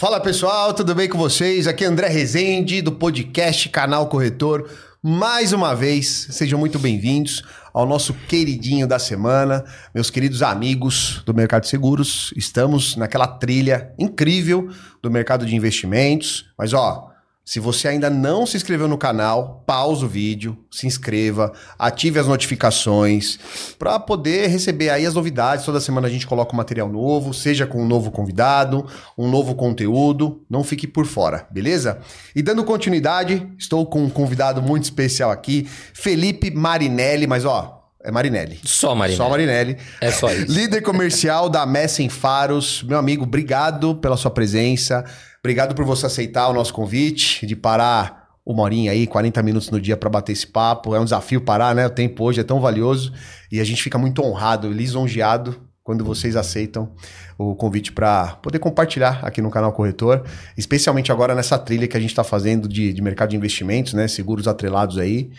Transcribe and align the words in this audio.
Fala 0.00 0.18
pessoal, 0.18 0.72
tudo 0.72 0.94
bem 0.94 1.10
com 1.10 1.18
vocês? 1.18 1.66
Aqui 1.66 1.84
é 1.84 1.86
André 1.86 2.08
Rezende 2.08 2.80
do 2.80 2.90
podcast 2.90 3.68
Canal 3.68 4.08
Corretor. 4.08 4.66
Mais 5.02 5.52
uma 5.52 5.74
vez, 5.74 6.28
sejam 6.30 6.58
muito 6.58 6.78
bem-vindos 6.78 7.42
ao 7.70 7.84
nosso 7.84 8.14
queridinho 8.26 8.86
da 8.86 8.98
semana, 8.98 9.62
meus 9.94 10.08
queridos 10.08 10.40
amigos 10.40 11.22
do 11.26 11.34
mercado 11.34 11.64
de 11.64 11.68
seguros. 11.68 12.32
Estamos 12.34 12.96
naquela 12.96 13.26
trilha 13.26 13.92
incrível 13.98 14.70
do 15.02 15.10
mercado 15.10 15.44
de 15.44 15.54
investimentos, 15.54 16.46
mas 16.56 16.72
ó, 16.72 17.09
se 17.50 17.58
você 17.58 17.88
ainda 17.88 18.08
não 18.08 18.46
se 18.46 18.56
inscreveu 18.56 18.86
no 18.86 18.96
canal, 18.96 19.64
pausa 19.66 20.06
o 20.06 20.08
vídeo, 20.08 20.56
se 20.70 20.86
inscreva, 20.86 21.52
ative 21.76 22.20
as 22.20 22.28
notificações 22.28 23.40
para 23.76 23.98
poder 23.98 24.46
receber 24.46 24.88
aí 24.88 25.04
as 25.04 25.14
novidades. 25.14 25.64
Toda 25.64 25.80
semana 25.80 26.06
a 26.06 26.10
gente 26.10 26.28
coloca 26.28 26.54
um 26.54 26.56
material 26.56 26.88
novo, 26.88 27.34
seja 27.34 27.66
com 27.66 27.82
um 27.82 27.88
novo 27.88 28.12
convidado, 28.12 28.86
um 29.18 29.28
novo 29.28 29.56
conteúdo. 29.56 30.44
Não 30.48 30.62
fique 30.62 30.86
por 30.86 31.06
fora, 31.06 31.48
beleza? 31.50 31.98
E 32.36 32.40
dando 32.40 32.62
continuidade, 32.62 33.44
estou 33.58 33.84
com 33.84 34.04
um 34.04 34.08
convidado 34.08 34.62
muito 34.62 34.84
especial 34.84 35.32
aqui, 35.32 35.68
Felipe 35.92 36.52
Marinelli, 36.52 37.26
mas 37.26 37.44
ó, 37.44 37.80
é 38.02 38.10
Marinelli. 38.12 38.60
Só 38.64 38.94
Marinelli. 38.94 39.16
Só 39.16 39.28
Marinelli. 39.28 39.76
É 40.00 40.10
só 40.10 40.32
isso. 40.32 40.46
Líder 40.54 40.82
comercial 40.82 41.50
da 41.50 41.66
Messen 41.66 42.08
Faros. 42.08 42.82
Meu 42.84 42.96
amigo, 42.96 43.24
obrigado 43.24 43.96
pela 43.96 44.16
sua 44.16 44.30
presença. 44.30 45.04
Obrigado 45.42 45.74
por 45.74 45.84
você 45.84 46.06
aceitar 46.06 46.48
o 46.48 46.52
nosso 46.52 46.72
convite, 46.72 47.46
de 47.46 47.56
parar 47.56 48.28
uma 48.44 48.62
horinha 48.62 48.92
aí, 48.92 49.06
40 49.06 49.42
minutos 49.42 49.70
no 49.70 49.80
dia 49.80 49.96
para 49.96 50.10
bater 50.10 50.32
esse 50.32 50.46
papo. 50.46 50.94
É 50.94 51.00
um 51.00 51.04
desafio 51.04 51.40
parar, 51.40 51.74
né? 51.74 51.86
O 51.86 51.90
tempo 51.90 52.24
hoje 52.24 52.40
é 52.40 52.44
tão 52.44 52.60
valioso 52.60 53.12
e 53.50 53.60
a 53.60 53.64
gente 53.64 53.82
fica 53.82 53.96
muito 53.96 54.22
honrado, 54.22 54.70
lisonjeado 54.70 55.60
quando 55.82 56.04
vocês 56.04 56.36
aceitam 56.36 56.92
o 57.38 57.54
convite 57.56 57.90
para 57.90 58.36
poder 58.42 58.58
compartilhar 58.58 59.20
aqui 59.22 59.40
no 59.40 59.50
canal 59.50 59.72
Corretor, 59.72 60.24
especialmente 60.56 61.10
agora 61.10 61.34
nessa 61.34 61.58
trilha 61.58 61.88
que 61.88 61.96
a 61.96 62.00
gente 62.00 62.10
está 62.10 62.22
fazendo 62.22 62.68
de, 62.68 62.92
de 62.92 63.02
mercado 63.02 63.30
de 63.30 63.36
investimentos, 63.36 63.94
né? 63.94 64.06
Seguros 64.06 64.46
atrelados 64.46 64.98
aí. 64.98 65.30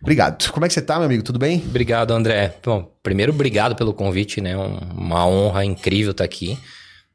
Obrigado. 0.00 0.50
Como 0.52 0.64
é 0.64 0.68
que 0.68 0.74
você 0.74 0.80
tá, 0.80 0.96
meu 0.96 1.06
amigo? 1.06 1.24
Tudo 1.24 1.38
bem? 1.38 1.62
Obrigado, 1.66 2.12
André. 2.12 2.54
Bom, 2.64 2.88
primeiro, 3.02 3.32
obrigado 3.32 3.74
pelo 3.74 3.92
convite, 3.92 4.40
né? 4.40 4.56
Uma 4.56 5.26
honra 5.26 5.64
incrível 5.64 6.12
estar 6.12 6.24
aqui 6.24 6.56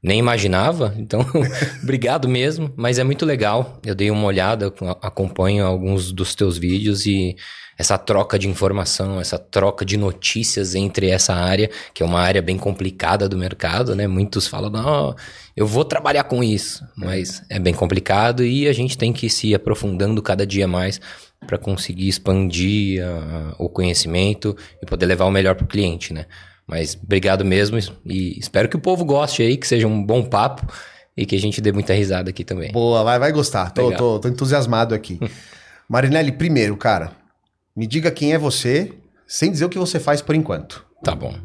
nem 0.04 0.20
imaginava, 0.20 0.94
então 0.98 1.26
obrigado 1.82 2.28
mesmo, 2.28 2.74
mas 2.76 3.00
é 3.00 3.04
muito 3.06 3.26
legal. 3.26 3.80
Eu 3.86 3.96
dei 3.96 4.12
uma 4.12 4.26
olhada, 4.26 4.74
acompanho 5.02 5.66
alguns 5.66 6.12
dos 6.12 6.36
teus 6.36 6.58
vídeos 6.58 7.06
e 7.06 7.38
essa 7.78 7.98
troca 7.98 8.38
de 8.38 8.48
informação, 8.48 9.20
essa 9.20 9.40
troca 9.40 9.86
de 9.86 9.98
notícias 9.98 10.76
entre 10.76 11.10
essa 11.10 11.34
área, 11.34 11.70
que 11.94 12.04
é 12.04 12.06
uma 12.06 12.20
área 12.20 12.42
bem 12.42 12.58
complicada 12.58 13.28
do 13.28 13.38
mercado, 13.38 13.96
né? 13.96 14.06
Muitos 14.06 14.46
falam, 14.46 14.70
não, 14.70 15.16
eu 15.56 15.66
vou 15.66 15.86
trabalhar 15.86 16.26
com 16.26 16.44
isso, 16.44 16.86
mas 16.96 17.42
é 17.50 17.58
bem 17.58 17.74
complicado 17.74 18.44
e 18.44 18.68
a 18.68 18.74
gente 18.74 18.98
tem 18.98 19.12
que 19.14 19.28
ir 19.28 19.30
se 19.30 19.56
aprofundando 19.56 20.22
cada 20.22 20.46
dia 20.46 20.68
mais 20.68 21.00
para 21.48 21.58
conseguir 21.58 22.08
expandir 22.08 23.04
a, 23.04 23.56
o 23.58 23.70
conhecimento 23.70 24.56
e 24.82 24.86
poder 24.86 25.06
levar 25.06 25.26
o 25.26 25.32
melhor 25.32 25.56
para 25.56 25.66
o 25.66 25.68
cliente, 25.68 26.14
né? 26.14 26.26
Mas 26.68 26.98
obrigado 27.02 27.44
mesmo 27.44 27.78
e 28.06 28.40
espero 28.40 28.70
que 28.70 28.76
o 28.76 28.80
povo 28.80 29.04
goste 29.04 29.42
aí, 29.42 29.58
que 29.58 29.68
seja 29.68 29.88
um 29.88 30.04
bom 30.04 30.24
papo 30.24 30.66
e 31.16 31.26
que 31.26 31.36
a 31.36 31.40
gente 31.40 31.62
dê 31.62 31.72
muita 31.72 31.94
risada 31.94 32.30
aqui 32.30 32.44
também. 32.44 32.72
Boa, 32.72 33.04
vai, 33.04 33.20
vai 33.20 33.32
gostar. 33.32 33.72
Tô, 33.72 33.92
tô, 33.92 34.20
tô 34.20 34.28
entusiasmado 34.28 34.96
aqui. 34.96 35.20
Marinelli, 35.88 36.32
primeiro, 36.32 36.76
cara, 36.78 37.12
me 37.76 37.86
diga 37.86 38.10
quem 38.10 38.34
é 38.34 38.38
você, 38.38 38.94
sem 39.28 39.52
dizer 39.52 39.66
o 39.66 39.70
que 39.70 39.78
você 39.78 40.00
faz 40.00 40.22
por 40.22 40.36
enquanto. 40.36 40.86
Tá 41.04 41.14
bom. 41.14 41.36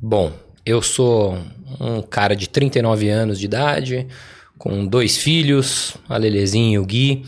Bom, 0.00 0.32
eu 0.64 0.82
sou 0.82 1.38
um 1.80 2.02
cara 2.02 2.36
de 2.36 2.48
39 2.48 3.08
anos 3.08 3.38
de 3.38 3.46
idade, 3.46 4.06
com 4.58 4.86
dois 4.86 5.16
filhos, 5.16 5.96
a 6.08 6.16
Lelezinha 6.16 6.74
e 6.74 6.78
o 6.78 6.84
Gui. 6.84 7.24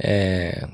É... 0.00 0.66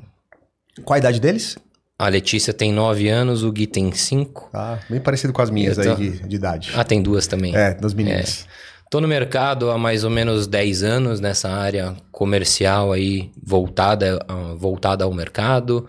Qual 0.84 0.94
a 0.94 0.98
idade 0.98 1.20
deles? 1.20 1.58
A 2.00 2.08
Letícia 2.08 2.54
tem 2.54 2.72
9 2.72 3.10
anos, 3.10 3.44
o 3.44 3.52
Gui 3.52 3.66
tem 3.66 3.92
5. 3.92 4.48
Ah, 4.54 4.78
bem 4.88 4.98
parecido 4.98 5.34
com 5.34 5.42
as 5.42 5.50
minhas 5.50 5.76
tô... 5.76 5.82
aí 5.82 5.94
de, 5.96 6.28
de, 6.28 6.34
idade. 6.34 6.72
Ah, 6.74 6.82
tem 6.82 7.02
duas 7.02 7.26
também. 7.26 7.54
É, 7.54 7.74
das 7.74 7.92
meninas. 7.92 8.46
É. 8.46 8.50
Tô 8.88 9.02
no 9.02 9.06
mercado 9.06 9.70
há 9.70 9.76
mais 9.76 10.02
ou 10.02 10.08
menos 10.08 10.46
10 10.46 10.82
anos 10.82 11.20
nessa 11.20 11.50
área 11.50 11.94
comercial 12.10 12.90
aí 12.90 13.30
voltada, 13.42 14.18
uh, 14.30 14.56
voltada 14.56 15.04
ao 15.04 15.12
mercado. 15.12 15.86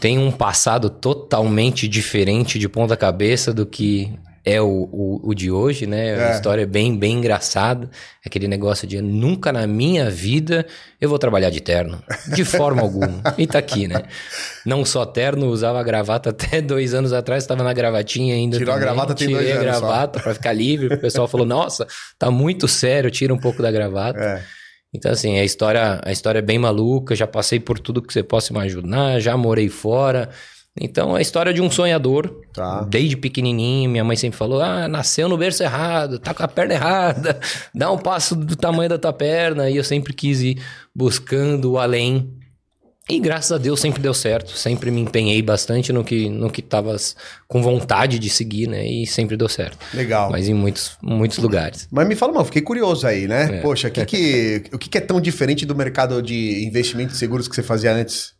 Tem 0.00 0.18
um 0.18 0.32
passado 0.32 0.88
totalmente 0.88 1.86
diferente 1.86 2.58
de 2.58 2.66
ponta 2.66 2.96
cabeça 2.96 3.52
do 3.52 3.66
que 3.66 4.18
é 4.44 4.60
o, 4.60 4.66
o, 4.66 5.20
o, 5.30 5.34
de 5.34 5.50
hoje, 5.50 5.86
né? 5.86 6.10
É. 6.10 6.16
Uma 6.16 6.30
história 6.34 6.66
bem, 6.66 6.96
bem 6.96 7.18
engraçada. 7.18 7.90
Aquele 8.24 8.48
negócio 8.48 8.86
de 8.86 9.00
nunca 9.00 9.52
na 9.52 9.66
minha 9.66 10.10
vida 10.10 10.66
eu 11.00 11.08
vou 11.08 11.18
trabalhar 11.18 11.50
de 11.50 11.60
terno. 11.60 12.02
De 12.34 12.44
forma 12.44 12.80
alguma. 12.82 13.22
E 13.36 13.46
tá 13.46 13.58
aqui, 13.58 13.86
né? 13.86 14.02
Não 14.64 14.84
só 14.84 15.04
terno, 15.04 15.46
usava 15.48 15.82
gravata 15.82 16.30
até 16.30 16.60
dois 16.62 16.94
anos 16.94 17.12
atrás, 17.12 17.44
estava 17.44 17.62
na 17.62 17.72
gravatinha 17.72 18.34
ainda. 18.34 18.56
Tirou 18.56 18.74
também. 18.74 18.88
a 18.88 18.92
gravata 18.92 19.14
tem 19.14 19.28
Tirei 19.28 19.42
dois 19.42 19.50
anos. 19.50 19.62
Tirei 19.62 19.74
a 19.74 19.80
gravata 19.80 20.20
para 20.20 20.34
ficar 20.34 20.52
livre. 20.52 20.94
O 20.94 21.00
pessoal 21.00 21.28
falou: 21.28 21.46
nossa, 21.46 21.86
tá 22.18 22.30
muito 22.30 22.66
sério, 22.66 23.10
tira 23.10 23.34
um 23.34 23.38
pouco 23.38 23.62
da 23.62 23.70
gravata. 23.70 24.18
É. 24.18 24.42
Então, 24.92 25.12
assim, 25.12 25.38
a 25.38 25.44
história, 25.44 26.00
a 26.04 26.10
história 26.10 26.40
é 26.40 26.42
bem 26.42 26.58
maluca. 26.58 27.14
Já 27.14 27.26
passei 27.26 27.60
por 27.60 27.78
tudo 27.78 28.02
que 28.02 28.12
você 28.12 28.22
possa 28.22 28.52
imaginar, 28.52 29.20
já 29.20 29.36
morei 29.36 29.68
fora. 29.68 30.30
Então, 30.78 31.16
é 31.16 31.18
a 31.18 31.22
história 31.22 31.52
de 31.52 31.60
um 31.60 31.70
sonhador. 31.70 32.42
Tá. 32.52 32.82
Desde 32.82 33.16
pequenininho, 33.16 33.90
minha 33.90 34.04
mãe 34.04 34.16
sempre 34.16 34.38
falou: 34.38 34.60
ah, 34.60 34.86
nasceu 34.86 35.28
no 35.28 35.36
berço 35.36 35.62
errado, 35.62 36.18
tá 36.18 36.32
com 36.32 36.42
a 36.42 36.48
perna 36.48 36.74
errada, 36.74 37.40
dá 37.74 37.90
um 37.90 37.98
passo 37.98 38.36
do 38.36 38.54
tamanho 38.54 38.88
da 38.88 38.98
tua 38.98 39.12
perna. 39.12 39.68
E 39.68 39.76
eu 39.76 39.84
sempre 39.84 40.12
quis 40.12 40.40
ir 40.40 40.62
buscando 40.94 41.72
o 41.72 41.78
além. 41.78 42.36
E 43.08 43.18
graças 43.18 43.50
a 43.50 43.58
Deus 43.58 43.80
sempre 43.80 44.00
deu 44.00 44.14
certo. 44.14 44.56
Sempre 44.56 44.88
me 44.92 45.00
empenhei 45.00 45.42
bastante 45.42 45.92
no 45.92 46.04
que 46.04 46.28
no 46.28 46.48
que 46.48 46.62
tava 46.62 46.94
com 47.48 47.60
vontade 47.60 48.20
de 48.20 48.30
seguir, 48.30 48.68
né? 48.68 48.86
E 48.86 49.04
sempre 49.04 49.36
deu 49.36 49.48
certo. 49.48 49.78
Legal. 49.92 50.30
Mas 50.30 50.48
em 50.48 50.54
muitos, 50.54 50.96
muitos 51.02 51.38
lugares. 51.38 51.88
Mas 51.90 52.06
me 52.06 52.14
fala, 52.14 52.34
mano, 52.34 52.44
fiquei 52.44 52.62
curioso 52.62 53.08
aí, 53.08 53.26
né? 53.26 53.56
É. 53.56 53.60
Poxa, 53.60 53.90
que 53.90 54.04
que, 54.06 54.62
o 54.72 54.78
que, 54.78 54.88
que 54.88 54.98
é 54.98 55.00
tão 55.00 55.20
diferente 55.20 55.66
do 55.66 55.74
mercado 55.74 56.22
de 56.22 56.64
investimento 56.64 57.10
de 57.10 57.18
seguros 57.18 57.48
que 57.48 57.56
você 57.56 57.64
fazia 57.64 57.92
antes? 57.92 58.38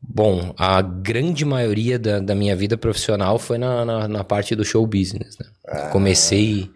Bom, 0.00 0.54
a 0.56 0.80
grande 0.80 1.44
maioria 1.44 1.98
da, 1.98 2.20
da 2.20 2.34
minha 2.34 2.54
vida 2.54 2.76
profissional 2.76 3.38
foi 3.38 3.58
na, 3.58 3.84
na, 3.84 4.08
na 4.08 4.24
parte 4.24 4.54
do 4.54 4.64
show 4.64 4.86
business. 4.86 5.36
Né? 5.38 5.46
Ah. 5.66 5.88
Comecei, 5.88 6.70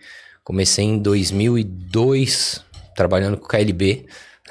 comecei 0.44 0.84
em 0.84 0.99
2002 0.99 2.65
trabalhando 2.94 3.37
com 3.37 3.47
o 3.47 3.49
KLB. 3.49 4.06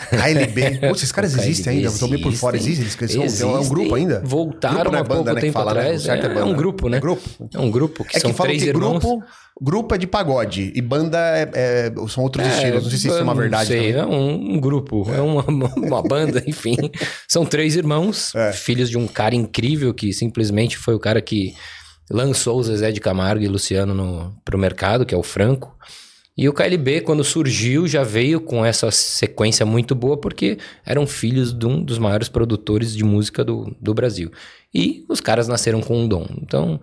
KLB? 0.10 0.88
Esses 0.92 1.12
caras 1.12 1.36
existem 1.36 1.78
ainda? 1.78 1.88
Eu 1.88 1.98
tô 1.98 2.08
meio 2.08 2.22
por 2.22 2.34
fora. 2.34 2.58
Existem? 2.58 2.84
Eles 2.84 2.96
cresceram? 2.96 3.24
Existem, 3.24 3.54
é 3.54 3.60
um 3.60 3.70
grupo 3.70 3.96
ainda? 3.96 4.22
Voltaram 4.24 4.92
grupo, 4.92 4.96
há 4.96 5.00
é 5.00 5.04
pouco 5.04 5.24
banda, 5.24 5.34
né, 5.34 5.42
tempo 5.42 5.54
fala, 5.54 5.72
atrás. 5.72 6.06
Né? 6.06 6.20
É, 6.20 6.26
é, 6.26 6.40
é, 6.40 6.44
um 6.44 6.54
grupo, 6.54 6.90
né? 6.90 6.98
É 6.98 7.00
grupo? 7.00 7.50
É 7.54 7.60
um 7.60 7.72
grupo 7.72 8.04
que 8.04 8.18
é 8.18 8.20
são 8.20 8.34
que 8.34 8.42
três 8.42 8.64
irmãos. 8.64 9.00
Grupo, 9.00 9.24
grupo 9.62 9.96
é 9.96 9.98
de 9.98 10.08
pagode 10.08 10.72
e 10.76 10.82
banda 10.82 11.18
é, 11.20 11.52
é 11.54 11.94
são 12.08 12.24
outros 12.24 12.46
estilos. 12.48 12.84
Não 12.84 12.90
sei 12.90 13.00
se 13.00 13.08
isso 13.08 13.18
é 13.18 13.24
uma 13.24 13.36
verdade. 13.36 13.68
Sei, 13.68 13.92
é 13.92 14.06
um, 14.06 14.56
um 14.56 14.60
grupo, 14.60 15.08
é, 15.14 15.22
uma, 15.22 15.46
uma 15.76 16.02
banda, 16.02 16.44
enfim. 16.48 16.76
São 17.28 17.46
três 17.46 17.76
irmãos, 17.76 18.34
filhos 18.54 18.90
de 18.90 18.98
um 18.98 19.08
cara 19.08 19.36
incrível 19.36 19.94
que 19.94 20.14
simplesmente 20.14 20.78
foi 20.78 20.96
o 20.96 21.00
cara 21.00 21.22
que 21.22 21.54
lançou 22.10 22.60
o 22.60 22.64
Zezé 22.64 22.92
de 22.92 23.00
Camargo 23.00 23.44
e 23.44 23.48
Luciano 23.48 23.94
no, 23.94 24.36
pro 24.44 24.58
mercado, 24.58 25.06
que 25.06 25.16
é 25.16 25.18
o 25.18 25.24
Franco. 25.24 25.76
E 26.38 26.48
o 26.48 26.54
KLB, 26.54 27.02
quando 27.02 27.24
surgiu, 27.24 27.88
já 27.88 28.04
veio 28.04 28.40
com 28.40 28.66
essa 28.66 28.90
sequência 28.90 29.66
muito 29.66 29.94
boa, 29.94 30.18
porque 30.18 30.58
eram 30.86 31.06
filhos 31.06 31.54
de 31.54 31.66
um 31.66 31.84
dos 31.84 32.00
maiores 32.00 32.30
produtores 32.30 32.96
de 32.96 33.04
música 33.04 33.44
do, 33.44 33.76
do 33.80 33.94
Brasil. 33.94 34.32
E 34.74 35.06
os 35.10 35.20
caras 35.20 35.48
nasceram 35.48 35.82
com 35.82 35.98
um 35.98 36.08
dom. 36.08 36.26
Então, 36.42 36.80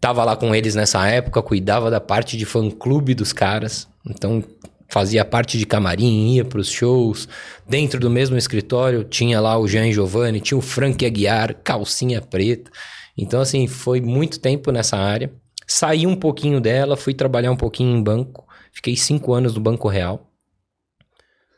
tava 0.00 0.22
lá 0.24 0.36
com 0.36 0.54
eles 0.54 0.74
nessa 0.74 1.06
época, 1.08 1.42
cuidava 1.42 1.90
da 1.90 2.00
parte 2.00 2.36
de 2.36 2.44
fã-clube 2.44 3.14
dos 3.14 3.32
caras. 3.32 3.88
Então, 4.08 4.44
fazia 4.88 5.24
parte 5.24 5.58
de 5.58 5.66
camarim, 5.66 6.34
ia 6.34 6.44
para 6.44 6.60
os 6.60 6.70
shows. 6.70 7.26
Dentro 7.66 7.98
do 7.98 8.10
mesmo 8.10 8.36
escritório, 8.36 9.04
tinha 9.04 9.40
lá 9.40 9.58
o 9.58 9.66
Jean 9.66 9.90
Giovanni, 9.90 10.40
tinha 10.40 10.58
o 10.58 10.62
Frank 10.62 11.04
Aguiar, 11.04 11.54
calcinha 11.64 12.20
preta. 12.20 12.70
Então, 13.16 13.40
assim, 13.40 13.66
foi 13.66 14.02
muito 14.02 14.38
tempo 14.38 14.70
nessa 14.70 14.98
área. 14.98 15.32
Saí 15.66 16.06
um 16.06 16.14
pouquinho 16.14 16.60
dela, 16.60 16.96
fui 16.96 17.14
trabalhar 17.14 17.50
um 17.50 17.56
pouquinho 17.56 17.96
em 17.96 18.02
banco. 18.02 18.45
Fiquei 18.76 18.94
cinco 18.94 19.32
anos 19.32 19.54
no 19.54 19.60
Banco 19.62 19.88
Real. 19.88 20.30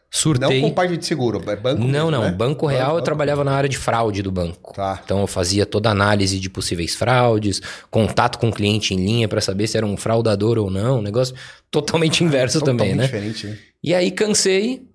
Surtei. 0.09 0.61
Não 0.61 0.69
com 0.69 0.75
parte 0.75 0.97
de 0.97 1.05
seguro, 1.05 1.43
é 1.50 1.56
banco 1.56 1.81
Não, 1.81 1.88
mesmo, 1.88 2.11
não. 2.12 2.23
Né? 2.23 2.31
Banco 2.31 2.65
Real 2.65 2.81
banco, 2.81 2.91
eu 2.91 2.94
banco. 2.94 3.05
trabalhava 3.05 3.43
na 3.43 3.50
área 3.53 3.69
de 3.69 3.76
fraude 3.76 4.23
do 4.23 4.31
banco. 4.31 4.73
Tá. 4.73 5.00
Então 5.05 5.20
eu 5.20 5.26
fazia 5.26 5.67
toda 5.67 5.88
a 5.88 5.93
análise 5.93 6.38
de 6.38 6.49
possíveis 6.49 6.94
fraudes, 6.94 7.61
contato 7.91 8.38
com 8.38 8.50
o 8.50 8.53
cliente 8.53 8.94
em 8.94 8.99
linha 8.99 9.26
para 9.26 9.41
saber 9.41 9.67
se 9.67 9.76
era 9.76 9.85
um 9.85 9.97
fraudador 9.97 10.59
ou 10.59 10.70
não. 10.70 11.00
Um 11.00 11.03
negócio 11.03 11.35
totalmente 11.73 12.23
inverso 12.23 12.59
ah, 12.62 12.65
também, 12.65 12.94
né? 12.94 13.06
diferente, 13.06 13.49
né? 13.49 13.59
E 13.82 13.93
aí 13.93 14.12
cansei, 14.12 14.87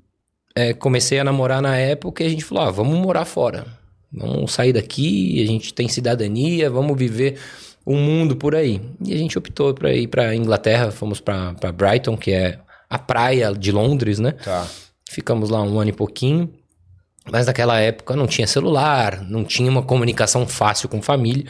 é, 0.55 0.73
comecei 0.73 1.19
a 1.19 1.25
namorar 1.25 1.61
na 1.61 1.75
época 1.75 2.23
e 2.23 2.27
a 2.27 2.29
gente 2.29 2.45
falou: 2.45 2.63
ah, 2.63 2.71
vamos 2.71 2.97
morar 2.97 3.25
fora. 3.25 3.67
Vamos 4.13 4.53
sair 4.53 4.71
daqui, 4.71 5.43
a 5.43 5.45
gente 5.45 5.73
tem 5.73 5.89
cidadania, 5.89 6.69
vamos 6.69 6.97
viver 6.97 7.37
o 7.85 7.95
mundo 7.95 8.35
por 8.35 8.55
aí. 8.55 8.81
E 9.05 9.13
a 9.13 9.17
gente 9.17 9.37
optou 9.37 9.73
para 9.73 9.93
ir 9.93 10.07
para 10.07 10.35
Inglaterra, 10.35 10.91
fomos 10.91 11.19
para 11.19 11.71
Brighton, 11.73 12.17
que 12.17 12.31
é 12.31 12.59
a 12.89 12.97
praia 12.97 13.53
de 13.53 13.71
Londres, 13.71 14.19
né? 14.19 14.31
Tá. 14.31 14.67
Ficamos 15.09 15.49
lá 15.49 15.61
um 15.61 15.79
ano 15.79 15.89
e 15.89 15.93
pouquinho. 15.93 16.51
Mas 17.31 17.47
naquela 17.47 17.79
época 17.79 18.15
não 18.15 18.27
tinha 18.27 18.45
celular, 18.45 19.21
não 19.21 19.45
tinha 19.45 19.69
uma 19.69 19.81
comunicação 19.81 20.45
fácil 20.45 20.89
com 20.89 21.01
família. 21.01 21.45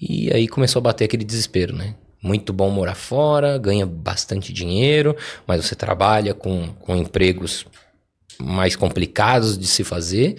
E 0.00 0.32
aí 0.32 0.48
começou 0.48 0.80
a 0.80 0.82
bater 0.82 1.04
aquele 1.04 1.24
desespero, 1.24 1.74
né? 1.74 1.94
Muito 2.22 2.52
bom 2.52 2.70
morar 2.70 2.94
fora, 2.94 3.58
ganha 3.58 3.86
bastante 3.86 4.52
dinheiro, 4.52 5.16
mas 5.46 5.64
você 5.64 5.74
trabalha 5.74 6.34
com, 6.34 6.68
com 6.80 6.94
empregos 6.94 7.66
mais 8.38 8.76
complicados 8.76 9.58
de 9.58 9.66
se 9.66 9.82
fazer. 9.82 10.36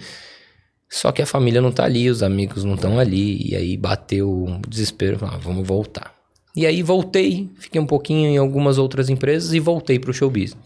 Só 0.92 1.10
que 1.10 1.22
a 1.22 1.26
família 1.26 1.62
não 1.62 1.72
tá 1.72 1.84
ali, 1.84 2.10
os 2.10 2.22
amigos 2.22 2.64
não 2.64 2.74
estão 2.74 2.98
ali. 2.98 3.50
E 3.50 3.56
aí 3.56 3.78
bateu 3.78 4.30
o 4.30 4.60
desespero, 4.68 5.18
ah, 5.22 5.38
vamos 5.38 5.66
voltar. 5.66 6.14
E 6.54 6.66
aí 6.66 6.82
voltei, 6.82 7.48
fiquei 7.58 7.80
um 7.80 7.86
pouquinho 7.86 8.28
em 8.28 8.36
algumas 8.36 8.76
outras 8.76 9.08
empresas 9.08 9.54
e 9.54 9.58
voltei 9.58 9.98
pro 9.98 10.12
show 10.12 10.28
business. 10.28 10.58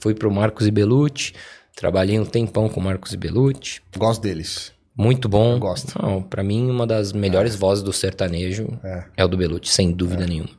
Fui 0.00 0.14
pro 0.14 0.30
Marcos 0.30 0.68
e 0.68 0.70
Belucci, 0.70 1.32
trabalhei 1.74 2.20
um 2.20 2.24
tempão 2.24 2.68
com 2.68 2.78
o 2.78 2.82
Marcos 2.82 3.12
e 3.12 3.16
Belucci. 3.16 3.82
Gosto 3.98 4.22
deles. 4.22 4.72
Muito 4.96 5.28
bom. 5.28 5.54
Eu 5.54 5.58
gosto. 5.58 6.00
Não, 6.00 6.22
pra 6.22 6.44
mim, 6.44 6.70
uma 6.70 6.86
das 6.86 7.12
melhores 7.12 7.54
é. 7.54 7.58
vozes 7.58 7.82
do 7.82 7.92
sertanejo 7.92 8.78
é, 8.84 9.04
é 9.16 9.24
o 9.24 9.28
do 9.28 9.36
Belucci, 9.36 9.72
sem 9.72 9.90
dúvida 9.90 10.22
é. 10.22 10.28
nenhuma. 10.28 10.50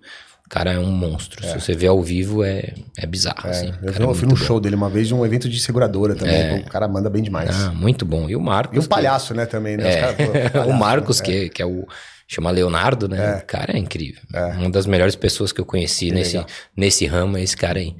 O 0.53 0.55
cara 0.55 0.73
é 0.73 0.77
um 0.77 0.91
monstro. 0.91 1.43
Se 1.43 1.49
é. 1.49 1.59
você 1.59 1.73
vê 1.73 1.87
ao 1.87 1.99
vivo, 1.99 2.43
é, 2.43 2.75
é 2.95 3.07
bizarro. 3.07 3.47
É. 3.47 3.49
Assim. 3.49 3.73
Eu, 3.81 4.09
eu 4.09 4.13
fui 4.13 4.27
num 4.27 4.35
show 4.35 4.59
dele 4.59 4.75
uma 4.75 4.87
vez 4.87 5.07
de 5.07 5.13
um 5.15 5.25
evento 5.25 5.49
de 5.49 5.59
seguradora 5.59 6.13
também. 6.13 6.59
O 6.59 6.69
cara 6.69 6.87
manda 6.87 7.09
bem 7.09 7.23
demais. 7.23 7.49
Ah, 7.49 7.71
muito 7.71 8.05
bom. 8.05 8.29
E 8.29 8.35
o 8.35 8.39
Marcos. 8.39 8.77
E 8.77 8.79
o 8.79 8.87
palhaço, 8.87 9.33
que... 9.33 9.37
né, 9.37 9.47
também, 9.47 9.77
né? 9.77 9.99
Cara, 9.99 10.13
pô, 10.13 10.31
palhaço, 10.53 10.69
o 10.69 10.73
Marcos, 10.73 11.19
né? 11.21 11.25
que, 11.25 11.49
que 11.49 11.61
é 11.61 11.65
o 11.65 11.87
chama 12.27 12.51
Leonardo, 12.51 13.07
né? 13.07 13.37
É. 13.37 13.43
O 13.43 13.45
cara 13.47 13.75
é 13.75 13.79
incrível. 13.79 14.21
É. 14.31 14.45
Uma 14.57 14.69
das 14.69 14.85
melhores 14.85 15.15
pessoas 15.15 15.51
que 15.51 15.59
eu 15.59 15.65
conheci 15.65 16.11
nesse, 16.11 16.43
nesse 16.77 17.07
ramo 17.07 17.35
é 17.35 17.41
esse 17.41 17.57
cara 17.57 17.79
aí. 17.79 17.95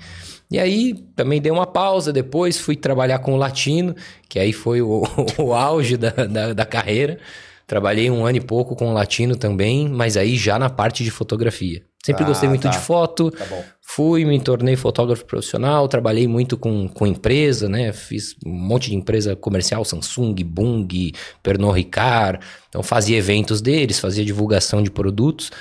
E 0.52 0.60
aí 0.60 0.94
também 1.16 1.42
dei 1.42 1.52
uma 1.52 1.66
pausa 1.66 2.14
depois, 2.14 2.60
fui 2.60 2.76
trabalhar 2.76 3.18
com 3.20 3.34
o 3.34 3.38
latino, 3.38 3.96
que 4.30 4.38
aí 4.38 4.54
foi 4.54 4.80
o, 4.82 5.04
o 5.40 5.54
auge 5.54 5.98
da, 5.98 6.12
da, 6.12 6.54
da, 6.54 6.66
carreira. 6.66 7.18
Trabalhei 7.66 8.12
um 8.12 8.26
ano 8.26 8.38
e 8.38 8.42
pouco 8.42 8.76
com 8.76 8.92
o 8.92 8.94
latino 8.94 9.36
também, 9.36 9.90
mas 9.90 10.16
aí 10.18 10.36
já 10.36 10.60
na 10.60 10.70
parte 10.70 11.04
de 11.04 11.10
fotografia. 11.10 11.82
Sempre 12.06 12.24
ah, 12.24 12.28
gostei 12.28 12.50
muito 12.50 12.64
tá. 12.64 12.70
de 12.70 12.80
foto. 12.80 13.32
Tá 13.32 13.46
fui, 13.82 14.26
me 14.26 14.40
tornei 14.40 14.76
fotógrafo 14.76 15.24
profissional, 15.26 15.88
trabalhei 15.88 16.28
muito 16.28 16.58
com, 16.58 16.88
com 16.88 17.08
empresa, 17.08 17.70
né? 17.70 17.94
Fiz 17.94 18.36
um 18.46 18.52
monte 18.52 18.90
de 18.90 18.96
empresa 18.96 19.36
comercial, 19.36 19.86
Samsung, 19.86 20.36
Bung, 20.44 21.14
Pernod 21.42 21.78
Ricard. 21.78 22.40
Então 22.68 22.84
fazia 22.84 23.18
eventos 23.18 23.62
deles, 23.62 24.00
fazia 24.00 24.26
divulgação 24.26 24.84
de 24.84 24.92
produtos. 24.92 25.52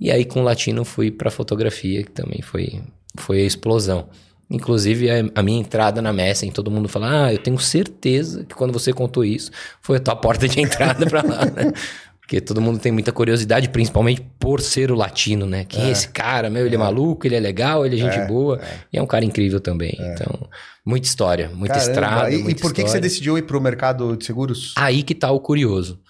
E 0.00 0.10
aí 0.10 0.24
com 0.24 0.40
o 0.40 0.44
latino 0.44 0.84
fui 0.84 1.10
para 1.10 1.30
fotografia, 1.30 2.02
que 2.02 2.10
também 2.10 2.40
foi, 2.40 2.80
foi 3.16 3.42
a 3.42 3.44
explosão. 3.44 4.08
Inclusive, 4.52 5.08
a, 5.34 5.42
minha 5.42 5.58
entrada 5.58 6.02
na 6.02 6.12
Messen, 6.12 6.50
todo 6.50 6.70
mundo 6.70 6.86
fala: 6.86 7.26
Ah, 7.26 7.32
eu 7.32 7.38
tenho 7.38 7.58
certeza 7.58 8.44
que 8.44 8.54
quando 8.54 8.70
você 8.70 8.92
contou 8.92 9.24
isso, 9.24 9.50
foi 9.80 9.96
a 9.96 10.00
tua 10.00 10.14
porta 10.14 10.46
de 10.46 10.60
entrada 10.60 11.06
para 11.06 11.22
lá, 11.22 11.46
né? 11.46 11.72
Porque 12.32 12.40
todo 12.40 12.62
mundo 12.62 12.78
tem 12.78 12.90
muita 12.90 13.12
curiosidade, 13.12 13.68
principalmente 13.68 14.22
por 14.38 14.62
ser 14.62 14.90
o 14.90 14.94
latino, 14.94 15.44
né? 15.44 15.66
Quem 15.66 15.84
é, 15.84 15.88
é 15.88 15.90
esse 15.90 16.08
cara? 16.08 16.48
Meu, 16.48 16.64
ele 16.64 16.76
é. 16.76 16.78
é. 16.78 16.80
maluco, 16.80 17.26
ele 17.26 17.34
é 17.34 17.40
legal, 17.40 17.84
ele 17.84 17.96
é 17.96 17.98
gente 17.98 18.16
é, 18.16 18.26
boa. 18.26 18.58
É. 18.58 18.78
E 18.90 18.96
é 18.96 19.02
um 19.02 19.06
cara 19.06 19.22
incrível 19.22 19.60
também. 19.60 19.94
É. 20.00 20.14
Então, 20.14 20.48
muita 20.82 21.06
história, 21.06 21.50
muita 21.50 21.74
Caramba, 21.74 21.92
estrada. 21.92 22.30
E, 22.30 22.38
muita 22.38 22.58
e 22.58 22.62
por 22.62 22.72
que, 22.72 22.84
que 22.84 22.88
você 22.88 22.98
decidiu 22.98 23.36
ir 23.36 23.42
para 23.42 23.58
o 23.58 23.60
mercado 23.60 24.16
de 24.16 24.24
seguros? 24.24 24.72
Aí 24.78 25.02
que 25.02 25.14
tá 25.14 25.30
o 25.30 25.40
curioso. 25.40 26.00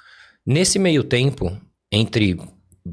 Nesse 0.47 0.79
meio 0.79 1.03
tempo, 1.03 1.57
entre 1.91 2.39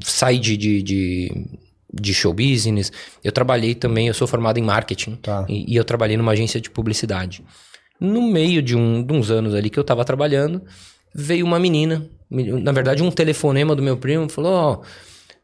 sair 0.02 0.40
de, 0.40 0.56
de, 0.56 0.82
de 0.82 1.46
de 1.92 2.14
show 2.14 2.32
business. 2.32 2.92
Eu 3.22 3.32
trabalhei 3.32 3.74
também, 3.74 4.06
eu 4.06 4.14
sou 4.14 4.26
formado 4.26 4.58
em 4.58 4.62
marketing 4.62 5.16
tá. 5.16 5.44
e, 5.48 5.72
e, 5.72 5.74
eu 5.74 5.84
trabalhei 5.84 6.16
numa 6.16 6.30
agência 6.30 6.60
de 6.60 6.70
publicidade. 6.70 7.44
No 8.00 8.22
meio 8.22 8.62
de, 8.62 8.76
um, 8.76 9.02
de 9.02 9.12
uns 9.12 9.28
anos 9.28 9.56
ali 9.56 9.68
que 9.68 9.76
eu 9.76 9.82
tava 9.82 10.04
trabalhando, 10.04 10.62
veio 11.12 11.44
uma 11.44 11.58
menina, 11.58 12.08
na 12.30 12.72
verdade 12.72 13.02
um 13.02 13.10
telefonema 13.10 13.74
do 13.74 13.82
meu 13.82 13.96
primo, 13.96 14.28
falou, 14.28 14.52
ó, 14.52 14.72
oh, 14.72 14.84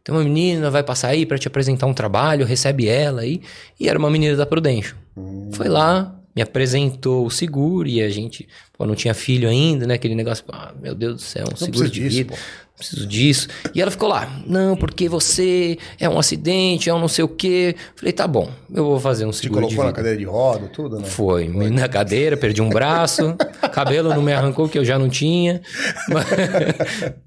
tem 0.05 0.15
uma 0.15 0.23
menina, 0.23 0.71
vai 0.71 0.85
passar 0.85 1.09
aí 1.09 1.27
para 1.27 1.37
te 1.37 1.49
apresentar 1.49 1.87
um 1.87 1.93
trabalho, 1.93 2.47
recebe 2.47 2.87
ela 2.87 3.23
aí. 3.23 3.43
E 3.79 3.89
era 3.89 3.99
uma 3.99 4.09
menina 4.09 4.37
da 4.37 4.47
Prudential. 4.47 4.97
Hum. 5.17 5.51
Foi 5.53 5.69
lá, 5.69 6.15
me 6.37 6.43
apresentou 6.43 7.25
o 7.25 7.31
seguro 7.31 7.89
e 7.89 8.03
a 8.03 8.11
gente, 8.11 8.47
pô, 8.77 8.85
não 8.85 8.95
tinha 8.95 9.15
filho 9.15 9.49
ainda, 9.49 9.87
né? 9.87 9.95
Aquele 9.95 10.15
negócio, 10.15 10.45
ah, 10.53 10.75
meu 10.79 10.95
Deus 10.95 11.15
do 11.15 11.23
céu, 11.23 11.47
um 11.47 11.51
não 11.51 11.57
seguro 11.57 11.89
de 11.89 12.01
disso, 12.01 12.17
vida. 12.19 12.35
Pô 12.35 12.39
preciso 12.77 13.07
disso. 13.07 13.49
E 13.75 13.81
ela 13.81 13.91
ficou 13.91 14.09
lá, 14.09 14.31
não, 14.47 14.77
porque 14.77 15.09
você 15.09 15.79
é 15.99 16.09
um 16.09 16.19
acidente, 16.19 16.91
é 16.91 16.95
um 16.95 16.99
não 16.99 17.09
sei 17.09 17.25
o 17.25 17.29
quê. 17.29 17.75
Falei, 17.95 18.13
tá 18.13 18.29
bom, 18.29 18.51
eu 18.73 18.85
vou 18.85 19.01
fazer 19.01 19.25
um 19.25 19.33
seguro 19.33 19.67
Te 19.67 19.75
colocou 19.75 19.85
na 19.87 19.93
cadeira 19.93 20.19
de 20.19 20.25
roda, 20.25 20.69
tudo, 20.69 20.99
né? 20.99 21.05
Foi, 21.07 21.51
Foi. 21.51 21.71
na 21.71 21.89
cadeira, 21.89 22.37
perdi 22.37 22.61
um 22.61 22.69
braço, 22.69 23.35
cabelo 23.73 24.11
não 24.11 24.23
me 24.23 24.33
arrancou, 24.33 24.69
que 24.69 24.79
eu 24.79 24.85
já 24.85 24.99
não 24.99 25.09
tinha. 25.09 25.63
Mas, 26.09 26.27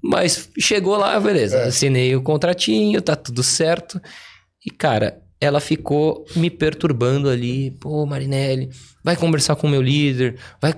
mas 0.02 0.48
chegou 0.58 0.96
lá, 0.96 1.18
beleza, 1.18 1.58
é. 1.58 1.68
assinei 1.68 2.14
o 2.14 2.22
contratinho, 2.22 3.02
tá 3.02 3.16
tudo 3.16 3.42
certo. 3.42 4.00
E, 4.64 4.70
cara, 4.70 5.20
ela 5.40 5.58
ficou 5.58 6.24
me 6.36 6.50
perturbando 6.50 7.28
ali. 7.28 7.70
Pô, 7.80 8.04
Marinelli, 8.04 8.68
vai 9.02 9.16
conversar 9.16 9.56
com 9.56 9.66
o 9.66 9.70
meu 9.70 9.80
líder, 9.80 10.36
vai 10.60 10.74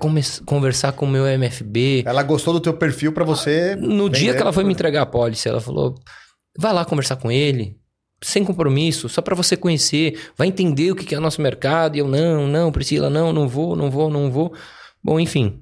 conversar 0.47 0.93
com 0.93 1.05
o 1.05 1.09
meu 1.09 1.27
MFB. 1.27 2.05
Ela 2.07 2.23
gostou 2.23 2.55
do 2.55 2.61
teu 2.61 2.75
perfil 2.75 3.13
para 3.13 3.25
você. 3.25 3.75
No 3.75 4.09
dia 4.09 4.35
que 4.35 4.41
ela 4.41 4.53
foi 4.53 4.63
me 4.63 4.73
entregar 4.73 5.03
a 5.03 5.07
pólice, 5.07 5.49
ela 5.49 5.61
falou: 5.61 5.95
vai 6.57 6.73
lá 6.73 6.85
conversar 6.85 7.17
com 7.17 7.31
ele, 7.31 7.77
sem 8.23 8.45
compromisso, 8.45 9.09
só 9.09 9.21
para 9.21 9.35
você 9.35 9.57
conhecer, 9.57 10.19
vai 10.37 10.47
entender 10.47 10.93
o 10.93 10.97
que 10.97 11.13
é 11.15 11.19
o 11.19 11.23
nosso 11.23 11.43
mercado. 11.43 11.97
E 11.97 11.99
eu, 11.99 12.07
não, 12.07 12.47
não, 12.47 12.71
Priscila, 12.71 13.11
não, 13.11 13.33
não 13.33 13.49
vou, 13.49 13.75
não 13.75 13.91
vou, 13.91 14.09
não 14.09 14.31
vou. 14.31 14.55
Bom, 15.03 15.19
enfim, 15.19 15.61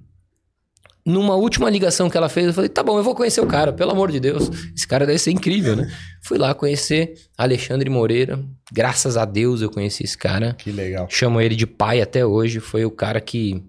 numa 1.10 1.34
última 1.34 1.68
ligação 1.68 2.08
que 2.08 2.16
ela 2.16 2.28
fez, 2.28 2.46
eu 2.46 2.52
falei: 2.54 2.68
tá 2.68 2.82
bom, 2.82 2.96
eu 2.98 3.04
vou 3.04 3.14
conhecer 3.14 3.40
o 3.40 3.46
cara, 3.46 3.72
pelo 3.72 3.90
amor 3.90 4.10
de 4.10 4.20
Deus. 4.20 4.48
Esse 4.74 4.86
cara 4.86 5.06
deve 5.06 5.18
ser 5.18 5.30
incrível, 5.30 5.76
né? 5.76 5.90
Fui 6.22 6.38
lá 6.38 6.54
conhecer 6.54 7.14
Alexandre 7.36 7.90
Moreira. 7.90 8.42
Graças 8.72 9.16
a 9.16 9.24
Deus 9.24 9.60
eu 9.60 9.70
conheci 9.70 10.04
esse 10.04 10.16
cara. 10.16 10.54
Que 10.54 10.70
legal. 10.70 11.06
Chamo 11.10 11.40
ele 11.40 11.56
de 11.56 11.66
pai 11.66 12.00
até 12.00 12.24
hoje. 12.24 12.60
Foi 12.60 12.84
o 12.84 12.90
cara 12.90 13.20
que 13.20 13.62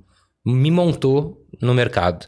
me 0.46 0.72
montou 0.72 1.46
no 1.62 1.74
mercado. 1.74 2.28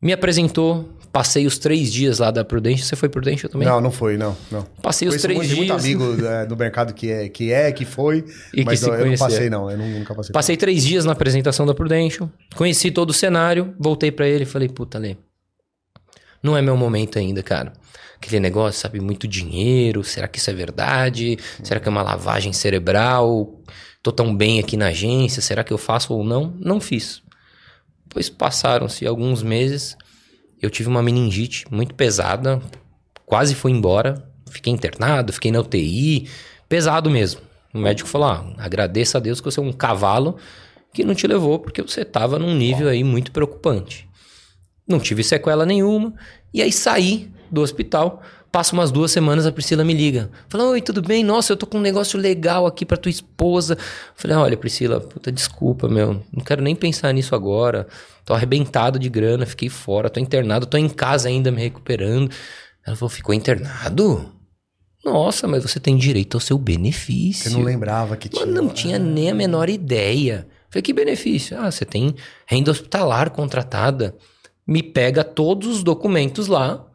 Me 0.00 0.12
apresentou, 0.12 0.97
Passei 1.18 1.48
os 1.48 1.58
três 1.58 1.92
dias 1.92 2.20
lá 2.20 2.30
da 2.30 2.44
Prudential. 2.44 2.86
Você 2.86 2.94
foi 2.94 3.08
Prudential 3.08 3.50
também? 3.50 3.66
Não, 3.66 3.80
não 3.80 3.90
foi, 3.90 4.16
não. 4.16 4.36
não. 4.52 4.62
Passei 4.80 5.08
os 5.08 5.20
três 5.20 5.36
muito, 5.36 5.48
dias. 5.48 5.58
muito 5.58 5.72
amigo 5.72 6.24
é, 6.24 6.46
do 6.46 6.56
mercado 6.56 6.94
que 6.94 7.10
é, 7.10 7.28
que 7.28 7.50
é, 7.52 7.72
que 7.72 7.84
foi. 7.84 8.24
E 8.54 8.64
mas 8.64 8.78
que 8.78 8.86
não, 8.86 8.94
eu 8.94 9.06
não 9.06 9.16
passei, 9.16 9.50
não. 9.50 9.68
Eu 9.68 9.76
nunca 9.76 10.14
passei. 10.14 10.32
Passei 10.32 10.56
três 10.56 10.84
dias 10.84 11.04
na 11.04 11.10
apresentação 11.10 11.66
da 11.66 11.74
Prudential. 11.74 12.30
Conheci 12.54 12.92
todo 12.92 13.10
o 13.10 13.12
cenário. 13.12 13.74
Voltei 13.80 14.12
para 14.12 14.28
ele 14.28 14.44
e 14.44 14.46
falei, 14.46 14.68
puta, 14.68 14.96
Lê, 14.96 15.16
não 16.40 16.56
é 16.56 16.62
meu 16.62 16.76
momento 16.76 17.18
ainda, 17.18 17.42
cara. 17.42 17.72
Aquele 18.14 18.38
negócio, 18.38 18.80
sabe, 18.80 19.00
muito 19.00 19.26
dinheiro. 19.26 20.04
Será 20.04 20.28
que 20.28 20.38
isso 20.38 20.50
é 20.50 20.54
verdade? 20.54 21.36
Será 21.64 21.80
que 21.80 21.88
é 21.88 21.90
uma 21.90 22.02
lavagem 22.02 22.52
cerebral? 22.52 23.60
Tô 24.04 24.12
tão 24.12 24.36
bem 24.36 24.60
aqui 24.60 24.76
na 24.76 24.86
agência. 24.86 25.42
Será 25.42 25.64
que 25.64 25.72
eu 25.72 25.78
faço 25.78 26.14
ou 26.14 26.22
não? 26.22 26.54
Não 26.60 26.80
fiz. 26.80 27.22
Depois 28.06 28.30
passaram-se 28.30 29.04
alguns 29.04 29.42
meses 29.42 29.96
eu 30.60 30.70
tive 30.70 30.88
uma 30.88 31.02
meningite 31.02 31.64
muito 31.70 31.94
pesada, 31.94 32.60
quase 33.24 33.54
fui 33.54 33.72
embora, 33.72 34.22
fiquei 34.50 34.72
internado, 34.72 35.32
fiquei 35.32 35.50
na 35.50 35.60
UTI, 35.60 36.28
pesado 36.68 37.10
mesmo. 37.10 37.40
O 37.72 37.78
médico 37.78 38.08
falou: 38.08 38.28
ah, 38.28 38.52
agradeça 38.58 39.18
a 39.18 39.20
Deus 39.20 39.40
que 39.40 39.44
você 39.50 39.60
é 39.60 39.62
um 39.62 39.72
cavalo 39.72 40.36
que 40.92 41.04
não 41.04 41.14
te 41.14 41.26
levou 41.26 41.58
porque 41.58 41.82
você 41.82 42.02
estava 42.02 42.38
num 42.38 42.54
nível 42.54 42.88
aí 42.88 43.04
muito 43.04 43.30
preocupante. 43.30 44.08
Não 44.86 44.98
tive 44.98 45.22
sequela 45.22 45.66
nenhuma, 45.66 46.14
e 46.52 46.62
aí 46.62 46.72
saí 46.72 47.30
do 47.50 47.60
hospital 47.60 48.22
Passa 48.50 48.72
umas 48.72 48.90
duas 48.90 49.10
semanas, 49.10 49.44
a 49.44 49.52
Priscila 49.52 49.84
me 49.84 49.92
liga. 49.92 50.30
Fala, 50.48 50.70
oi, 50.70 50.80
tudo 50.80 51.02
bem? 51.02 51.22
Nossa, 51.22 51.52
eu 51.52 51.56
tô 51.56 51.66
com 51.66 51.76
um 51.76 51.82
negócio 51.82 52.18
legal 52.18 52.66
aqui 52.66 52.86
pra 52.86 52.96
tua 52.96 53.10
esposa. 53.10 53.76
Falei, 54.14 54.36
olha, 54.36 54.56
Priscila, 54.56 55.00
puta, 55.00 55.30
desculpa, 55.30 55.86
meu. 55.86 56.22
Não 56.32 56.42
quero 56.42 56.62
nem 56.62 56.74
pensar 56.74 57.12
nisso 57.12 57.34
agora. 57.34 57.86
Tô 58.24 58.32
arrebentado 58.32 58.98
de 58.98 59.08
grana, 59.10 59.44
fiquei 59.44 59.68
fora, 59.68 60.08
tô 60.08 60.18
internado, 60.18 60.64
tô 60.64 60.78
em 60.78 60.88
casa 60.88 61.28
ainda 61.28 61.50
me 61.50 61.60
recuperando. 61.60 62.30
Ela 62.86 62.96
falou, 62.96 63.10
ficou 63.10 63.34
internado? 63.34 64.32
Nossa, 65.04 65.46
mas 65.46 65.62
você 65.62 65.78
tem 65.78 65.96
direito 65.96 66.36
ao 66.36 66.40
seu 66.40 66.56
benefício. 66.56 67.50
Você 67.50 67.56
não 67.56 67.62
lembrava 67.62 68.16
que 68.16 68.30
tinha. 68.30 68.46
Mas 68.46 68.54
não 68.54 68.68
tinha 68.68 68.98
nem 68.98 69.30
a 69.30 69.34
menor 69.34 69.68
ideia. 69.68 70.48
Falei, 70.70 70.82
que 70.82 70.92
benefício? 70.94 71.58
Ah, 71.58 71.70
você 71.70 71.84
tem 71.84 72.14
renda 72.46 72.70
hospitalar 72.70 73.30
contratada. 73.30 74.16
Me 74.66 74.82
pega 74.82 75.22
todos 75.22 75.68
os 75.68 75.82
documentos 75.82 76.46
lá 76.46 76.87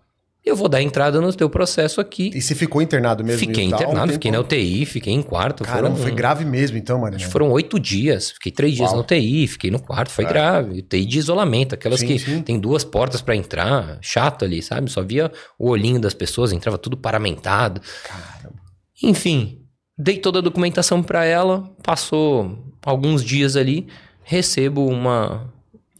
eu 0.46 0.56
vou 0.56 0.68
dar 0.68 0.82
entrada 0.82 1.22
no 1.22 1.34
teu 1.34 1.50
processo 1.50 2.02
aqui. 2.02 2.32
E 2.34 2.42
você 2.42 2.54
ficou 2.54 2.82
internado 2.82 3.24
mesmo? 3.24 3.40
Fiquei 3.40 3.64
internado, 3.64 4.14
fiquei 4.14 4.32
na 4.32 4.40
UTI, 4.40 4.86
fiquei 4.86 5.14
em 5.14 5.22
quarto. 5.22 5.64
Caramba, 5.64 5.92
foram, 5.92 6.04
foi 6.04 6.12
grave 6.12 6.44
mesmo 6.44 6.78
então, 6.78 7.00
mano. 7.00 7.16
Acho 7.16 7.26
que 7.26 7.32
foram 7.32 7.50
oito 7.52 7.80
dias. 7.80 8.32
Fiquei 8.32 8.52
três 8.52 8.76
dias 8.76 8.90
Uau. 8.90 8.98
na 8.98 9.02
UTI, 9.04 9.48
fiquei 9.48 9.72
no 9.72 9.80
quarto, 9.80 10.10
foi 10.10 10.26
é. 10.26 10.28
grave. 10.28 10.80
UTI 10.80 11.06
de 11.06 11.20
isolamento, 11.20 11.76
aquelas 11.76 12.02
sim, 12.02 12.08
que 12.08 12.20
sim. 12.20 12.42
tem 12.42 12.60
duas 12.60 12.84
portas 12.84 13.22
para 13.22 13.36
entrar, 13.36 13.98
chato 14.02 14.44
ali, 14.44 14.62
sabe? 14.62 14.92
Só 14.92 15.02
via 15.02 15.32
o 15.58 15.70
olhinho 15.70 16.00
das 16.00 16.14
pessoas, 16.14 16.52
entrava 16.52 16.78
tudo 16.78 16.98
paramentado. 16.98 17.82
Caramba. 18.04 18.62
Enfim, 19.02 19.64
Dei 19.98 20.18
toda 20.18 20.40
a 20.40 20.42
documentação 20.42 21.04
para 21.04 21.24
ela, 21.24 21.70
passou 21.84 22.58
alguns 22.84 23.24
dias 23.24 23.56
ali, 23.56 23.88
recebo 24.24 24.88
uma 24.88 25.54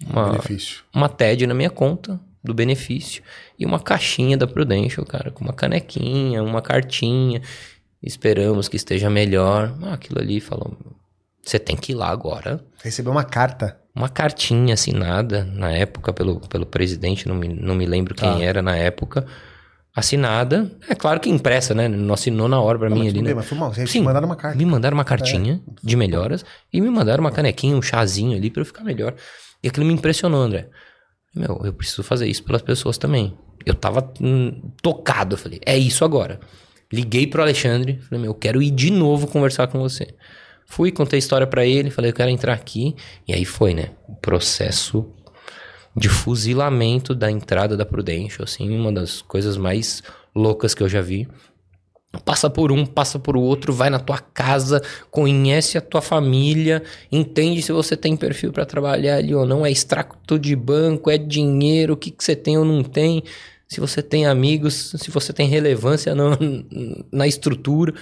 uma, 0.10 0.32
benefício. 0.32 0.84
uma 0.94 1.08
TED 1.08 1.46
na 1.46 1.54
minha 1.54 1.70
conta 1.70 2.20
do 2.44 2.54
benefício 2.54 3.24
e 3.58 3.66
uma 3.66 3.80
caixinha 3.80 4.36
da 4.36 4.46
Prudential, 4.46 5.06
cara, 5.06 5.32
com 5.32 5.44
uma 5.44 5.54
canequinha, 5.54 6.44
uma 6.44 6.62
cartinha. 6.62 7.42
Esperamos 8.02 8.68
que 8.68 8.76
esteja 8.76 9.10
melhor. 9.10 9.74
Ah, 9.82 9.94
aquilo 9.94 10.20
ali 10.20 10.42
falou: 10.42 10.78
você 11.42 11.58
tem 11.58 11.76
que 11.76 11.94
ir 11.94 11.96
lá 11.96 12.10
agora. 12.10 12.64
Recebeu 12.84 13.12
uma 13.12 13.24
carta. 13.24 13.78
Uma 13.96 14.10
cartinha 14.10 14.74
assinada 14.74 15.46
na 15.46 15.72
época 15.72 16.12
pelo, 16.12 16.40
pelo 16.42 16.66
presidente, 16.66 17.28
não 17.28 17.36
me, 17.36 17.48
não 17.48 17.76
me 17.76 17.86
lembro 17.86 18.16
quem 18.16 18.30
tá. 18.30 18.42
era 18.42 18.62
na 18.62 18.76
época 18.76 19.26
assinada. 19.96 20.72
É 20.90 20.96
claro 20.96 21.20
que 21.20 21.30
impressa, 21.30 21.76
né? 21.76 21.88
Não 21.88 22.14
assinou 22.14 22.48
na 22.48 22.60
hora 22.60 22.80
pra 22.80 22.90
não, 22.90 22.98
mim 22.98 23.08
ali, 23.08 23.22
né? 23.22 23.34
Mas 23.34 23.46
foi 23.46 23.58
mal, 23.58 23.74
vocês 23.74 23.90
Sim, 23.90 24.02
mandaram 24.02 24.26
uma 24.26 24.36
carta. 24.36 24.58
Me 24.58 24.66
mandaram 24.66 24.98
uma 24.98 25.06
cartinha 25.06 25.62
é. 25.66 25.72
de 25.84 25.96
melhoras 25.96 26.44
e 26.72 26.82
me 26.82 26.90
mandaram 26.90 27.24
uma 27.24 27.32
canequinha, 27.32 27.76
um 27.76 27.82
chazinho 27.82 28.36
ali 28.36 28.50
para 28.50 28.62
eu 28.62 28.66
ficar 28.66 28.84
melhor. 28.84 29.14
E 29.64 29.68
aquilo 29.68 29.86
me 29.86 29.94
impressionou, 29.94 30.42
André. 30.42 30.70
Meu, 31.36 31.62
eu 31.64 31.74
preciso 31.74 32.04
fazer 32.04 32.28
isso 32.28 32.44
pelas 32.44 32.62
pessoas 32.62 32.98
também. 32.98 33.36
Eu 33.66 33.74
tava 33.74 34.12
hum, 34.22 34.72
tocado, 34.82 35.36
eu 35.36 35.38
falei, 35.38 35.60
é 35.66 35.78
isso 35.78 36.06
agora. 36.06 36.40
Liguei 36.92 37.26
pro 37.26 37.42
Alexandre, 37.42 38.00
falei, 38.02 38.22
meu, 38.22 38.32
eu 38.32 38.36
quero 38.36 38.62
ir 38.62 38.70
de 38.70 38.92
novo 38.92 39.28
conversar 39.28 39.68
com 39.68 39.80
você. 39.80 40.14
Fui, 40.66 40.92
contei 40.92 41.18
a 41.18 41.20
história 41.20 41.48
para 41.48 41.66
ele, 41.66 41.90
falei, 41.90 42.12
eu 42.12 42.16
quero 42.16 42.30
entrar 42.30 42.54
aqui. 42.54 42.96
E 43.28 43.34
aí 43.34 43.46
foi, 43.46 43.74
né? 43.74 43.92
O 44.08 44.16
processo 44.16 45.12
de 45.96 46.10
fuzilamento 46.10 47.14
da 47.14 47.30
entrada 47.30 47.78
da 47.78 47.86
Prudential, 47.86 48.44
assim, 48.44 48.70
uma 48.76 48.92
das 48.92 49.22
coisas 49.22 49.58
mais 49.58 50.02
loucas 50.36 50.74
que 50.74 50.82
eu 50.82 50.90
já 50.90 51.02
vi. 51.02 51.28
Passa 52.24 52.48
por 52.48 52.72
um, 52.72 52.86
passa 52.86 53.18
por 53.18 53.36
outro, 53.36 53.74
vai 53.74 53.90
na 53.90 54.00
tua 54.00 54.20
casa, 54.20 54.82
conhece 55.10 55.78
a 55.80 55.82
tua 55.82 56.02
família, 56.02 56.84
entende 57.12 57.62
se 57.62 57.72
você 57.72 57.98
tem 57.98 58.16
perfil 58.16 58.54
para 58.54 58.66
trabalhar 58.66 59.18
ali 59.18 59.34
ou 59.34 59.48
não, 59.48 59.66
é 59.66 59.72
extrato 59.72 60.38
de 60.38 60.56
banco, 60.56 61.10
é 61.10 61.18
dinheiro, 61.18 61.94
o 61.94 61.98
que, 61.98 62.12
que 62.12 62.24
você 62.24 62.36
tem 62.36 62.56
ou 62.56 62.64
não 62.64 62.84
tem, 62.84 63.24
se 63.68 63.80
você 63.80 64.04
tem 64.04 64.28
amigos, 64.28 64.94
se 64.96 65.10
você 65.10 65.34
tem 65.34 65.48
relevância 65.48 66.14
na, 66.14 66.38
na 67.12 67.28
estrutura. 67.28 67.94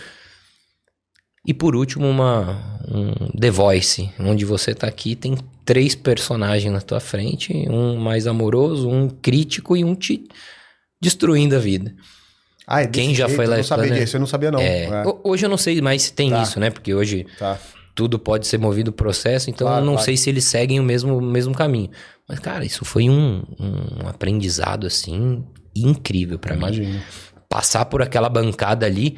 E 1.48 1.54
por 1.54 1.74
último, 1.74 2.08
uma, 2.08 2.80
um 2.88 3.32
The 3.40 3.50
Voice, 3.50 4.12
onde 4.20 4.44
você 4.44 4.76
tá 4.76 4.88
aqui, 4.88 5.16
tem 5.16 5.38
três 5.64 5.96
personagens 5.96 6.72
na 6.72 6.82
tua 6.82 7.00
frente, 7.00 7.54
um 7.70 7.96
mais 7.96 8.28
amoroso, 8.28 8.90
um 8.90 9.10
crítico 9.10 9.76
e 9.78 9.84
um 9.86 9.96
te 9.96 10.28
destruindo 11.02 11.56
a 11.56 11.60
vida. 11.60 11.96
Ah, 12.74 12.84
é 12.84 12.88
Quem 12.88 13.14
já 13.14 13.28
jeito? 13.28 13.36
foi 13.36 13.46
lá... 13.48 13.56
Eu 13.56 13.58
não 13.58 13.64
sabia 13.66 13.92
disso, 13.92 14.16
eu 14.16 14.20
não 14.22 14.28
sabia 14.28 14.50
não. 14.50 14.60
É, 14.60 14.86
é. 14.86 15.04
Hoje 15.26 15.46
eu 15.46 15.50
não 15.50 15.58
sei 15.58 15.82
mais 15.82 16.04
se 16.04 16.14
tem 16.14 16.30
tá. 16.30 16.42
isso, 16.42 16.58
né? 16.58 16.70
Porque 16.70 16.94
hoje 16.94 17.26
tá. 17.38 17.60
tudo 17.94 18.18
pode 18.18 18.48
ser 18.48 18.58
movido 18.58 18.94
processo, 18.94 19.50
então 19.50 19.68
claro, 19.68 19.82
eu 19.82 19.86
não 19.86 19.94
claro. 19.94 20.06
sei 20.06 20.16
se 20.16 20.30
eles 20.30 20.46
seguem 20.46 20.80
o 20.80 20.84
mesmo, 20.84 21.18
o 21.18 21.22
mesmo 21.22 21.54
caminho. 21.54 21.90
Mas, 22.30 22.40
cara, 22.40 22.64
isso 22.64 22.86
foi 22.86 23.10
um, 23.10 23.44
um 23.60 24.08
aprendizado, 24.08 24.88
assim, 24.88 25.44
incrível 25.76 26.40
para 26.40 26.56
mim. 26.56 27.02
Passar 27.50 27.84
por 27.84 28.02
aquela 28.02 28.30
bancada 28.30 28.86
ali 28.86 29.18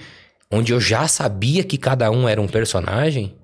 onde 0.51 0.73
eu 0.73 0.79
já 0.79 1.07
sabia 1.07 1.63
que 1.63 1.77
cada 1.77 2.09
um 2.09 2.27
era 2.27 2.41
um 2.41 2.47
personagem, 2.47 3.35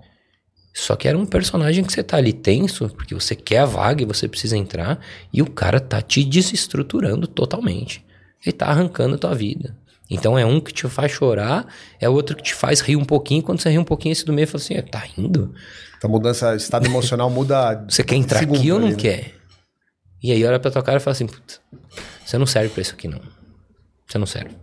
só 0.73 0.95
que 0.95 1.07
era 1.07 1.17
um 1.17 1.25
personagem 1.25 1.83
que 1.83 1.93
você 1.93 2.01
tá 2.01 2.17
ali 2.17 2.33
tenso, 2.33 2.89
porque 2.89 3.13
você 3.13 3.35
quer 3.35 3.59
a 3.59 3.65
vaga 3.65 4.01
e 4.01 4.07
você 4.07 4.27
precisa 4.27 4.57
entrar, 4.57 4.99
e 5.31 5.39
o 5.39 5.49
cara 5.49 5.79
tá 5.79 6.01
te 6.01 6.23
desestruturando 6.23 7.27
totalmente. 7.27 8.03
Ele 8.43 8.53
tá 8.53 8.67
arrancando 8.67 9.13
a 9.13 9.17
tua 9.19 9.35
vida. 9.35 9.77
Então 10.09 10.37
é 10.37 10.45
um 10.45 10.59
que 10.59 10.73
te 10.73 10.87
faz 10.87 11.11
chorar, 11.11 11.67
é 11.99 12.09
outro 12.09 12.35
que 12.35 12.43
te 12.43 12.55
faz 12.55 12.81
rir 12.81 12.95
um 12.95 13.05
pouquinho, 13.05 13.43
quando 13.43 13.61
você 13.61 13.69
ri 13.69 13.77
um 13.77 13.83
pouquinho, 13.83 14.11
esse 14.11 14.25
do 14.25 14.33
meio 14.33 14.47
fala 14.47 14.63
assim, 14.63 14.73
é, 14.73 14.81
tá 14.81 14.99
rindo? 14.99 15.53
Tá 16.01 16.07
mudando, 16.07 16.33
esse 16.33 16.55
estado 16.55 16.85
emocional 16.87 17.29
muda... 17.29 17.85
você 17.87 18.03
quer 18.03 18.15
entrar 18.15 18.41
aqui 18.41 18.71
ou 18.71 18.79
não 18.79 18.87
ali, 18.87 18.95
né? 18.95 19.01
quer? 19.01 19.33
E 20.21 20.31
aí 20.31 20.43
olha 20.43 20.59
pra 20.59 20.71
tua 20.71 20.81
cara 20.81 20.97
e 20.97 20.99
fala 20.99 21.13
assim, 21.13 21.27
puta, 21.27 21.59
você 22.25 22.37
não 22.37 22.45
serve 22.45 22.69
pra 22.69 22.81
isso 22.81 22.93
aqui 22.93 23.07
não. 23.07 23.21
Você 24.07 24.17
não 24.17 24.25
serve. 24.25 24.55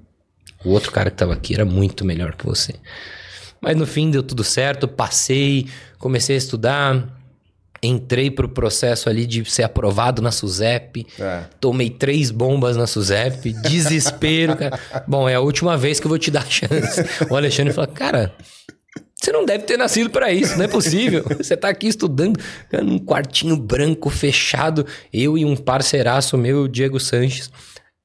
O 0.65 0.71
outro 0.71 0.91
cara 0.91 1.11
que 1.11 1.17
tava 1.17 1.33
aqui 1.33 1.55
era 1.55 1.65
muito 1.65 2.05
melhor 2.05 2.35
que 2.35 2.45
você. 2.45 2.75
Mas 3.61 3.77
no 3.77 3.87
fim 3.87 4.11
deu 4.11 4.23
tudo 4.23 4.43
certo, 4.43 4.89
passei, 4.89 5.69
comecei 5.99 6.35
a 6.35 6.39
estudar, 6.39 7.07
entrei 7.83 8.31
pro 8.31 8.49
processo 8.49 9.09
ali 9.09 9.27
de 9.27 9.45
ser 9.45 9.63
aprovado 9.63 10.23
na 10.23 10.31
SUSEP, 10.31 11.07
é. 11.19 11.45
tomei 11.61 11.91
três 11.91 12.31
bombas 12.31 12.77
na 12.77 12.87
SUSEP, 12.87 13.53
desespero, 13.63 14.57
cara. 14.57 14.79
Bom, 15.07 15.29
é 15.29 15.35
a 15.35 15.41
última 15.41 15.77
vez 15.77 16.01
que 16.01 16.07
eu 16.07 16.09
vou 16.09 16.19
te 16.19 16.31
dar 16.31 16.43
a 16.43 16.47
chance. 16.51 17.03
O 17.31 17.37
Alexandre 17.37 17.73
falou, 17.73 17.91
cara, 17.91 18.35
você 19.15 19.33
não 19.33 19.45
deve 19.45 19.65
ter 19.65 19.77
nascido 19.77 20.11
para 20.11 20.31
isso, 20.33 20.57
não 20.57 20.65
é 20.65 20.69
possível. 20.69 21.25
Você 21.39 21.57
tá 21.57 21.69
aqui 21.69 21.89
estudando 21.89 22.39
num 22.83 22.99
quartinho 22.99 23.57
branco 23.57 24.11
fechado, 24.11 24.87
eu 25.13 25.37
e 25.37 25.45
um 25.45 25.57
parceiraço 25.57 26.37
meu, 26.37 26.69
Diego 26.69 27.01
Sanches 27.01 27.51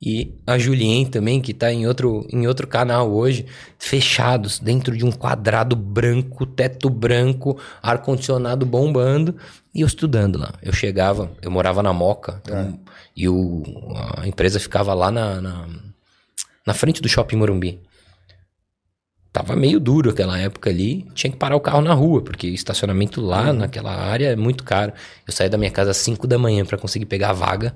e 0.02 0.34
a 0.48 0.58
Julien 0.58 1.06
também, 1.06 1.40
que 1.40 1.52
está 1.52 1.72
em 1.72 1.86
outro, 1.86 2.26
em 2.34 2.48
outro 2.48 2.66
canal 2.66 3.12
hoje, 3.12 3.46
fechados 3.78 4.58
dentro 4.58 4.98
de 4.98 5.06
um 5.06 5.12
quadrado 5.12 5.76
branco, 5.76 6.44
teto 6.44 6.90
branco, 6.90 7.60
ar-condicionado 7.84 8.66
bombando, 8.66 9.36
e 9.76 9.82
eu 9.82 9.88
estudando 9.88 10.40
lá. 10.40 10.54
Eu 10.64 10.74
chegava, 10.74 11.32
eu 11.40 11.52
morava 11.52 11.84
na 11.84 11.94
Moca, 11.94 12.42
então, 12.42 12.58
é. 12.58 12.74
e 13.16 13.30
o, 13.30 13.62
a 14.18 14.28
empresa 14.28 14.60
ficava 14.60 14.92
lá 14.96 15.12
na, 15.12 15.40
na, 15.40 15.68
na 16.66 16.74
frente 16.74 17.00
do 17.00 17.08
shopping 17.08 17.36
Morumbi. 17.36 17.80
Tava 19.32 19.56
meio 19.56 19.80
duro 19.80 20.10
aquela 20.10 20.38
época 20.38 20.72
ali, 20.72 21.06
tinha 21.14 21.30
que 21.32 21.38
parar 21.38 21.56
o 21.56 21.62
carro 21.62 21.82
na 21.82 21.94
rua, 21.94 22.24
porque 22.24 22.48
estacionamento 22.48 23.22
lá 23.22 23.52
uhum. 23.52 23.54
naquela 23.54 23.96
área 23.96 24.32
é 24.32 24.36
muito 24.36 24.64
caro. 24.64 24.94
Eu 25.28 25.32
saí 25.32 25.48
da 25.48 25.60
minha 25.60 25.72
casa 25.72 25.92
às 25.92 25.98
5 25.98 26.26
da 26.26 26.40
manhã 26.40 26.66
para 26.66 26.78
conseguir 26.78 27.06
pegar 27.06 27.30
a 27.30 27.34
vaga 27.34 27.76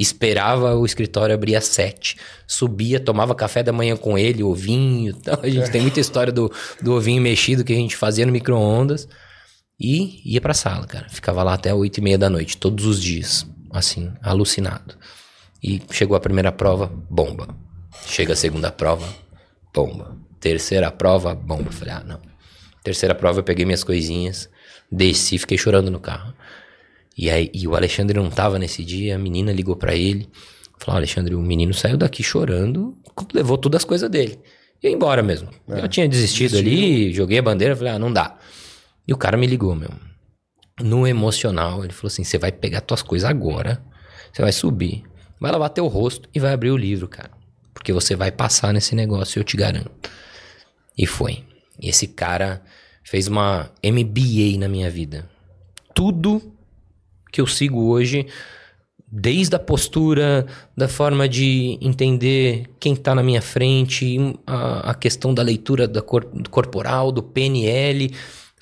esperava 0.00 0.74
o 0.74 0.86
escritório 0.86 1.34
abrir 1.34 1.56
às 1.56 1.66
sete, 1.66 2.16
subia, 2.46 2.98
tomava 2.98 3.34
café 3.34 3.62
da 3.62 3.72
manhã 3.72 3.96
com 3.96 4.16
ele, 4.16 4.42
ovinho. 4.42 5.10
Então, 5.10 5.38
a 5.42 5.48
gente 5.48 5.70
tem 5.70 5.80
muita 5.80 6.00
história 6.00 6.32
do, 6.32 6.50
do 6.80 6.94
ovinho 6.94 7.20
mexido 7.20 7.64
que 7.64 7.72
a 7.72 7.76
gente 7.76 7.96
fazia 7.96 8.24
no 8.24 8.32
micro-ondas. 8.32 9.06
E 9.78 10.20
ia 10.24 10.40
pra 10.40 10.52
sala, 10.52 10.86
cara. 10.86 11.08
Ficava 11.08 11.42
lá 11.42 11.54
até 11.54 11.72
oito 11.72 11.98
e 11.98 12.00
meia 12.02 12.18
da 12.18 12.28
noite, 12.28 12.56
todos 12.56 12.84
os 12.84 13.02
dias. 13.02 13.46
Assim, 13.72 14.12
alucinado. 14.22 14.96
E 15.62 15.80
chegou 15.90 16.16
a 16.16 16.20
primeira 16.20 16.50
prova, 16.50 16.90
bomba. 17.08 17.48
Chega 18.06 18.32
a 18.32 18.36
segunda 18.36 18.70
prova, 18.70 19.06
bomba. 19.74 20.16
Terceira 20.38 20.90
prova, 20.90 21.34
bomba. 21.34 21.70
Falei, 21.70 21.94
ah, 21.94 22.04
não. 22.04 22.20
Terceira 22.82 23.14
prova, 23.14 23.40
eu 23.40 23.44
peguei 23.44 23.64
minhas 23.64 23.84
coisinhas, 23.84 24.48
desci, 24.90 25.38
fiquei 25.38 25.58
chorando 25.58 25.90
no 25.90 26.00
carro. 26.00 26.34
E, 27.20 27.28
aí, 27.28 27.50
e 27.52 27.68
o 27.68 27.76
Alexandre 27.76 28.18
não 28.18 28.30
tava 28.30 28.58
nesse 28.58 28.82
dia, 28.82 29.14
a 29.14 29.18
menina 29.18 29.52
ligou 29.52 29.76
para 29.76 29.94
ele. 29.94 30.26
Falou: 30.78 30.96
Alexandre, 30.96 31.34
o 31.34 31.42
menino 31.42 31.74
saiu 31.74 31.98
daqui 31.98 32.22
chorando, 32.22 32.96
levou 33.34 33.58
todas 33.58 33.82
as 33.82 33.84
coisas 33.84 34.08
dele. 34.08 34.40
E 34.82 34.88
ia 34.88 34.94
embora 34.94 35.22
mesmo. 35.22 35.50
É, 35.68 35.80
eu 35.82 35.88
tinha 35.88 36.08
desistido 36.08 36.52
desistiu. 36.52 36.72
ali, 36.72 37.12
joguei 37.12 37.36
a 37.36 37.42
bandeira, 37.42 37.76
falei: 37.76 37.92
ah, 37.92 37.98
não 37.98 38.10
dá. 38.10 38.38
E 39.06 39.12
o 39.12 39.18
cara 39.18 39.36
me 39.36 39.46
ligou, 39.46 39.76
meu. 39.76 39.90
No 40.80 41.06
emocional, 41.06 41.84
ele 41.84 41.92
falou 41.92 42.06
assim: 42.06 42.24
você 42.24 42.38
vai 42.38 42.50
pegar 42.50 42.80
tuas 42.80 43.02
coisas 43.02 43.28
agora, 43.28 43.84
você 44.32 44.40
vai 44.40 44.52
subir, 44.52 45.04
vai 45.38 45.52
lavar 45.52 45.68
teu 45.68 45.86
rosto 45.88 46.26
e 46.34 46.40
vai 46.40 46.54
abrir 46.54 46.70
o 46.70 46.76
livro, 46.76 47.06
cara. 47.06 47.32
Porque 47.74 47.92
você 47.92 48.16
vai 48.16 48.32
passar 48.32 48.72
nesse 48.72 48.94
negócio, 48.94 49.38
eu 49.38 49.44
te 49.44 49.58
garanto. 49.58 50.10
E 50.96 51.06
foi. 51.06 51.44
E 51.78 51.90
esse 51.90 52.06
cara 52.06 52.62
fez 53.04 53.28
uma 53.28 53.70
MBA 53.84 54.58
na 54.58 54.68
minha 54.68 54.88
vida. 54.88 55.28
Tudo 55.94 56.58
que 57.30 57.40
eu 57.40 57.46
sigo 57.46 57.88
hoje, 57.88 58.26
desde 59.10 59.56
a 59.56 59.58
postura, 59.58 60.46
da 60.76 60.86
forma 60.86 61.28
de 61.28 61.78
entender 61.80 62.64
quem 62.78 62.92
está 62.92 63.14
na 63.14 63.22
minha 63.22 63.42
frente, 63.42 64.16
a, 64.46 64.90
a, 64.90 64.94
questão 64.94 65.34
da 65.34 65.42
leitura 65.42 65.88
da 65.88 66.00
cor, 66.00 66.24
corporal, 66.50 67.10
do 67.10 67.22
PNL, 67.22 68.12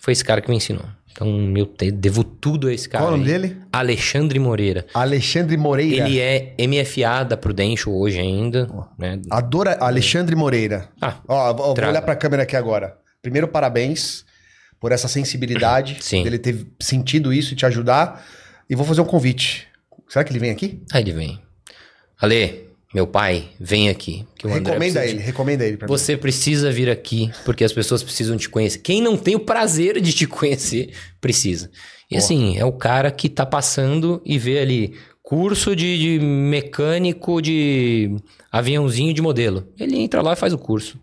foi 0.00 0.12
esse 0.12 0.24
cara 0.24 0.40
que 0.40 0.48
me 0.48 0.56
ensinou. 0.56 0.84
Então, 1.10 1.52
eu 1.56 1.66
te, 1.66 1.90
devo 1.90 2.22
tudo 2.22 2.68
a 2.68 2.72
esse 2.72 2.88
cara. 2.88 3.04
Qual 3.04 3.14
o 3.14 3.16
nome 3.16 3.28
dele? 3.28 3.56
Alexandre 3.72 4.38
Moreira. 4.38 4.86
Alexandre 4.94 5.56
Moreira. 5.56 6.08
Ele 6.08 6.20
é 6.20 6.54
MFA 6.60 7.24
da 7.24 7.36
Prudential 7.36 7.92
hoje 7.94 8.20
ainda. 8.20 8.68
Oh. 8.72 8.84
Né? 8.96 9.20
Adora 9.28 9.76
Alexandre 9.80 10.36
Moreira. 10.36 10.88
Ah, 11.00 11.16
Ó, 11.26 11.52
vou 11.54 11.72
olhar 11.76 12.02
para 12.02 12.12
a 12.12 12.16
câmera 12.16 12.44
aqui 12.44 12.54
agora. 12.54 12.96
Primeiro, 13.20 13.48
parabéns 13.48 14.24
por 14.78 14.92
essa 14.92 15.08
sensibilidade 15.08 15.96
Sim. 16.00 16.22
dele 16.22 16.38
ter 16.38 16.64
sentido 16.80 17.32
isso 17.32 17.52
e 17.52 17.56
te 17.56 17.66
ajudar. 17.66 18.24
E 18.68 18.74
vou 18.74 18.84
fazer 18.84 19.00
um 19.00 19.04
convite. 19.04 19.66
Será 20.08 20.24
que 20.24 20.32
ele 20.32 20.38
vem 20.38 20.50
aqui? 20.50 20.82
Ah, 20.92 21.00
ele 21.00 21.12
vem. 21.12 21.40
Ale, 22.20 22.68
meu 22.94 23.06
pai, 23.06 23.50
vem 23.60 23.88
aqui. 23.88 24.26
recomenda 24.42 25.04
ele, 25.06 25.20
recomenda 25.20 25.66
ele 25.66 25.76
pra 25.76 25.86
Você 25.88 26.14
mim. 26.14 26.20
precisa 26.20 26.70
vir 26.70 26.88
aqui, 26.90 27.30
porque 27.44 27.64
as 27.64 27.72
pessoas 27.72 28.02
precisam 28.02 28.36
te 28.36 28.48
conhecer. 28.48 28.78
Quem 28.78 29.00
não 29.02 29.16
tem 29.16 29.34
o 29.36 29.40
prazer 29.40 30.00
de 30.00 30.12
te 30.12 30.26
conhecer, 30.28 30.92
precisa. 31.20 31.70
E 32.10 32.16
assim, 32.16 32.56
é 32.56 32.64
o 32.64 32.72
cara 32.72 33.10
que 33.10 33.28
tá 33.28 33.44
passando 33.44 34.22
e 34.24 34.38
vê 34.38 34.58
ali 34.58 34.94
curso 35.22 35.76
de, 35.76 36.18
de 36.18 36.24
mecânico 36.24 37.42
de 37.42 38.16
aviãozinho 38.50 39.12
de 39.12 39.20
modelo. 39.20 39.68
Ele 39.78 39.98
entra 39.98 40.22
lá 40.22 40.32
e 40.32 40.36
faz 40.36 40.54
o 40.54 40.58
curso. 40.58 40.98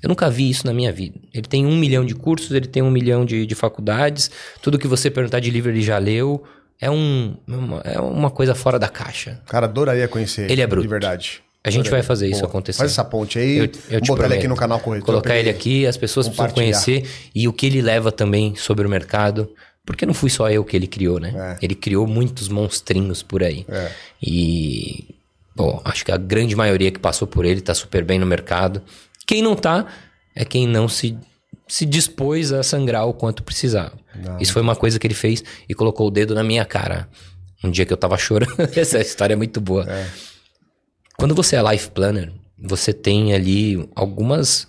Eu 0.00 0.08
nunca 0.08 0.30
vi 0.30 0.48
isso 0.48 0.66
na 0.66 0.72
minha 0.72 0.92
vida. 0.92 1.18
Ele 1.32 1.48
tem 1.48 1.66
um 1.66 1.76
milhão 1.76 2.04
de 2.04 2.14
cursos, 2.14 2.52
ele 2.52 2.68
tem 2.68 2.82
um 2.82 2.90
milhão 2.90 3.24
de, 3.24 3.44
de 3.44 3.54
faculdades, 3.54 4.30
tudo 4.62 4.78
que 4.78 4.86
você 4.86 5.10
perguntar 5.10 5.40
de 5.40 5.50
livro 5.50 5.72
ele 5.72 5.82
já 5.82 5.98
leu. 5.98 6.44
É, 6.80 6.90
um, 6.90 7.36
uma, 7.46 7.80
é 7.80 7.98
uma 8.00 8.30
coisa 8.30 8.54
fora 8.54 8.78
da 8.78 8.88
caixa. 8.88 9.40
Cara, 9.46 9.66
adoraria 9.66 10.06
conhecer. 10.08 10.50
Ele 10.50 10.60
é 10.60 10.66
bruto. 10.66 10.82
De 10.82 10.88
verdade. 10.88 11.42
A 11.66 11.70
gente 11.70 11.88
vai 11.88 12.02
fazer 12.02 12.28
isso 12.28 12.44
acontecer. 12.44 12.78
Faz 12.78 12.90
essa 12.90 13.02
ponte 13.02 13.38
aí. 13.38 13.56
Eu, 13.56 13.70
eu 13.88 14.00
botar 14.02 14.26
ele 14.26 14.34
aqui 14.34 14.46
no 14.46 14.54
canal 14.54 14.78
corretor. 14.80 15.06
Colocar 15.06 15.34
ele 15.34 15.48
aqui, 15.48 15.86
as 15.86 15.96
pessoas 15.96 16.28
precisam 16.28 16.50
conhecer 16.50 17.08
e 17.34 17.48
o 17.48 17.54
que 17.54 17.64
ele 17.64 17.80
leva 17.80 18.12
também 18.12 18.54
sobre 18.54 18.86
o 18.86 18.90
mercado. 18.90 19.50
Porque 19.86 20.04
não 20.04 20.12
fui 20.12 20.28
só 20.28 20.50
eu 20.50 20.62
que 20.62 20.76
ele 20.76 20.86
criou, 20.86 21.18
né? 21.18 21.32
É. 21.34 21.64
Ele 21.64 21.74
criou 21.74 22.06
muitos 22.06 22.48
monstrinhos 22.48 23.22
por 23.22 23.42
aí. 23.42 23.64
É. 23.68 23.90
E, 24.22 25.14
bom, 25.56 25.80
acho 25.84 26.04
que 26.04 26.12
a 26.12 26.18
grande 26.18 26.54
maioria 26.54 26.90
que 26.90 26.98
passou 26.98 27.26
por 27.26 27.46
ele 27.46 27.62
tá 27.62 27.72
super 27.72 28.04
bem 28.04 28.18
no 28.18 28.26
mercado. 28.26 28.82
Quem 29.26 29.40
não 29.40 29.56
tá 29.56 29.86
é 30.34 30.44
quem 30.44 30.66
não 30.66 30.86
se, 30.86 31.16
se 31.66 31.86
dispôs 31.86 32.52
a 32.52 32.62
sangrar 32.62 33.06
o 33.06 33.14
quanto 33.14 33.42
precisava. 33.42 33.92
Não. 34.14 34.38
Isso 34.38 34.52
foi 34.52 34.62
uma 34.62 34.76
coisa 34.76 34.98
que 34.98 35.06
ele 35.06 35.14
fez 35.14 35.42
e 35.68 35.74
colocou 35.74 36.08
o 36.08 36.10
dedo 36.10 36.34
na 36.34 36.44
minha 36.44 36.64
cara. 36.64 37.08
Um 37.62 37.70
dia 37.70 37.86
que 37.86 37.92
eu 37.92 37.96
tava 37.96 38.16
chorando. 38.18 38.54
Essa 38.76 39.00
história 39.00 39.34
é 39.34 39.36
muito 39.36 39.60
boa. 39.60 39.84
É. 39.88 40.06
Quando 41.16 41.34
você 41.34 41.56
é 41.56 41.62
life 41.70 41.90
planner, 41.90 42.32
você 42.58 42.92
tem 42.92 43.34
ali 43.34 43.88
algumas 43.94 44.66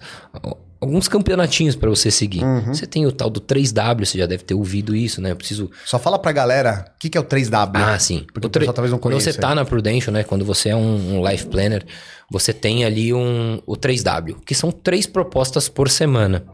alguns 0.79 1.07
campeonatinhos 1.07 1.75
para 1.75 1.89
você 1.89 2.11
seguir. 2.11 2.43
Uhum. 2.43 2.73
Você 2.73 2.85
tem 2.85 3.05
o 3.05 3.11
tal 3.11 3.29
do 3.29 3.41
3W, 3.41 4.05
você 4.05 4.17
já 4.17 4.25
deve 4.25 4.43
ter 4.43 4.53
ouvido 4.53 4.95
isso, 4.95 5.19
né? 5.19 5.31
Eu 5.31 5.35
preciso. 5.35 5.69
Só 5.85 5.97
fala 5.97 6.19
pra 6.19 6.31
galera 6.31 6.85
o 6.95 6.99
que, 6.99 7.09
que 7.09 7.17
é 7.17 7.21
o 7.21 7.23
3W. 7.23 7.71
Ah, 7.75 7.97
sim. 7.97 8.25
Porque 8.31 8.47
o, 8.47 8.49
talvez 8.73 8.91
não 8.91 8.99
Quando 8.99 9.15
você 9.15 9.33
tá 9.33 9.55
na 9.55 9.65
Prudential, 9.65 10.13
né? 10.13 10.23
Quando 10.23 10.45
você 10.45 10.69
é 10.69 10.75
um, 10.75 11.17
um, 11.17 11.27
life 11.27 11.47
planner, 11.47 11.83
você 12.29 12.53
tem 12.53 12.85
ali 12.85 13.13
um, 13.13 13.59
o 13.65 13.75
3W, 13.75 14.37
que 14.45 14.53
são 14.53 14.71
três 14.71 15.07
propostas 15.07 15.67
por 15.67 15.89
semana. 15.89 16.45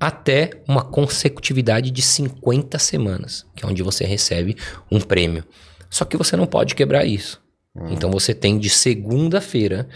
Até 0.00 0.62
uma 0.66 0.82
consecutividade 0.82 1.90
de 1.90 2.00
50 2.00 2.78
semanas, 2.78 3.44
que 3.54 3.64
é 3.64 3.68
onde 3.68 3.82
você 3.82 4.04
recebe 4.04 4.56
um 4.90 4.98
prêmio. 4.98 5.44
Só 5.90 6.06
que 6.06 6.16
você 6.16 6.36
não 6.36 6.46
pode 6.46 6.74
quebrar 6.74 7.04
isso. 7.04 7.40
Hum. 7.76 7.88
Então 7.90 8.10
você 8.10 8.32
tem 8.32 8.58
de 8.58 8.70
segunda-feira 8.70 9.86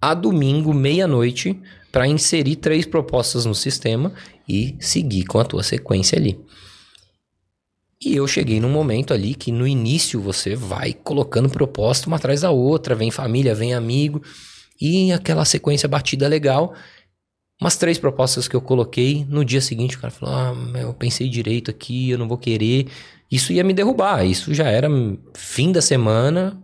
a 0.00 0.14
domingo, 0.14 0.74
meia-noite, 0.74 1.60
para 1.92 2.08
inserir 2.08 2.56
três 2.56 2.84
propostas 2.84 3.44
no 3.44 3.54
sistema 3.54 4.12
e 4.48 4.76
seguir 4.80 5.24
com 5.26 5.38
a 5.38 5.44
tua 5.44 5.62
sequência 5.62 6.18
ali. 6.18 6.40
E 8.04 8.16
eu 8.16 8.26
cheguei 8.26 8.58
num 8.58 8.68
momento 8.68 9.14
ali 9.14 9.32
que 9.32 9.52
no 9.52 9.64
início 9.64 10.20
você 10.20 10.56
vai 10.56 10.92
colocando 10.92 11.48
proposta 11.48 12.08
uma 12.08 12.16
atrás 12.16 12.40
da 12.40 12.50
outra, 12.50 12.96
vem 12.96 13.12
família, 13.12 13.54
vem 13.54 13.74
amigo, 13.74 14.20
e 14.80 15.12
aquela 15.12 15.44
sequência 15.44 15.88
batida 15.88 16.26
legal. 16.26 16.74
Umas 17.62 17.76
três 17.76 17.96
propostas 17.96 18.48
que 18.48 18.56
eu 18.56 18.60
coloquei, 18.60 19.24
no 19.28 19.44
dia 19.44 19.60
seguinte 19.60 19.96
o 19.96 20.00
cara 20.00 20.12
falou: 20.12 20.34
Ah, 20.34 20.78
eu 20.80 20.92
pensei 20.92 21.28
direito 21.28 21.70
aqui, 21.70 22.10
eu 22.10 22.18
não 22.18 22.26
vou 22.26 22.36
querer. 22.36 22.88
Isso 23.30 23.52
ia 23.52 23.62
me 23.62 23.72
derrubar. 23.72 24.26
Isso 24.26 24.52
já 24.52 24.68
era 24.68 24.88
fim 25.34 25.70
da 25.70 25.80
semana, 25.80 26.60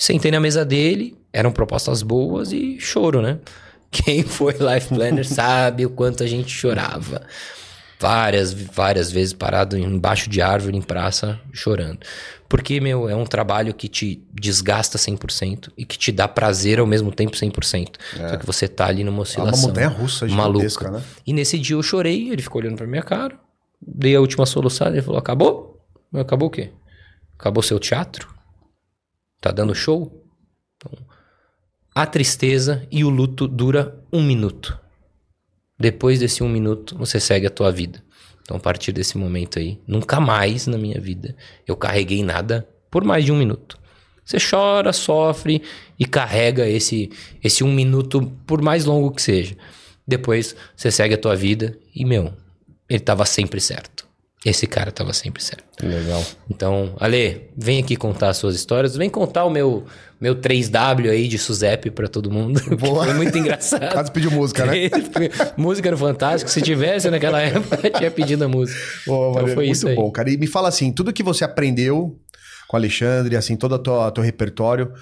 Sentei 0.00 0.30
na 0.30 0.40
mesa 0.40 0.64
dele, 0.64 1.14
eram 1.30 1.52
propostas 1.52 2.02
boas 2.02 2.52
e 2.52 2.80
choro, 2.80 3.20
né? 3.20 3.38
Quem 3.92 4.22
foi 4.22 4.54
Life 4.54 4.88
Planner 4.88 5.28
sabe 5.28 5.84
o 5.84 5.90
quanto 5.90 6.22
a 6.22 6.26
gente 6.26 6.50
chorava. 6.50 7.20
Várias, 7.98 8.54
várias 8.54 9.12
vezes 9.12 9.34
parado 9.34 9.76
embaixo 9.76 10.30
de 10.30 10.40
árvore, 10.40 10.74
em 10.74 10.80
praça, 10.80 11.38
chorando. 11.52 11.98
Porque, 12.50 12.80
meu, 12.80 13.08
é 13.08 13.14
um 13.14 13.24
trabalho 13.24 13.72
que 13.72 13.86
te 13.86 14.26
desgasta 14.32 14.98
100% 14.98 15.70
e 15.78 15.84
que 15.84 15.96
te 15.96 16.10
dá 16.10 16.26
prazer 16.26 16.80
ao 16.80 16.86
mesmo 16.86 17.12
tempo 17.12 17.36
100%. 17.36 17.94
É. 18.18 18.28
Só 18.28 18.36
que 18.38 18.44
você 18.44 18.66
tá 18.66 18.88
ali 18.88 19.04
numa 19.04 19.22
oscilação. 19.22 19.54
É 19.54 19.56
uma 19.56 19.68
montanha 19.68 19.88
russa 19.88 20.26
maluca. 20.26 20.90
Né? 20.90 21.04
E 21.24 21.32
nesse 21.32 21.56
dia 21.60 21.76
eu 21.76 21.82
chorei, 21.82 22.28
ele 22.28 22.42
ficou 22.42 22.60
olhando 22.60 22.76
pra 22.76 22.88
minha 22.88 23.04
cara. 23.04 23.38
Dei 23.80 24.16
a 24.16 24.20
última 24.20 24.44
solução, 24.46 24.88
ele 24.88 25.00
falou: 25.00 25.20
acabou? 25.20 25.80
Acabou 26.12 26.48
o 26.48 26.50
quê? 26.50 26.72
Acabou 27.38 27.62
seu 27.62 27.78
teatro? 27.78 28.28
Tá 29.40 29.52
dando 29.52 29.72
show? 29.72 30.26
Então, 30.76 31.06
a 31.94 32.04
tristeza 32.04 32.84
e 32.90 33.04
o 33.04 33.10
luto 33.10 33.46
dura 33.46 33.96
um 34.12 34.24
minuto. 34.24 34.76
Depois 35.78 36.18
desse 36.18 36.42
um 36.42 36.48
minuto, 36.48 36.98
você 36.98 37.20
segue 37.20 37.46
a 37.46 37.50
tua 37.50 37.70
vida. 37.70 38.02
Então, 38.50 38.56
a 38.58 38.60
partir 38.60 38.90
desse 38.90 39.16
momento 39.16 39.60
aí, 39.60 39.78
nunca 39.86 40.18
mais 40.18 40.66
na 40.66 40.76
minha 40.76 41.00
vida 41.00 41.36
eu 41.68 41.76
carreguei 41.76 42.20
nada 42.24 42.68
por 42.90 43.04
mais 43.04 43.24
de 43.24 43.30
um 43.30 43.36
minuto. 43.36 43.78
Você 44.24 44.38
chora, 44.40 44.92
sofre 44.92 45.62
e 45.96 46.04
carrega 46.04 46.68
esse, 46.68 47.12
esse 47.44 47.62
um 47.62 47.72
minuto, 47.72 48.20
por 48.44 48.60
mais 48.60 48.84
longo 48.84 49.12
que 49.12 49.22
seja. 49.22 49.56
Depois 50.04 50.56
você 50.74 50.90
segue 50.90 51.14
a 51.14 51.18
tua 51.18 51.36
vida 51.36 51.78
e, 51.94 52.04
meu, 52.04 52.32
ele 52.88 52.98
estava 52.98 53.24
sempre 53.24 53.60
certo. 53.60 54.04
Esse 54.44 54.66
cara 54.66 54.90
tava 54.90 55.12
sempre 55.12 55.42
certo. 55.42 55.64
Legal. 55.82 56.24
Então, 56.48 56.94
Ale, 56.98 57.50
vem 57.54 57.78
aqui 57.78 57.94
contar 57.94 58.30
as 58.30 58.38
suas 58.38 58.54
histórias. 58.54 58.96
Vem 58.96 59.10
contar 59.10 59.44
o 59.44 59.50
meu 59.50 59.84
meu 60.18 60.34
3W 60.34 61.10
aí 61.10 61.28
de 61.28 61.38
Suzep 61.38 61.90
para 61.90 62.08
todo 62.08 62.30
mundo. 62.30 62.60
Boa. 62.76 63.04
Foi 63.04 63.14
muito 63.14 63.36
engraçado. 63.36 63.92
Quase 63.92 64.10
pediu 64.10 64.30
música, 64.30 64.64
né? 64.64 64.90
música 65.56 65.90
no 65.90 65.96
Fantástico. 65.96 66.50
Se 66.50 66.62
tivesse 66.62 67.10
naquela 67.10 67.40
época, 67.42 67.90
tinha 67.90 68.10
pedido 68.10 68.44
a 68.44 68.48
música. 68.48 68.78
Boa, 69.06 69.30
então, 69.32 69.46
foi 69.48 69.66
muito 69.66 69.72
isso 69.72 69.94
bom, 69.94 70.10
cara. 70.10 70.30
E 70.30 70.38
me 70.38 70.46
fala 70.46 70.68
assim, 70.68 70.92
tudo 70.92 71.12
que 71.12 71.22
você 71.22 71.44
aprendeu 71.44 72.18
com 72.66 72.76
o 72.76 72.78
Alexandre, 72.78 73.36
assim, 73.36 73.56
todo 73.56 73.74
o 73.74 73.78
teu, 73.78 74.10
teu 74.10 74.24
repertório, 74.24 74.92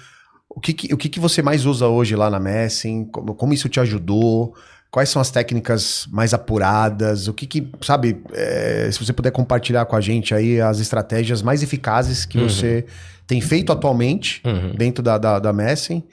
o 0.49 0.59
que, 0.59 0.73
que, 0.73 0.93
o 0.93 0.97
que, 0.97 1.07
que 1.07 1.19
você 1.19 1.41
mais 1.41 1.65
usa 1.65 1.87
hoje 1.87 2.15
lá 2.15 2.29
na 2.29 2.39
Messing? 2.39 3.05
Como, 3.05 3.35
como 3.35 3.53
isso 3.53 3.69
te 3.69 3.79
ajudou? 3.79 4.55
Quais 4.91 5.09
são 5.09 5.21
as 5.21 5.29
técnicas 5.29 6.07
mais 6.11 6.33
apuradas? 6.33 7.27
O 7.27 7.33
que 7.33 7.45
que, 7.45 7.71
sabe, 7.81 8.23
é, 8.33 8.89
se 8.91 9.03
você 9.03 9.13
puder 9.13 9.31
compartilhar 9.31 9.85
com 9.85 9.95
a 9.95 10.01
gente 10.01 10.33
aí 10.33 10.59
as 10.59 10.79
estratégias 10.79 11.43
mais 11.43 11.61
eficazes 11.61 12.25
que 12.25 12.39
uhum. 12.39 12.49
você 12.49 12.85
tem 13.27 13.39
feito 13.39 13.71
atualmente 13.71 14.41
uhum. 14.43 14.73
dentro 14.75 15.03
da, 15.03 15.19
da, 15.19 15.37
da 15.37 15.53
Messing, 15.53 16.03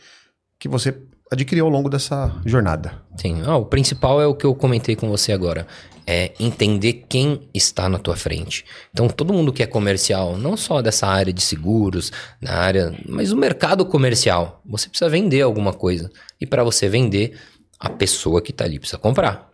que 0.58 0.68
você 0.68 0.94
adquiriu 1.30 1.64
ao 1.64 1.70
longo 1.70 1.88
dessa 1.88 2.34
jornada. 2.44 3.02
Sim, 3.16 3.42
ah, 3.46 3.56
o 3.56 3.64
principal 3.64 4.20
é 4.20 4.26
o 4.26 4.34
que 4.34 4.44
eu 4.44 4.54
comentei 4.54 4.94
com 4.94 5.08
você 5.08 5.32
agora. 5.32 5.66
É 6.06 6.32
entender 6.38 7.04
quem 7.08 7.48
está 7.52 7.88
na 7.88 7.98
tua 7.98 8.14
frente. 8.14 8.64
Então, 8.92 9.08
todo 9.08 9.32
mundo 9.32 9.52
que 9.52 9.60
é 9.60 9.66
comercial, 9.66 10.36
não 10.36 10.56
só 10.56 10.80
dessa 10.80 11.04
área 11.06 11.32
de 11.32 11.42
seguros, 11.42 12.12
na 12.40 12.52
área, 12.52 12.94
mas 13.08 13.32
o 13.32 13.36
mercado 13.36 13.84
comercial, 13.84 14.62
você 14.64 14.88
precisa 14.88 15.10
vender 15.10 15.40
alguma 15.40 15.72
coisa. 15.72 16.08
E 16.40 16.46
para 16.46 16.62
você 16.62 16.88
vender, 16.88 17.36
a 17.78 17.90
pessoa 17.90 18.40
que 18.40 18.50
está 18.50 18.64
ali 18.64 18.78
precisa 18.78 18.98
comprar. 18.98 19.50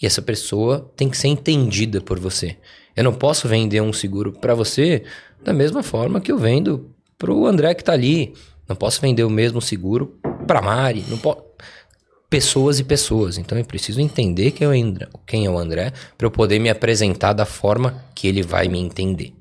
E 0.00 0.06
essa 0.06 0.20
pessoa 0.20 0.92
tem 0.96 1.08
que 1.08 1.16
ser 1.16 1.28
entendida 1.28 2.00
por 2.00 2.18
você. 2.18 2.56
Eu 2.94 3.04
não 3.04 3.14
posso 3.14 3.48
vender 3.48 3.80
um 3.80 3.92
seguro 3.92 4.32
para 4.32 4.54
você 4.54 5.04
da 5.42 5.52
mesma 5.52 5.82
forma 5.82 6.20
que 6.20 6.30
eu 6.30 6.38
vendo 6.38 6.90
para 7.18 7.32
o 7.32 7.46
André 7.46 7.74
que 7.74 7.82
está 7.82 7.92
ali. 7.92 8.34
Não 8.68 8.76
posso 8.76 9.00
vender 9.00 9.24
o 9.24 9.30
mesmo 9.30 9.60
seguro 9.60 10.18
para 10.46 10.60
Mari. 10.60 11.04
Não 11.08 11.18
posso 11.18 11.46
pessoas 12.28 12.78
e 12.78 12.84
pessoas. 12.84 13.38
Então 13.38 13.56
eu 13.56 13.64
preciso 13.64 14.00
entender 14.00 14.50
quem 14.50 14.66
é 14.66 14.68
o 14.68 14.72
André, 14.72 15.08
quem 15.26 15.46
é 15.46 15.50
o 15.50 15.58
André 15.58 15.92
para 16.16 16.26
eu 16.26 16.30
poder 16.30 16.58
me 16.58 16.68
apresentar 16.68 17.32
da 17.32 17.46
forma 17.46 18.04
que 18.14 18.26
ele 18.26 18.42
vai 18.42 18.68
me 18.68 18.78
entender. 18.78 19.32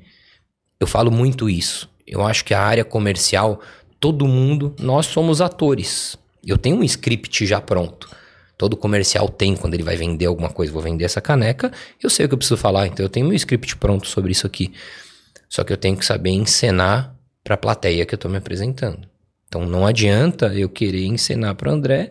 Eu 0.80 0.88
falo 0.88 1.12
muito 1.12 1.50
isso. 1.50 1.90
Eu 2.06 2.26
acho 2.26 2.46
que 2.46 2.54
a 2.54 2.62
área 2.62 2.86
comercial, 2.86 3.60
todo 4.00 4.28
mundo, 4.28 4.76
nós 4.80 5.08
somos 5.08 5.42
atores. 5.42 6.18
Eu 6.46 6.58
tenho 6.58 6.78
um 6.78 6.84
script 6.84 7.46
já 7.46 7.60
pronto. 7.60 8.10
Todo 8.58 8.78
comercial 8.78 9.28
tem 9.28 9.56
quando 9.56 9.74
ele 9.74 9.84
vai 9.84 9.98
vender 9.98 10.26
alguma 10.26 10.50
coisa. 10.50 10.72
Vou 10.72 10.82
vender 10.82 11.04
essa 11.04 11.20
caneca, 11.20 11.72
eu 12.02 12.10
sei 12.10 12.26
o 12.26 12.30
que 12.30 12.34
eu 12.34 12.38
preciso 12.38 12.58
falar, 12.58 12.88
então 12.88 13.06
eu 13.06 13.10
tenho 13.10 13.26
meu 13.26 13.36
script 13.36 13.76
pronto 13.78 14.08
sobre 14.08 14.32
isso 14.32 14.48
aqui. 14.48 14.74
Só 15.50 15.64
que 15.64 15.74
eu 15.74 15.78
tenho 15.78 15.98
que 15.98 16.06
saber 16.06 16.30
encenar 16.32 17.16
para 17.44 17.56
a 17.56 17.58
plateia 17.58 18.06
que 18.06 18.14
eu 18.14 18.18
estou 18.18 18.32
me 18.32 18.38
apresentando. 18.38 19.08
Então 19.48 19.66
não 19.66 19.86
adianta 19.86 20.48
eu 20.48 20.70
querer 20.70 21.06
ensinar 21.06 21.56
para 21.56 21.72
André 21.72 22.10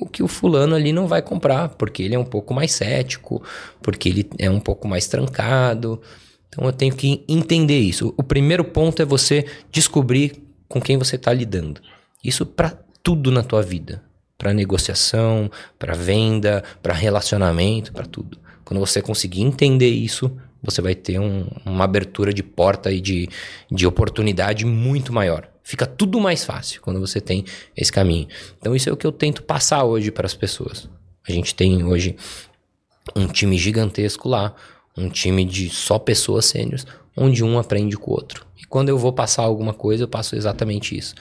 o 0.00 0.06
que 0.06 0.22
o 0.22 0.28
fulano 0.28 0.74
ali 0.74 0.92
não 0.92 1.06
vai 1.06 1.22
comprar, 1.22 1.68
porque 1.70 2.02
ele 2.02 2.14
é 2.14 2.18
um 2.18 2.24
pouco 2.24 2.52
mais 2.54 2.72
cético, 2.72 3.42
porque 3.80 4.08
ele 4.08 4.28
é 4.38 4.50
um 4.50 4.58
pouco 4.58 4.88
mais 4.88 5.06
trancado. 5.06 6.00
Então 6.48 6.64
eu 6.64 6.72
tenho 6.72 6.94
que 6.94 7.24
entender 7.28 7.78
isso. 7.78 8.14
O 8.16 8.22
primeiro 8.22 8.64
ponto 8.64 9.00
é 9.00 9.04
você 9.04 9.46
descobrir 9.70 10.42
com 10.68 10.80
quem 10.80 10.96
você 10.96 11.16
está 11.16 11.32
lidando. 11.32 11.80
Isso 12.24 12.44
para 12.46 12.81
tudo 13.02 13.30
na 13.30 13.42
tua 13.42 13.62
vida, 13.62 14.02
para 14.38 14.52
negociação, 14.52 15.50
para 15.78 15.94
venda, 15.94 16.62
para 16.82 16.92
relacionamento, 16.92 17.92
para 17.92 18.06
tudo. 18.06 18.38
Quando 18.64 18.80
você 18.80 19.02
conseguir 19.02 19.42
entender 19.42 19.90
isso, 19.90 20.30
você 20.62 20.80
vai 20.80 20.94
ter 20.94 21.18
um, 21.18 21.46
uma 21.64 21.84
abertura 21.84 22.32
de 22.32 22.42
porta 22.42 22.92
e 22.92 23.00
de, 23.00 23.28
de 23.70 23.86
oportunidade 23.86 24.64
muito 24.64 25.12
maior. 25.12 25.48
Fica 25.62 25.86
tudo 25.86 26.20
mais 26.20 26.44
fácil 26.44 26.80
quando 26.80 27.00
você 27.00 27.20
tem 27.20 27.44
esse 27.76 27.92
caminho. 27.92 28.28
Então, 28.58 28.74
isso 28.74 28.88
é 28.88 28.92
o 28.92 28.96
que 28.96 29.06
eu 29.06 29.12
tento 29.12 29.42
passar 29.42 29.84
hoje 29.84 30.10
para 30.10 30.26
as 30.26 30.34
pessoas. 30.34 30.88
A 31.26 31.32
gente 31.32 31.54
tem 31.54 31.84
hoje 31.84 32.16
um 33.14 33.26
time 33.26 33.56
gigantesco 33.56 34.28
lá, 34.28 34.54
um 34.96 35.08
time 35.08 35.44
de 35.44 35.68
só 35.70 35.98
pessoas 35.98 36.46
sêniores, 36.46 36.86
onde 37.16 37.44
um 37.44 37.58
aprende 37.58 37.96
com 37.96 38.10
o 38.10 38.14
outro. 38.14 38.44
E 38.58 38.64
quando 38.64 38.88
eu 38.88 38.98
vou 38.98 39.12
passar 39.12 39.42
alguma 39.42 39.72
coisa, 39.72 40.04
eu 40.04 40.08
passo 40.08 40.34
exatamente 40.34 40.96
isso. 40.96 41.14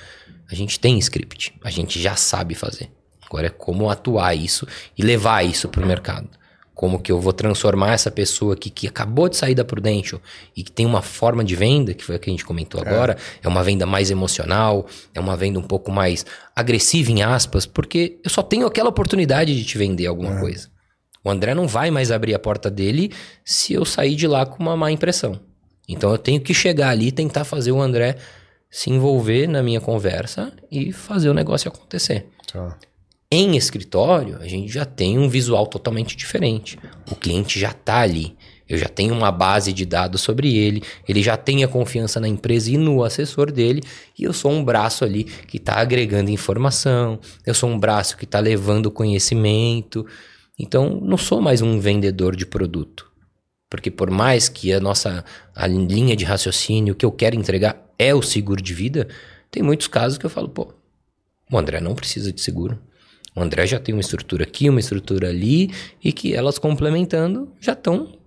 A 0.52 0.56
gente 0.56 0.80
tem 0.80 1.00
script, 1.00 1.54
a 1.64 1.70
gente 1.70 2.00
já 2.00 2.16
sabe 2.16 2.54
fazer. 2.56 2.90
Agora 3.26 3.48
é 3.48 3.50
como 3.50 3.90
atuar 3.90 4.36
isso 4.36 4.68
e 4.98 5.02
levar 5.02 5.46
isso 5.46 5.70
para 5.70 5.82
o 5.82 5.88
mercado. 5.88 6.28
Como 6.76 7.00
que 7.00 7.12
eu 7.12 7.20
vou 7.20 7.32
transformar 7.32 7.94
essa 7.94 8.12
pessoa 8.12 8.56
aqui 8.56 8.70
que 8.70 8.88
acabou 8.88 9.30
de 9.30 9.38
sair 9.38 9.56
da 9.56 9.64
Prudential 9.64 10.20
e 10.56 10.64
que 10.64 10.72
tem 10.72 10.86
uma 10.86 11.02
forma 11.02 11.44
de 11.44 11.56
venda, 11.56 11.94
que 11.94 12.04
foi 12.04 12.16
a 12.16 12.20
que 12.20 12.30
a 12.30 12.34
gente 12.34 12.44
comentou 12.44 12.84
é. 12.84 12.90
agora, 12.90 13.18
é 13.42 13.48
uma 13.48 13.64
venda 13.64 13.86
mais 13.86 14.12
emocional, 14.12 14.86
é 15.14 15.20
uma 15.20 15.38
venda 15.38 15.60
um 15.60 15.64
pouco 15.64 15.92
mais 15.92 16.26
agressiva, 16.56 17.12
em 17.12 17.22
aspas, 17.22 17.66
porque 17.66 18.20
eu 18.24 18.30
só 18.30 18.42
tenho 18.42 18.66
aquela 18.66 18.90
oportunidade 18.90 19.56
de 19.56 19.64
te 19.64 19.78
vender 19.78 20.08
alguma 20.08 20.38
é. 20.38 20.40
coisa. 20.40 20.70
O 21.24 21.30
André 21.30 21.54
não 21.54 21.68
vai 21.68 21.92
mais 21.92 22.12
abrir 22.12 22.34
a 22.34 22.40
porta 22.40 22.70
dele 22.70 23.12
se 23.46 23.74
eu 23.74 23.86
sair 23.86 24.16
de 24.16 24.28
lá 24.28 24.46
com 24.46 24.62
uma 24.62 24.76
má 24.76 24.92
impressão. 24.92 25.40
Então 25.88 26.12
eu 26.12 26.18
tenho 26.18 26.42
que 26.42 26.54
chegar 26.54 26.90
ali 26.90 27.08
e 27.08 27.12
tentar 27.12 27.44
fazer 27.44 27.72
o 27.72 27.82
André 27.82 28.18
se 28.72 28.90
envolver 28.90 29.48
na 29.48 29.62
minha 29.62 29.82
conversa 29.82 30.54
e 30.72 30.94
fazer 30.94 31.30
o 31.30 31.34
negócio 31.34 31.68
acontecer. 31.68 32.28
Tá. 32.52 32.78
Em 33.30 33.58
escritório, 33.58 34.38
a 34.42 34.48
gente 34.48 34.72
já 34.72 34.86
tem 34.86 35.20
um 35.20 35.28
visual 35.28 35.68
totalmente 35.68 36.16
diferente. 36.16 36.80
O 37.10 37.16
cliente 37.16 37.60
já 37.60 37.72
está 37.72 38.00
ali. 38.00 38.36
Eu 38.68 38.78
já 38.78 38.88
tenho 38.88 39.14
uma 39.14 39.32
base 39.32 39.74
de 39.74 39.86
dados 39.86 40.22
sobre 40.22 40.56
ele, 40.56 40.82
ele 41.06 41.22
já 41.22 41.36
tem 41.36 41.62
a 41.62 41.68
confiança 41.68 42.22
na 42.22 42.28
empresa 42.28 42.72
e 42.72 42.78
no 42.78 43.04
assessor 43.04 43.52
dele, 43.52 43.82
e 44.18 44.24
eu 44.24 44.32
sou 44.32 44.50
um 44.50 44.64
braço 44.64 45.04
ali 45.04 45.26
que 45.26 45.58
está 45.58 45.76
agregando 45.76 46.32
informação, 46.32 47.20
eu 47.46 47.54
sou 47.54 47.70
um 47.70 47.78
braço 47.78 48.16
que 48.16 48.24
está 48.24 48.40
levando 48.40 48.90
conhecimento. 48.90 50.06
Então, 50.58 51.02
não 51.02 51.18
sou 51.18 51.42
mais 51.42 51.62
um 51.62 51.82
vendedor 51.82 52.34
de 52.34 52.46
produto. 52.46 53.12
Porque 53.70 53.92
por 53.92 54.10
mais 54.10 54.48
que 54.48 54.72
a 54.72 54.80
nossa 54.80 55.26
a 55.54 55.68
linha 55.68 56.16
de 56.16 56.24
raciocínio, 56.24 56.94
o 56.94 56.96
que 56.96 57.06
eu 57.06 57.12
quero 57.12 57.36
entregar 57.36 57.91
é 58.02 58.16
o 58.16 58.22
seguro 58.22 58.62
de 58.62 58.74
vida, 58.74 59.08
tem 59.52 59.62
muitos 59.62 59.88
casos 59.88 60.18
que 60.18 60.26
eu 60.26 60.30
falo, 60.30 60.50
pô, 60.50 60.74
o 61.52 61.58
André 61.58 61.80
não 61.80 61.94
precisa 61.94 62.32
de 62.32 62.42
seguro. 62.42 62.80
O 63.36 63.42
André 63.42 63.68
já 63.68 63.80
tem 63.80 63.94
uma 63.94 64.02
estrutura 64.02 64.44
aqui, 64.44 64.70
uma 64.70 64.80
estrutura 64.80 65.30
ali, 65.30 65.72
e 66.04 66.12
que 66.12 66.34
elas 66.34 66.58
complementando 66.58 67.50
já 67.60 67.74
estão 67.74 68.18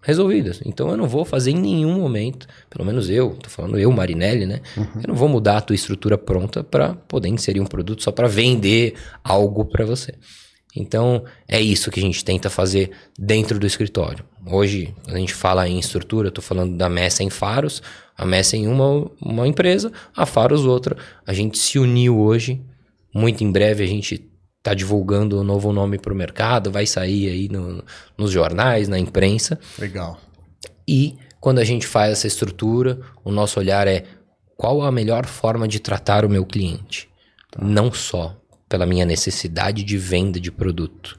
resolvidas. 0.00 0.60
Então 0.64 0.88
eu 0.90 0.96
não 0.96 1.06
vou 1.06 1.24
fazer 1.24 1.50
em 1.50 1.60
nenhum 1.60 1.92
momento, 1.92 2.46
pelo 2.70 2.84
menos 2.84 3.10
eu, 3.10 3.36
tô 3.42 3.50
falando 3.50 3.78
eu, 3.78 3.90
Marinelli, 3.92 4.46
né? 4.46 4.60
Uhum. 4.76 5.02
Eu 5.02 5.08
não 5.08 5.14
vou 5.14 5.28
mudar 5.28 5.58
a 5.58 5.60
tua 5.60 5.74
estrutura 5.74 6.16
pronta 6.16 6.64
para 6.64 6.94
poder 6.94 7.28
inserir 7.28 7.60
um 7.60 7.66
produto 7.66 8.02
só 8.02 8.10
para 8.10 8.26
vender 8.28 8.94
algo 9.22 9.64
para 9.64 9.84
você. 9.84 10.14
Então, 10.78 11.24
é 11.48 11.60
isso 11.60 11.90
que 11.90 11.98
a 11.98 12.02
gente 12.02 12.24
tenta 12.24 12.48
fazer 12.48 12.92
dentro 13.18 13.58
do 13.58 13.66
escritório. 13.66 14.24
Hoje, 14.46 14.94
quando 15.02 15.16
a 15.16 15.18
gente 15.18 15.34
fala 15.34 15.68
em 15.68 15.76
estrutura, 15.76 16.28
eu 16.28 16.30
estou 16.30 16.42
falando 16.42 16.76
da 16.76 16.88
Messa 16.88 17.24
em 17.24 17.30
Faros, 17.30 17.82
a 18.16 18.24
Messa 18.24 18.56
em 18.56 18.68
uma, 18.68 19.10
uma 19.20 19.48
empresa, 19.48 19.90
a 20.16 20.24
Faros 20.24 20.64
outra. 20.64 20.96
A 21.26 21.32
gente 21.32 21.58
se 21.58 21.80
uniu 21.80 22.20
hoje, 22.20 22.62
muito 23.12 23.42
em 23.42 23.50
breve 23.50 23.82
a 23.82 23.88
gente 23.88 24.24
está 24.58 24.72
divulgando 24.72 25.40
um 25.40 25.44
novo 25.44 25.72
nome 25.72 25.98
para 25.98 26.12
o 26.12 26.16
mercado, 26.16 26.70
vai 26.70 26.86
sair 26.86 27.28
aí 27.28 27.48
no, 27.48 27.82
nos 28.16 28.30
jornais, 28.30 28.86
na 28.86 29.00
imprensa. 29.00 29.58
Legal. 29.80 30.20
E 30.86 31.16
quando 31.40 31.58
a 31.58 31.64
gente 31.64 31.88
faz 31.88 32.12
essa 32.12 32.28
estrutura, 32.28 33.00
o 33.24 33.32
nosso 33.32 33.58
olhar 33.58 33.88
é 33.88 34.04
qual 34.56 34.82
a 34.82 34.92
melhor 34.92 35.26
forma 35.26 35.66
de 35.66 35.80
tratar 35.80 36.24
o 36.24 36.30
meu 36.30 36.46
cliente. 36.46 37.08
Tá. 37.50 37.64
Não 37.64 37.92
só 37.92 38.36
pela 38.68 38.86
minha 38.86 39.04
necessidade 39.04 39.82
de 39.82 39.96
venda 39.96 40.38
de 40.38 40.50
produto. 40.50 41.16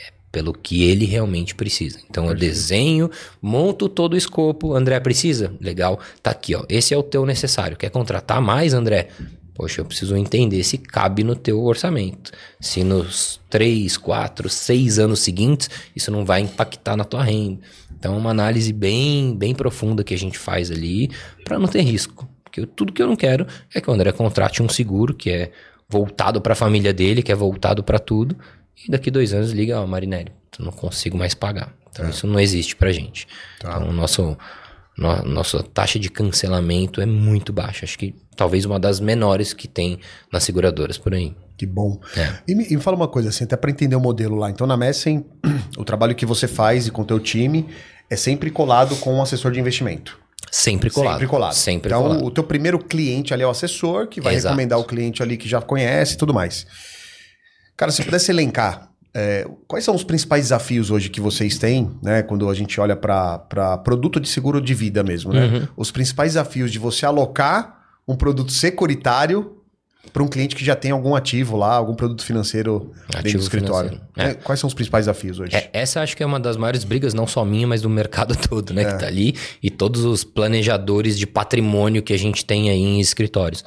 É 0.00 0.12
pelo 0.30 0.52
que 0.52 0.84
ele 0.84 1.04
realmente 1.04 1.54
precisa. 1.54 2.00
Então 2.08 2.26
eu 2.26 2.34
desenho, 2.34 3.10
monto 3.42 3.88
todo 3.88 4.14
o 4.14 4.16
escopo. 4.16 4.74
André, 4.74 4.98
precisa? 5.00 5.52
Legal. 5.60 5.98
Tá 6.22 6.30
aqui, 6.30 6.54
ó. 6.54 6.64
Esse 6.68 6.94
é 6.94 6.96
o 6.96 7.02
teu 7.02 7.26
necessário. 7.26 7.76
Quer 7.76 7.90
contratar 7.90 8.40
mais, 8.40 8.74
André? 8.74 9.08
Poxa, 9.54 9.80
eu 9.80 9.84
preciso 9.84 10.16
entender 10.16 10.64
se 10.64 10.76
cabe 10.76 11.22
no 11.22 11.36
teu 11.36 11.62
orçamento. 11.62 12.32
Se 12.60 12.82
nos 12.82 13.40
três, 13.48 13.96
quatro, 13.96 14.48
seis 14.48 14.98
anos 14.98 15.20
seguintes 15.20 15.70
isso 15.94 16.10
não 16.10 16.24
vai 16.24 16.40
impactar 16.40 16.96
na 16.96 17.04
tua 17.04 17.22
renda. 17.22 17.60
Então 17.96 18.14
é 18.14 18.18
uma 18.18 18.30
análise 18.30 18.72
bem, 18.72 19.34
bem 19.36 19.54
profunda 19.54 20.02
que 20.02 20.12
a 20.12 20.18
gente 20.18 20.38
faz 20.38 20.72
ali 20.72 21.08
para 21.44 21.58
não 21.58 21.68
ter 21.68 21.82
risco. 21.82 22.28
Porque 22.42 22.66
tudo 22.66 22.92
que 22.92 23.00
eu 23.00 23.06
não 23.06 23.16
quero 23.16 23.46
é 23.72 23.80
que 23.80 23.88
o 23.88 23.92
André 23.92 24.10
contrate 24.10 24.60
um 24.60 24.68
seguro 24.68 25.14
que 25.14 25.30
é 25.30 25.52
voltado 25.88 26.40
para 26.40 26.52
a 26.52 26.56
família 26.56 26.92
dele, 26.92 27.22
que 27.22 27.32
é 27.32 27.34
voltado 27.34 27.82
para 27.82 27.98
tudo, 27.98 28.36
e 28.86 28.90
daqui 28.90 29.10
dois 29.10 29.32
anos 29.32 29.52
liga, 29.52 29.80
ó, 29.80 29.86
Marinelli, 29.86 30.32
não 30.58 30.72
consigo 30.72 31.16
mais 31.16 31.34
pagar. 31.34 31.72
Então 31.90 32.06
é. 32.06 32.10
isso 32.10 32.26
não 32.26 32.40
existe 32.40 32.74
pra 32.74 32.92
gente. 32.92 33.26
Tá. 33.60 33.76
Então 33.76 33.92
nosso, 33.92 34.36
no, 34.96 35.22
nossa 35.22 35.62
taxa 35.62 35.98
de 35.98 36.10
cancelamento 36.10 37.00
é 37.00 37.06
muito 37.06 37.52
baixa. 37.52 37.84
Acho 37.84 37.98
que 37.98 38.14
talvez 38.36 38.64
uma 38.64 38.80
das 38.80 39.00
menores 39.00 39.52
que 39.52 39.68
tem 39.68 40.00
nas 40.32 40.42
seguradoras 40.42 40.98
por 40.98 41.14
aí. 41.14 41.34
Que 41.56 41.66
bom. 41.66 42.00
É. 42.16 42.38
E, 42.48 42.54
me, 42.54 42.66
e, 42.68 42.76
me, 42.76 42.82
fala 42.82 42.96
uma 42.96 43.06
coisa, 43.06 43.28
assim, 43.28 43.44
até 43.44 43.56
para 43.56 43.70
entender 43.70 43.94
o 43.94 44.00
modelo 44.00 44.36
lá. 44.36 44.50
Então, 44.50 44.66
na 44.66 44.76
Messen, 44.76 45.24
o 45.78 45.84
trabalho 45.84 46.14
que 46.14 46.26
você 46.26 46.48
faz 46.48 46.88
e 46.88 46.90
com 46.90 47.02
o 47.02 47.04
teu 47.04 47.20
time 47.20 47.68
é 48.10 48.16
sempre 48.16 48.50
colado 48.50 48.96
com 48.96 49.14
um 49.14 49.22
assessor 49.22 49.52
de 49.52 49.60
investimento. 49.60 50.18
Sempre 50.54 50.88
colado. 50.88 51.14
Sempre 51.14 51.26
colado. 51.26 51.52
Sempre 51.52 51.88
então, 51.88 52.02
colado. 52.02 52.24
o 52.24 52.30
teu 52.30 52.44
primeiro 52.44 52.78
cliente 52.78 53.34
ali 53.34 53.42
é 53.42 53.46
o 53.46 53.50
assessor, 53.50 54.06
que 54.06 54.20
vai 54.20 54.36
Exato. 54.36 54.52
recomendar 54.52 54.78
o 54.78 54.84
cliente 54.84 55.20
ali 55.20 55.36
que 55.36 55.48
já 55.48 55.60
conhece 55.60 56.14
e 56.14 56.16
tudo 56.16 56.32
mais. 56.32 56.64
Cara, 57.76 57.90
se 57.90 58.04
pudesse 58.04 58.30
elencar, 58.30 58.88
é, 59.12 59.48
quais 59.66 59.84
são 59.84 59.96
os 59.96 60.04
principais 60.04 60.44
desafios 60.44 60.92
hoje 60.92 61.10
que 61.10 61.20
vocês 61.20 61.58
têm, 61.58 61.90
né? 62.00 62.22
Quando 62.22 62.48
a 62.48 62.54
gente 62.54 62.80
olha 62.80 62.94
para 62.94 63.78
produto 63.78 64.20
de 64.20 64.28
seguro 64.28 64.60
de 64.60 64.74
vida 64.74 65.02
mesmo, 65.02 65.32
né? 65.32 65.44
Uhum. 65.46 65.68
Os 65.76 65.90
principais 65.90 66.34
desafios 66.34 66.70
de 66.70 66.78
você 66.78 67.04
alocar 67.04 67.80
um 68.06 68.14
produto 68.14 68.52
securitário 68.52 69.56
para 70.12 70.22
um 70.22 70.28
cliente 70.28 70.54
que 70.54 70.64
já 70.64 70.76
tem 70.76 70.90
algum 70.90 71.14
ativo 71.14 71.56
lá, 71.56 71.74
algum 71.74 71.94
produto 71.94 72.24
financeiro 72.24 72.92
ativo 73.08 73.22
dentro 73.22 73.38
do 73.38 73.42
escritório. 73.42 74.00
É. 74.16 74.34
Quais 74.34 74.60
são 74.60 74.68
os 74.68 74.74
principais 74.74 75.06
desafios 75.06 75.40
hoje? 75.40 75.56
É, 75.56 75.70
essa 75.72 76.00
acho 76.00 76.16
que 76.16 76.22
é 76.22 76.26
uma 76.26 76.38
das 76.38 76.56
maiores 76.56 76.84
brigas, 76.84 77.14
não 77.14 77.26
só 77.26 77.44
minha, 77.44 77.66
mas 77.66 77.82
do 77.82 77.90
mercado 77.90 78.36
todo, 78.48 78.72
né? 78.72 78.82
É. 78.82 78.92
Que 78.92 78.98
tá 78.98 79.06
ali. 79.06 79.34
E 79.62 79.70
todos 79.70 80.04
os 80.04 80.22
planejadores 80.22 81.18
de 81.18 81.26
patrimônio 81.26 82.02
que 82.02 82.12
a 82.12 82.18
gente 82.18 82.44
tem 82.44 82.70
aí 82.70 82.80
em 82.80 83.00
escritórios. 83.00 83.64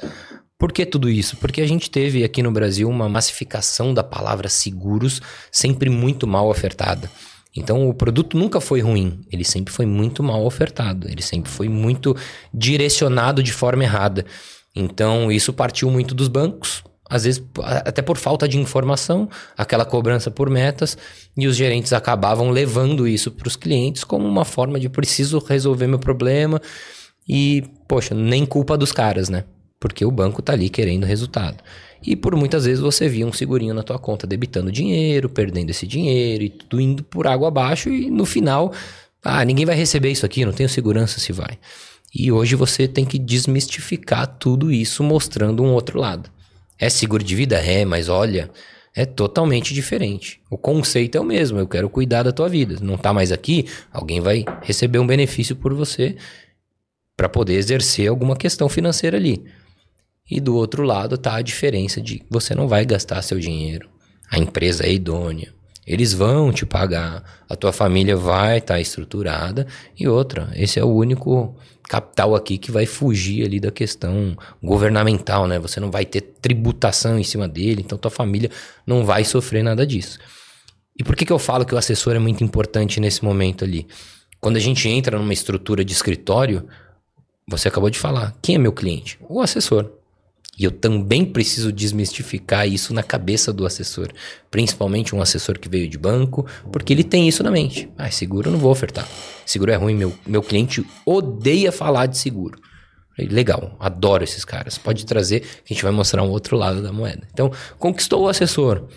Por 0.58 0.72
que 0.72 0.84
tudo 0.84 1.08
isso? 1.08 1.36
Porque 1.36 1.60
a 1.60 1.68
gente 1.68 1.88
teve 1.88 2.24
aqui 2.24 2.42
no 2.42 2.50
Brasil 2.50 2.88
uma 2.88 3.08
massificação 3.08 3.94
da 3.94 4.02
palavra 4.02 4.48
seguros 4.48 5.22
sempre 5.52 5.88
muito 5.88 6.26
mal 6.26 6.48
ofertada. 6.48 7.08
Então 7.56 7.88
o 7.88 7.94
produto 7.94 8.36
nunca 8.36 8.60
foi 8.60 8.80
ruim, 8.80 9.20
ele 9.32 9.44
sempre 9.44 9.72
foi 9.72 9.86
muito 9.86 10.22
mal 10.22 10.44
ofertado, 10.44 11.08
ele 11.08 11.22
sempre 11.22 11.50
foi 11.50 11.68
muito 11.68 12.16
direcionado 12.52 13.42
de 13.42 13.52
forma 13.52 13.84
errada. 13.84 14.24
Então, 14.78 15.30
isso 15.32 15.52
partiu 15.52 15.90
muito 15.90 16.14
dos 16.14 16.28
bancos, 16.28 16.84
às 17.10 17.24
vezes 17.24 17.42
até 17.56 18.00
por 18.00 18.16
falta 18.16 18.46
de 18.46 18.58
informação, 18.58 19.28
aquela 19.56 19.84
cobrança 19.84 20.30
por 20.30 20.48
metas, 20.48 20.96
e 21.36 21.48
os 21.48 21.56
gerentes 21.56 21.92
acabavam 21.92 22.50
levando 22.50 23.08
isso 23.08 23.30
para 23.32 23.48
os 23.48 23.56
clientes 23.56 24.04
como 24.04 24.24
uma 24.26 24.44
forma 24.44 24.78
de 24.78 24.88
preciso 24.88 25.38
resolver 25.38 25.88
meu 25.88 25.98
problema. 25.98 26.60
E, 27.28 27.64
poxa, 27.88 28.14
nem 28.14 28.46
culpa 28.46 28.78
dos 28.78 28.92
caras, 28.92 29.28
né? 29.28 29.44
Porque 29.80 30.04
o 30.04 30.10
banco 30.10 30.40
tá 30.40 30.52
ali 30.52 30.68
querendo 30.68 31.04
resultado. 31.04 31.56
E 32.04 32.14
por 32.14 32.36
muitas 32.36 32.64
vezes 32.64 32.80
você 32.80 33.08
via 33.08 33.26
um 33.26 33.32
segurinho 33.32 33.74
na 33.74 33.82
tua 33.82 33.98
conta 33.98 34.26
debitando 34.26 34.70
dinheiro, 34.70 35.28
perdendo 35.28 35.70
esse 35.70 35.86
dinheiro 35.86 36.44
e 36.44 36.48
tudo 36.50 36.80
indo 36.80 37.02
por 37.02 37.26
água 37.26 37.48
abaixo 37.48 37.88
e 37.88 38.10
no 38.10 38.24
final, 38.24 38.72
ah, 39.24 39.44
ninguém 39.44 39.66
vai 39.66 39.74
receber 39.74 40.10
isso 40.10 40.24
aqui, 40.24 40.44
não 40.44 40.52
tenho 40.52 40.68
segurança 40.68 41.18
se 41.18 41.32
vai. 41.32 41.58
E 42.14 42.32
hoje 42.32 42.54
você 42.54 42.88
tem 42.88 43.04
que 43.04 43.18
desmistificar 43.18 44.26
tudo 44.26 44.72
isso 44.72 45.02
mostrando 45.02 45.62
um 45.62 45.72
outro 45.72 45.98
lado. 45.98 46.30
É 46.78 46.88
seguro 46.88 47.22
de 47.22 47.34
vida? 47.34 47.56
É, 47.58 47.84
mas 47.84 48.08
olha, 48.08 48.50
é 48.94 49.04
totalmente 49.04 49.74
diferente. 49.74 50.40
O 50.50 50.56
conceito 50.56 51.16
é 51.16 51.20
o 51.20 51.24
mesmo, 51.24 51.58
eu 51.58 51.68
quero 51.68 51.90
cuidar 51.90 52.22
da 52.22 52.32
tua 52.32 52.48
vida. 52.48 52.76
Não 52.80 52.96
tá 52.96 53.12
mais 53.12 53.30
aqui, 53.30 53.66
alguém 53.92 54.20
vai 54.20 54.44
receber 54.62 54.98
um 54.98 55.06
benefício 55.06 55.54
por 55.54 55.74
você 55.74 56.16
para 57.16 57.28
poder 57.28 57.54
exercer 57.54 58.08
alguma 58.08 58.36
questão 58.36 58.68
financeira 58.68 59.16
ali. 59.16 59.44
E 60.30 60.40
do 60.40 60.54
outro 60.54 60.82
lado 60.82 61.18
tá 61.18 61.36
a 61.36 61.42
diferença 61.42 62.00
de 62.00 62.22
você 62.30 62.54
não 62.54 62.68
vai 62.68 62.84
gastar 62.84 63.22
seu 63.22 63.38
dinheiro. 63.38 63.88
A 64.30 64.38
empresa 64.38 64.84
é 64.84 64.92
idônea. 64.92 65.57
Eles 65.88 66.12
vão 66.12 66.52
te 66.52 66.66
pagar, 66.66 67.24
a 67.48 67.56
tua 67.56 67.72
família 67.72 68.14
vai 68.14 68.58
estar 68.58 68.74
tá 68.74 68.80
estruturada 68.80 69.66
e 69.98 70.06
outra, 70.06 70.50
esse 70.54 70.78
é 70.78 70.84
o 70.84 70.88
único 70.88 71.56
capital 71.88 72.34
aqui 72.34 72.58
que 72.58 72.70
vai 72.70 72.84
fugir 72.84 73.46
ali 73.46 73.58
da 73.58 73.70
questão 73.70 74.36
governamental, 74.62 75.46
né? 75.46 75.58
Você 75.58 75.80
não 75.80 75.90
vai 75.90 76.04
ter 76.04 76.20
tributação 76.20 77.18
em 77.18 77.24
cima 77.24 77.48
dele, 77.48 77.80
então 77.82 77.96
tua 77.96 78.10
família 78.10 78.50
não 78.86 79.02
vai 79.02 79.24
sofrer 79.24 79.62
nada 79.64 79.86
disso. 79.86 80.18
E 80.94 81.02
por 81.02 81.16
que, 81.16 81.24
que 81.24 81.32
eu 81.32 81.38
falo 81.38 81.64
que 81.64 81.74
o 81.74 81.78
assessor 81.78 82.14
é 82.14 82.18
muito 82.18 82.44
importante 82.44 83.00
nesse 83.00 83.24
momento 83.24 83.64
ali? 83.64 83.86
Quando 84.38 84.58
a 84.58 84.60
gente 84.60 84.86
entra 84.90 85.18
numa 85.18 85.32
estrutura 85.32 85.82
de 85.82 85.92
escritório, 85.94 86.68
você 87.48 87.68
acabou 87.68 87.88
de 87.88 87.98
falar, 87.98 88.36
quem 88.42 88.56
é 88.56 88.58
meu 88.58 88.74
cliente? 88.74 89.18
O 89.26 89.40
assessor. 89.40 89.90
E 90.58 90.64
eu 90.64 90.72
também 90.72 91.24
preciso 91.24 91.70
desmistificar 91.70 92.66
isso 92.66 92.92
na 92.92 93.02
cabeça 93.02 93.52
do 93.52 93.64
assessor, 93.64 94.08
principalmente 94.50 95.14
um 95.14 95.22
assessor 95.22 95.58
que 95.58 95.68
veio 95.68 95.88
de 95.88 95.96
banco, 95.96 96.44
porque 96.72 96.92
ele 96.92 97.04
tem 97.04 97.28
isso 97.28 97.44
na 97.44 97.50
mente. 97.50 97.88
Ah, 97.96 98.10
seguro 98.10 98.48
eu 98.48 98.52
não 98.52 98.58
vou 98.58 98.72
ofertar. 98.72 99.06
Seguro 99.46 99.70
é 99.70 99.76
ruim, 99.76 99.94
meu, 99.94 100.12
meu 100.26 100.42
cliente 100.42 100.84
odeia 101.06 101.70
falar 101.70 102.06
de 102.06 102.18
seguro. 102.18 102.58
Legal, 103.16 103.76
adoro 103.78 104.24
esses 104.24 104.44
caras. 104.44 104.78
Pode 104.78 105.06
trazer, 105.06 105.40
que 105.40 105.72
a 105.72 105.74
gente 105.74 105.82
vai 105.82 105.92
mostrar 105.92 106.22
um 106.22 106.30
outro 106.30 106.56
lado 106.56 106.82
da 106.82 106.92
moeda. 106.92 107.26
Então, 107.32 107.52
conquistou 107.78 108.24
o 108.24 108.28
assessor 108.28 108.88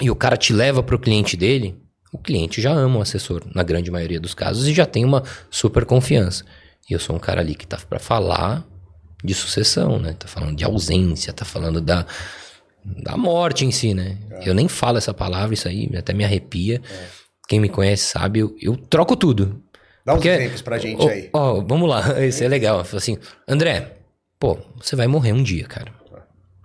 e 0.00 0.10
o 0.10 0.16
cara 0.16 0.36
te 0.36 0.52
leva 0.52 0.82
para 0.82 0.94
o 0.96 0.98
cliente 0.98 1.36
dele, 1.36 1.76
o 2.12 2.18
cliente 2.18 2.60
já 2.60 2.72
ama 2.72 2.98
o 2.98 3.02
assessor, 3.02 3.42
na 3.52 3.62
grande 3.62 3.90
maioria 3.90 4.20
dos 4.20 4.34
casos, 4.34 4.68
e 4.68 4.74
já 4.74 4.86
tem 4.86 5.04
uma 5.04 5.22
super 5.50 5.84
confiança. 5.84 6.44
E 6.88 6.92
eu 6.92 7.00
sou 7.00 7.16
um 7.16 7.18
cara 7.18 7.40
ali 7.40 7.54
que 7.54 7.66
tá 7.66 7.78
para 7.88 7.98
falar 7.98 8.64
de 9.24 9.34
sucessão, 9.34 9.98
né? 9.98 10.14
Tá 10.18 10.28
falando 10.28 10.56
de 10.56 10.64
ausência, 10.64 11.32
tá 11.32 11.44
falando 11.44 11.80
da, 11.80 12.06
da 12.84 13.16
morte 13.16 13.64
em 13.64 13.72
si, 13.72 13.94
né? 13.94 14.18
É. 14.30 14.48
Eu 14.48 14.54
nem 14.54 14.68
falo 14.68 14.98
essa 14.98 15.14
palavra, 15.14 15.54
isso 15.54 15.66
aí 15.66 15.90
até 15.96 16.12
me 16.12 16.24
arrepia. 16.24 16.82
É. 16.88 17.06
Quem 17.48 17.58
me 17.58 17.68
conhece 17.68 18.04
sabe, 18.04 18.40
eu, 18.40 18.54
eu 18.60 18.76
troco 18.76 19.16
tudo. 19.16 19.62
Dá 20.04 20.12
uns 20.12 20.16
Porque, 20.16 20.28
exemplos 20.28 20.62
pra 20.62 20.78
gente 20.78 21.02
ó, 21.02 21.08
aí. 21.08 21.30
Ó, 21.32 21.60
vamos 21.62 21.88
lá, 21.88 22.20
isso 22.24 22.44
é 22.44 22.48
legal. 22.48 22.80
Assim, 22.80 23.18
André, 23.48 23.96
pô, 24.38 24.58
você 24.76 24.94
vai 24.94 25.06
morrer 25.06 25.32
um 25.32 25.42
dia, 25.42 25.64
cara. 25.64 25.92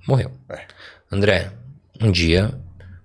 Morreu. 0.05 0.31
É. 0.49 0.65
André, 1.11 1.51
um 2.01 2.11
dia 2.11 2.53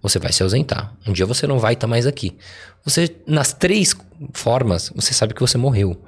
você 0.03 0.19
vai 0.19 0.33
se 0.33 0.43
ausentar. 0.43 0.95
Um 1.07 1.13
dia 1.13 1.27
você 1.27 1.47
não 1.47 1.59
vai 1.59 1.75
estar 1.75 1.87
tá 1.87 1.91
mais 1.91 2.07
aqui. 2.07 2.37
Você, 2.85 3.17
nas 3.27 3.53
três 3.53 3.95
formas, 4.33 4.91
você 4.95 5.15
sabe 5.15 5.33
que 5.33 5.41
você 5.41 5.57
morreu. 5.57 6.03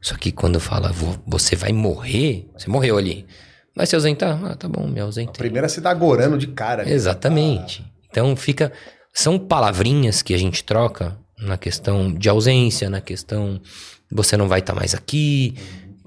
Só 0.00 0.16
que 0.16 0.30
quando 0.32 0.60
fala 0.60 0.92
você 1.26 1.56
vai 1.56 1.72
morrer, 1.72 2.48
você 2.56 2.68
morreu 2.68 2.96
ali. 2.98 3.26
Vai 3.74 3.86
se 3.86 3.94
ausentar? 3.94 4.44
Ah, 4.44 4.56
tá 4.56 4.68
bom, 4.68 4.86
me 4.86 5.00
ausentei. 5.00 5.34
A 5.34 5.38
primeira 5.38 5.68
se 5.68 5.80
dá 5.80 5.92
gorando 5.94 6.36
de 6.36 6.48
cara. 6.48 6.88
Exatamente. 6.88 7.84
Ah. 7.84 7.90
Então 8.10 8.36
fica. 8.36 8.72
São 9.12 9.38
palavrinhas 9.38 10.22
que 10.22 10.34
a 10.34 10.38
gente 10.38 10.64
troca 10.64 11.16
na 11.38 11.56
questão 11.56 12.12
de 12.12 12.28
ausência, 12.28 12.90
na 12.90 13.00
questão 13.00 13.60
você 14.10 14.36
não 14.36 14.48
vai 14.48 14.60
estar 14.60 14.72
tá 14.72 14.78
mais 14.78 14.94
aqui, 14.94 15.54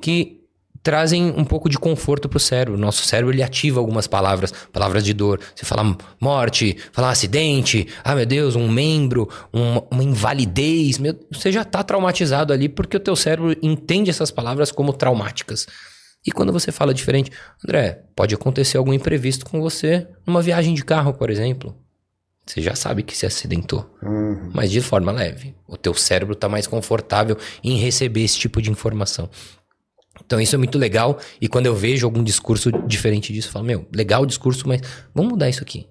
que 0.01 0.40
trazem 0.83 1.31
um 1.31 1.43
pouco 1.43 1.69
de 1.69 1.77
conforto 1.77 2.27
para 2.27 2.37
o 2.37 2.39
cérebro. 2.39 2.79
Nosso 2.79 3.03
cérebro 3.05 3.33
ele 3.33 3.43
ativa 3.43 3.79
algumas 3.79 4.07
palavras, 4.07 4.53
palavras 4.71 5.03
de 5.03 5.13
dor. 5.13 5.39
Você 5.55 5.65
fala 5.65 5.95
morte, 6.19 6.77
fala 6.91 7.11
acidente, 7.11 7.87
ah 8.03 8.15
meu 8.15 8.25
Deus, 8.25 8.55
um 8.55 8.67
membro, 8.67 9.29
uma, 9.51 9.83
uma 9.91 10.03
invalidez, 10.03 10.97
meu, 10.97 11.17
você 11.31 11.51
já 11.51 11.61
está 11.61 11.83
traumatizado 11.83 12.53
ali 12.53 12.67
porque 12.67 12.97
o 12.97 12.99
teu 12.99 13.15
cérebro 13.15 13.55
entende 13.61 14.09
essas 14.09 14.31
palavras 14.31 14.71
como 14.71 14.93
traumáticas. 14.93 15.67
E 16.25 16.31
quando 16.31 16.53
você 16.53 16.71
fala 16.71 16.93
diferente, 16.93 17.31
André, 17.65 18.03
pode 18.15 18.35
acontecer 18.35 18.77
algum 18.77 18.93
imprevisto 18.93 19.45
com 19.45 19.59
você 19.59 20.07
numa 20.25 20.41
viagem 20.41 20.73
de 20.73 20.83
carro, 20.85 21.13
por 21.13 21.29
exemplo. 21.31 21.75
Você 22.45 22.61
já 22.61 22.75
sabe 22.75 23.03
que 23.03 23.15
se 23.15 23.25
acidentou, 23.25 23.89
uhum. 24.01 24.49
mas 24.53 24.71
de 24.71 24.81
forma 24.81 25.11
leve. 25.11 25.55
O 25.67 25.77
teu 25.77 25.93
cérebro 25.93 26.33
está 26.33 26.49
mais 26.49 26.67
confortável 26.67 27.37
em 27.63 27.77
receber 27.77 28.23
esse 28.23 28.37
tipo 28.37 28.61
de 28.61 28.69
informação. 28.69 29.29
Então 30.25 30.39
isso 30.39 30.55
é 30.55 30.57
muito 30.57 30.77
legal. 30.77 31.19
E 31.39 31.47
quando 31.47 31.65
eu 31.65 31.75
vejo 31.75 32.05
algum 32.05 32.23
discurso 32.23 32.71
diferente 32.87 33.33
disso, 33.33 33.47
eu 33.47 33.51
falo, 33.51 33.65
meu, 33.65 33.85
legal 33.93 34.23
o 34.23 34.25
discurso, 34.25 34.67
mas 34.67 34.81
vamos 35.13 35.31
mudar 35.31 35.49
isso 35.49 35.61
aqui. 35.61 35.87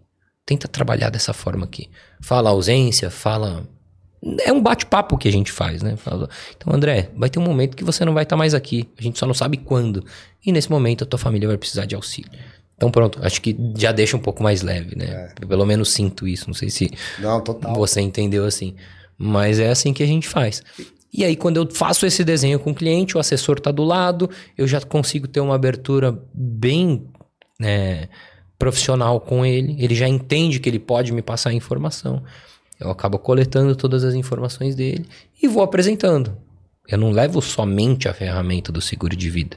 Tenta 0.46 0.66
trabalhar 0.66 1.10
dessa 1.10 1.32
forma 1.32 1.64
aqui. 1.64 1.88
Fala 2.20 2.50
ausência, 2.50 3.10
fala. 3.10 3.68
É 4.42 4.52
um 4.52 4.60
bate-papo 4.60 5.16
que 5.16 5.28
a 5.28 5.32
gente 5.32 5.50
faz, 5.50 5.82
né? 5.82 5.96
Fala, 5.96 6.28
então, 6.56 6.74
André, 6.74 7.10
vai 7.16 7.30
ter 7.30 7.38
um 7.38 7.42
momento 7.42 7.76
que 7.76 7.84
você 7.84 8.04
não 8.04 8.12
vai 8.12 8.24
estar 8.24 8.36
mais 8.36 8.52
aqui. 8.52 8.88
A 8.98 9.02
gente 9.02 9.18
só 9.18 9.26
não 9.26 9.32
sabe 9.32 9.56
quando. 9.56 10.04
E 10.44 10.52
nesse 10.52 10.70
momento 10.70 11.04
a 11.04 11.06
tua 11.06 11.18
família 11.18 11.48
vai 11.48 11.56
precisar 11.56 11.86
de 11.86 11.94
auxílio. 11.94 12.30
Então 12.80 12.90
pronto, 12.90 13.18
acho 13.22 13.42
que 13.42 13.54
já 13.76 13.92
deixa 13.92 14.16
um 14.16 14.20
pouco 14.20 14.42
mais 14.42 14.62
leve, 14.62 14.96
né? 14.96 15.30
É. 15.38 15.46
pelo 15.46 15.66
menos 15.66 15.90
sinto 15.90 16.26
isso. 16.26 16.46
Não 16.46 16.54
sei 16.54 16.70
se 16.70 16.90
não, 17.18 17.38
total. 17.42 17.74
você 17.74 18.00
entendeu 18.00 18.46
assim. 18.46 18.74
Mas 19.18 19.58
é 19.58 19.68
assim 19.68 19.92
que 19.92 20.02
a 20.02 20.06
gente 20.06 20.26
faz. 20.26 20.62
E 21.12 21.25
aí, 21.25 21.35
quando 21.35 21.57
eu 21.57 21.68
faço 21.73 22.07
esse 22.07 22.23
desenho 22.23 22.59
com 22.59 22.70
o 22.70 22.75
cliente, 22.75 23.16
o 23.16 23.20
assessor 23.20 23.59
está 23.59 23.70
do 23.70 23.83
lado, 23.83 24.31
eu 24.57 24.66
já 24.66 24.81
consigo 24.81 25.27
ter 25.27 25.40
uma 25.40 25.57
abertura 25.57 26.16
bem 26.33 27.05
né, 27.59 28.09
profissional 28.59 29.20
com 29.20 29.44
ele. 29.44 29.75
Ele 29.79 29.94
já 29.94 30.07
entende 30.07 30.61
que 30.61 30.68
ele 30.68 30.79
pode 30.79 31.12
me 31.12 31.20
passar 31.20 31.51
a 31.51 31.55
informação. 31.55 32.23
Eu 32.79 32.90
acabo 32.90 33.18
coletando 33.18 33.75
todas 33.75 34.05
as 34.05 34.14
informações 34.14 34.75
dele 34.75 35.05
e 35.42 35.49
vou 35.49 35.62
apresentando. 35.62 36.37
Eu 36.88 36.99
não 36.99 37.11
levo 37.11 37.42
somente 37.42 38.09
a 38.09 38.14
ferramenta 38.14 38.73
do 38.73 38.81
seguro 38.81 39.14
de 39.16 39.29
vida. 39.29 39.57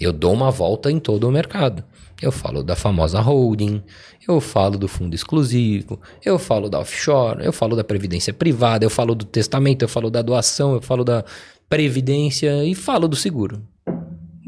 Eu 0.00 0.12
dou 0.12 0.32
uma 0.32 0.50
volta 0.50 0.90
em 0.90 0.98
todo 0.98 1.28
o 1.28 1.32
mercado. 1.32 1.84
Eu 2.24 2.32
falo 2.32 2.62
da 2.62 2.74
famosa 2.74 3.20
holding, 3.20 3.82
eu 4.26 4.40
falo 4.40 4.78
do 4.78 4.88
fundo 4.88 5.14
exclusivo, 5.14 6.00
eu 6.24 6.38
falo 6.38 6.70
da 6.70 6.80
offshore, 6.80 7.44
eu 7.44 7.52
falo 7.52 7.76
da 7.76 7.84
previdência 7.84 8.32
privada, 8.32 8.82
eu 8.82 8.88
falo 8.88 9.14
do 9.14 9.26
testamento, 9.26 9.82
eu 9.82 9.88
falo 9.88 10.08
da 10.08 10.22
doação, 10.22 10.72
eu 10.72 10.80
falo 10.80 11.04
da 11.04 11.22
previdência 11.68 12.64
e 12.64 12.74
falo 12.74 13.06
do 13.06 13.14
seguro. 13.14 13.62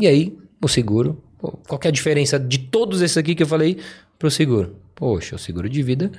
E 0.01 0.07
aí, 0.07 0.35
o 0.65 0.69
seguro, 0.69 1.23
pô, 1.39 1.53
qual 1.69 1.79
é 1.85 1.89
a 1.89 1.91
diferença 1.91 2.39
de 2.41 2.57
todos 2.57 3.03
esses 3.03 3.19
aqui 3.19 3.35
que 3.35 3.43
eu 3.43 3.47
falei 3.47 3.77
para 4.19 4.29
o 4.29 4.31
seguro? 4.31 4.77
Poxa, 4.95 5.37
o 5.37 5.39
seguro 5.39 5.69
de 5.69 5.83
vida 5.83 6.11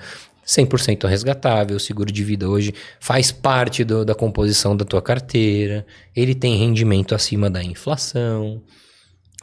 100% 0.46 1.08
resgatável, 1.08 1.76
o 1.76 1.80
seguro 1.80 2.12
de 2.12 2.24
vida 2.24 2.48
hoje 2.48 2.72
faz 3.00 3.32
parte 3.32 3.84
do, 3.84 4.06
da 4.06 4.13
composição 4.13 4.78
da 4.78 4.86
tua 4.86 5.02
carteira, 5.02 5.88
ele 6.15 6.36
tem 6.36 6.56
rendimento 6.56 7.15
acima 7.15 7.50
da 7.50 7.63
inflação, 7.63 8.62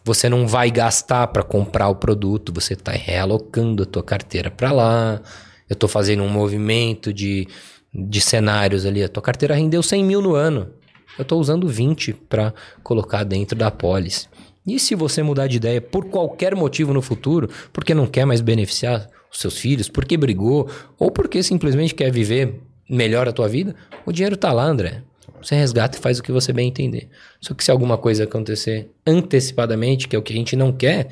você 0.05 0.29
não 0.29 0.47
vai 0.47 0.71
gastar 0.71 1.27
para 1.29 1.43
comprar 1.43 1.89
o 1.89 1.97
produto, 1.97 2.53
você 2.53 2.75
está 2.75 2.93
realocando 2.93 3.85
a 3.85 3.87
tua 3.87 4.03
carteira 4.03 4.51
para 4.51 4.71
lá. 4.71 5.23
Eu 5.69 5.73
estou 5.73 5.89
fazendo 5.89 6.23
um 6.23 6.29
movimento 6.29 7.11
de, 7.13 7.49
de 7.93 8.21
cenários 8.21 8.85
ali. 8.85 9.03
A 9.03 9.09
tua 9.09 9.23
carteira 9.23 9.55
rendeu 9.55 9.83
100 9.83 10.05
mil 10.05 10.21
no 10.21 10.35
ano. 10.35 10.69
Eu 11.17 11.23
estou 11.23 11.41
usando 11.41 11.67
20 11.67 12.13
para 12.13 12.53
colocar 12.83 13.25
dentro 13.25 13.57
da 13.57 13.71
pólice. 13.71 14.29
E 14.67 14.79
se 14.79 14.95
você 14.95 15.23
mudar 15.23 15.47
de 15.47 15.57
ideia 15.57 15.81
por 15.81 16.07
qualquer 16.07 16.55
motivo 16.55 16.93
no 16.93 17.01
futuro, 17.01 17.49
porque 17.73 17.95
não 17.95 18.07
quer 18.07 18.27
mais 18.27 18.43
beneficiar 18.43 19.09
os 19.33 19.41
seus 19.41 19.57
filhos, 19.57 19.89
porque 19.89 20.17
brigou, 20.17 20.69
ou 20.99 21.11
porque 21.11 21.43
simplesmente 21.43 21.95
quer 21.95 22.11
viver 22.11 22.61
melhor 22.89 23.27
a 23.27 23.33
tua 23.33 23.49
vida, 23.49 23.75
o 24.05 24.13
dinheiro 24.13 24.35
está 24.35 24.53
lá, 24.53 24.65
André. 24.65 25.03
Você 25.45 25.55
resgata 25.55 25.99
e 25.99 26.01
faz 26.01 26.19
o 26.19 26.23
que 26.23 26.33
você 26.33 26.53
bem 26.53 26.69
entender. 26.69 27.09
Só 27.41 27.53
que 27.53 27.63
se 27.63 27.71
alguma 27.71 27.99
coisa 27.99 28.25
acontecer 28.25 28.91
antecipadamente, 29.07 30.09
que 30.09 30.17
é 30.17 30.19
o 30.19 30.23
que 30.23 30.33
a 30.33 30.37
gente 30.37 30.57
não 30.57 30.73
quer, 30.73 31.09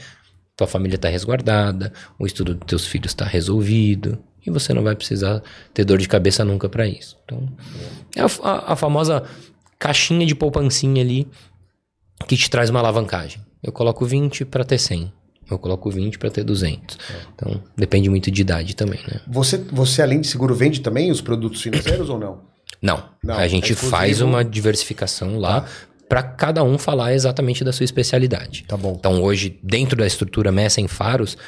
tua 0.57 0.67
família 0.67 0.97
está 0.97 1.09
resguardada, 1.09 1.93
o 2.19 2.27
estudo 2.27 2.55
dos 2.55 2.67
teus 2.67 2.87
filhos 2.87 3.13
está 3.13 3.27
resolvido 3.27 4.19
e 4.47 4.51
você 4.51 4.73
não 4.73 4.83
vai 4.83 4.97
precisar 4.97 5.43
ter 5.75 5.85
dor 5.85 5.99
de 5.99 6.09
cabeça 6.09 6.45
nunca 6.45 6.69
para 6.69 6.87
isso. 6.87 7.19
Então, 7.25 7.47
é 8.17 8.23
a, 8.23 8.27
a, 8.43 8.73
a, 8.73 8.77
famosa 8.77 9.23
caixinha 9.79 10.27
de 10.27 10.35
poupancinha 10.35 11.03
ali 11.03 11.29
que 12.27 12.37
te 12.37 12.49
traz 12.49 12.71
uma 12.71 12.81
alavancagem. 12.81 13.43
Eu 13.63 13.71
coloco 13.71 14.05
20 14.05 14.47
para 14.47 14.65
ter 14.65 14.79
100. 14.79 15.13
Eu 15.51 15.59
coloco 15.59 15.91
20 15.91 16.19
para 16.19 16.31
ter 16.31 16.45
200. 16.45 16.99
Então, 17.35 17.63
depende 17.77 18.09
muito 18.09 18.31
de 18.31 18.41
idade 18.41 18.75
também, 18.75 19.01
né? 19.07 19.21
Você, 19.29 19.59
você 19.59 20.01
além 20.01 20.21
de 20.21 20.27
seguro, 20.27 20.55
vende 20.55 20.81
também 20.81 21.11
os 21.11 21.21
produtos 21.21 21.61
financeiros 21.61 22.09
ou 22.09 22.19
não? 22.19 22.52
Não. 22.81 23.05
não 23.23 23.37
a 23.37 23.47
gente 23.47 23.73
é 23.73 23.77
faz 23.77 24.21
uma 24.21 24.45
diversificação 24.45 25.39
lá 25.39 25.67
para 26.09 26.23
cada 26.23 26.63
um 26.63 26.77
falar 26.77 27.15
exatamente 27.15 27.65
da 27.65 27.73
sua 27.73 27.85
especialidade. 27.85 28.65
Tá 28.69 28.77
bom. 28.77 28.97
Então 28.99 29.23
hoje, 29.23 29.59
dentro 29.63 29.97
da 29.97 30.07
estrutura 30.07 30.53
Messa 30.53 30.81
em 30.81 30.89
Faros, 30.89 31.39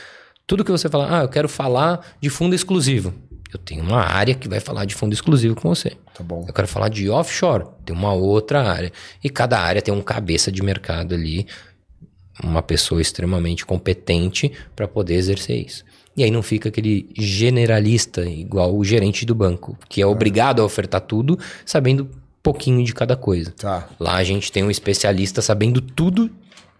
tudo 0.46 0.64
que 0.64 0.70
você 0.70 0.88
falar, 0.88 1.20
ah, 1.20 1.22
eu 1.22 1.28
quero 1.28 1.48
falar 1.48 2.14
de 2.20 2.30
fundo 2.30 2.54
exclusivo. 2.54 3.12
Eu 3.52 3.58
tenho 3.58 3.84
uma 3.84 4.00
área 4.00 4.34
que 4.34 4.48
vai 4.48 4.60
falar 4.60 4.84
de 4.84 4.94
fundo 4.94 5.12
exclusivo 5.12 5.54
com 5.54 5.68
você. 5.68 5.90
Tá 6.12 6.24
bom. 6.24 6.44
Eu 6.46 6.52
quero 6.52 6.66
falar 6.66 6.88
de 6.88 7.08
offshore, 7.08 7.66
tem 7.84 7.94
uma 7.94 8.12
outra 8.12 8.62
área. 8.62 8.90
E 9.22 9.30
cada 9.30 9.60
área 9.60 9.80
tem 9.80 9.94
um 9.94 10.02
cabeça 10.02 10.50
de 10.50 10.62
mercado 10.62 11.14
ali, 11.14 11.46
uma 12.42 12.62
pessoa 12.62 13.00
extremamente 13.00 13.64
competente 13.64 14.50
para 14.74 14.88
poder 14.88 15.14
exercer 15.14 15.64
isso. 15.64 15.84
E 16.16 16.22
aí 16.22 16.30
não 16.30 16.42
fica 16.42 16.68
aquele 16.68 17.08
generalista 17.16 18.22
igual 18.22 18.76
o 18.76 18.84
gerente 18.84 19.26
do 19.26 19.34
banco, 19.34 19.76
que 19.88 20.00
é 20.00 20.06
obrigado 20.06 20.62
a 20.62 20.64
ofertar 20.64 21.00
tudo, 21.00 21.38
sabendo 21.66 22.08
pouquinho 22.42 22.84
de 22.84 22.94
cada 22.94 23.16
coisa. 23.16 23.52
Tá. 23.56 23.88
Lá 23.98 24.16
a 24.16 24.24
gente 24.24 24.52
tem 24.52 24.62
um 24.62 24.70
especialista 24.70 25.42
sabendo 25.42 25.80
tudo 25.80 26.30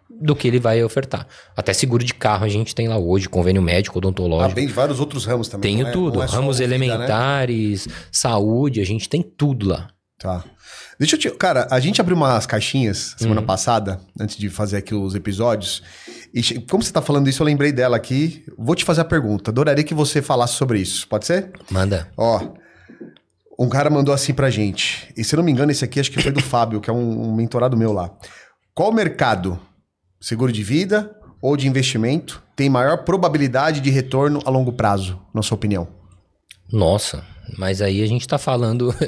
do 0.09 0.37
que 0.37 0.47
ele 0.47 0.61
vai 0.61 0.83
ofertar. 0.85 1.27
Até 1.57 1.73
seguro 1.73 2.05
de 2.05 2.15
carro 2.15 2.45
a 2.45 2.49
gente 2.49 2.75
tem 2.75 2.87
lá 2.87 2.97
hoje, 2.97 3.29
convênio 3.29 3.63
médico, 3.63 3.99
odontológico. 3.99 4.53
Ah, 4.53 4.55
tem 4.55 4.67
vários 4.69 5.01
outros 5.01 5.25
ramos 5.25 5.49
também. 5.49 5.77
Tenho 5.77 5.89
é, 5.89 5.91
tudo, 5.91 6.23
é 6.23 6.27
ramos 6.27 6.59
vida, 6.59 6.69
né? 6.69 6.77
elementares, 6.77 7.87
né? 7.87 7.95
saúde, 8.13 8.81
a 8.81 8.85
gente 8.85 9.09
tem 9.09 9.23
tudo 9.23 9.69
lá. 9.69 9.89
Tá. 10.19 10.45
Deixa 10.99 11.17
eu 11.17 11.19
te. 11.19 11.31
Cara, 11.31 11.67
a 11.71 11.81
gente 11.81 12.01
abriu 12.01 12.17
umas 12.17 12.47
caixinhas 12.47 13.15
semana 13.19 13.41
uhum. 13.41 13.47
passada, 13.47 14.01
antes 14.19 14.37
de 14.37 14.49
fazer 14.49 14.77
aqui 14.77 14.95
os 14.95 15.15
episódios. 15.15 15.83
E 16.33 16.61
como 16.61 16.83
você 16.83 16.93
tá 16.93 17.03
falando 17.03 17.29
isso, 17.29 17.43
eu 17.43 17.47
lembrei 17.47 17.73
dela 17.73 17.97
aqui. 17.97 18.45
Vou 18.57 18.75
te 18.75 18.85
fazer 18.85 19.01
a 19.01 19.05
pergunta. 19.05 19.51
Adoraria 19.51 19.85
que 19.85 19.95
você 19.95 20.23
falasse 20.23 20.55
sobre 20.55 20.81
isso. 20.81 21.07
Pode 21.09 21.27
ser? 21.27 21.51
Manda. 21.71 22.09
Ó. 22.17 22.55
Um 23.59 23.69
cara 23.69 23.89
mandou 23.89 24.13
assim 24.13 24.35
pra 24.35 24.51
gente. 24.51 25.13
E 25.17 25.23
se 25.23 25.35
eu 25.35 25.37
não 25.37 25.45
me 25.45 25.53
engano, 25.53 25.71
esse 25.71 25.85
aqui 25.85 26.01
acho 26.01 26.11
que 26.11 26.21
foi 26.21 26.33
do 26.33 26.43
Fábio, 26.43 26.81
que 26.81 26.91
é 26.91 26.93
um, 26.93 27.29
um 27.29 27.35
mentorado 27.35 27.77
meu 27.77 27.93
lá. 27.93 28.11
Qual 28.75 28.93
mercado, 28.93 29.61
seguro 30.21 30.51
de 30.51 30.63
vida 30.65 31.15
ou 31.41 31.57
de 31.57 31.69
investimento, 31.69 32.43
tem 32.57 32.69
maior 32.69 33.05
probabilidade 33.05 33.81
de 33.81 33.91
retorno 33.91 34.41
a 34.45 34.51
longo 34.51 34.73
prazo, 34.73 35.21
na 35.33 35.43
sua 35.43 35.55
opinião? 35.55 36.04
Nossa, 36.73 37.25
mas 37.57 37.81
aí 37.83 38.03
a 38.03 38.07
gente 38.07 38.27
tá 38.27 38.39
falando. 38.39 38.95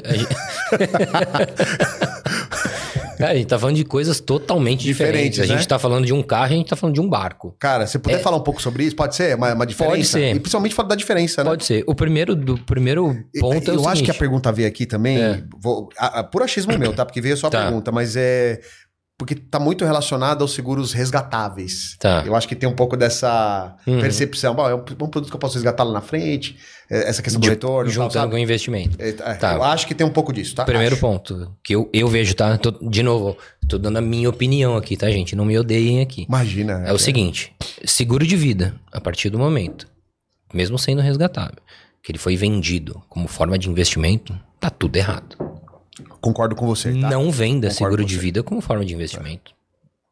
É, 3.19 3.23
a 3.31 3.35
gente 3.35 3.47
tá 3.47 3.57
falando 3.57 3.75
de 3.75 3.83
coisas 3.83 4.19
totalmente 4.19 4.83
diferentes. 4.83 5.31
diferentes. 5.31 5.39
A 5.39 5.45
gente 5.45 5.61
né? 5.61 5.65
tá 5.65 5.79
falando 5.79 6.05
de 6.05 6.13
um 6.13 6.21
carro, 6.21 6.45
a 6.45 6.49
gente 6.49 6.69
tá 6.69 6.75
falando 6.75 6.93
de 6.93 7.01
um 7.01 7.09
barco. 7.09 7.55
Cara, 7.57 7.87
você 7.87 7.97
puder 7.97 8.17
é... 8.17 8.19
falar 8.19 8.37
um 8.37 8.43
pouco 8.43 8.61
sobre 8.61 8.83
isso, 8.83 8.95
pode 8.95 9.15
ser? 9.15 9.35
Uma, 9.35 9.53
uma 9.53 9.65
diferença? 9.65 9.95
Pode 9.95 10.05
ser. 10.05 10.35
E 10.35 10.39
principalmente 10.39 10.75
falar 10.75 10.89
da 10.89 10.95
diferença, 10.95 11.43
né? 11.43 11.49
Pode 11.49 11.65
ser. 11.65 11.83
O 11.87 11.95
primeiro, 11.95 12.35
do, 12.35 12.57
primeiro 12.59 13.07
ponto 13.39 13.71
eu, 13.71 13.73
é 13.73 13.77
Eu 13.77 13.89
acho 13.89 14.03
que 14.03 14.11
a 14.11 14.13
pergunta 14.13 14.51
veio 14.51 14.67
aqui 14.67 14.85
também, 14.85 15.17
é. 15.19 15.43
vou, 15.59 15.89
a, 15.97 16.19
a, 16.19 16.23
por 16.23 16.43
achismo 16.43 16.77
meu, 16.77 16.93
tá? 16.93 17.05
Porque 17.05 17.21
veio 17.21 17.35
só 17.35 17.47
a 17.47 17.49
tá. 17.49 17.63
pergunta, 17.63 17.91
mas 17.91 18.15
é 18.15 18.59
porque 19.17 19.33
está 19.33 19.59
muito 19.59 19.83
relacionado 19.83 20.43
aos 20.43 20.53
seguros 20.53 20.93
resgatáveis. 20.93 21.97
Tá. 21.99 22.23
Eu 22.23 22.35
acho 22.35 22.47
que 22.47 22.55
tem 22.55 22.69
um 22.69 22.75
pouco 22.75 22.95
dessa 22.95 23.75
uhum. 23.87 23.99
percepção. 23.99 24.53
Bom, 24.53 24.69
é 24.69 24.75
um, 24.75 24.77
um, 24.77 24.83
produto 24.83 25.29
que 25.29 25.35
eu 25.35 25.39
posso 25.39 25.55
resgatar 25.55 25.83
lá 25.83 25.91
na 25.91 26.01
frente, 26.01 26.55
é, 26.87 27.09
essa 27.09 27.23
questão 27.23 27.41
do 27.41 27.47
retorno. 27.47 27.89
Juntando 27.89 28.29
com 28.29 28.35
o 28.35 28.39
investimento. 28.39 28.95
É, 29.01 29.09
é, 29.09 29.33
tá. 29.33 29.55
Eu 29.55 29.63
acho 29.63 29.87
que 29.87 29.95
tem 29.95 30.05
um 30.05 30.11
pouco 30.11 30.31
disso, 30.31 30.53
tá? 30.53 30.65
Primeiro 30.65 30.93
acho. 30.93 31.01
ponto, 31.01 31.51
que 31.63 31.73
eu, 31.73 31.89
eu 31.91 32.07
vejo, 32.07 32.35
tá? 32.35 32.59
Tô, 32.59 32.69
de 32.71 33.01
novo, 33.01 33.35
tô 33.67 33.79
dando 33.79 33.97
a 33.97 34.01
minha 34.01 34.29
opinião 34.29 34.77
aqui, 34.77 34.95
tá, 34.95 35.09
gente? 35.09 35.35
Não 35.35 35.45
me 35.45 35.57
odeiem 35.57 35.99
aqui. 35.99 36.25
Imagina. 36.29 36.83
É, 36.85 36.91
é 36.91 36.93
o 36.93 36.99
seguinte, 36.99 37.55
seguro 37.83 38.25
de 38.25 38.37
vida, 38.37 38.75
a 38.91 39.01
partir 39.01 39.31
do 39.31 39.39
momento, 39.39 39.87
mesmo 40.53 40.77
sendo 40.77 41.01
resgatável, 41.01 41.57
que 42.03 42.11
ele 42.11 42.19
foi 42.19 42.37
vendido 42.37 43.01
como 43.09 43.27
forma 43.27 43.57
de 43.57 43.67
investimento, 43.67 44.37
tá 44.59 44.69
tudo 44.69 44.95
errado. 44.95 45.46
Concordo 46.21 46.55
com 46.55 46.65
você. 46.65 46.91
Tá? 46.93 47.09
Não 47.09 47.31
venda 47.31 47.69
Concordo 47.69 47.95
seguro 47.95 48.05
de 48.05 48.17
vida 48.17 48.43
como 48.43 48.61
forma 48.61 48.85
de 48.85 48.93
investimento. 48.93 49.55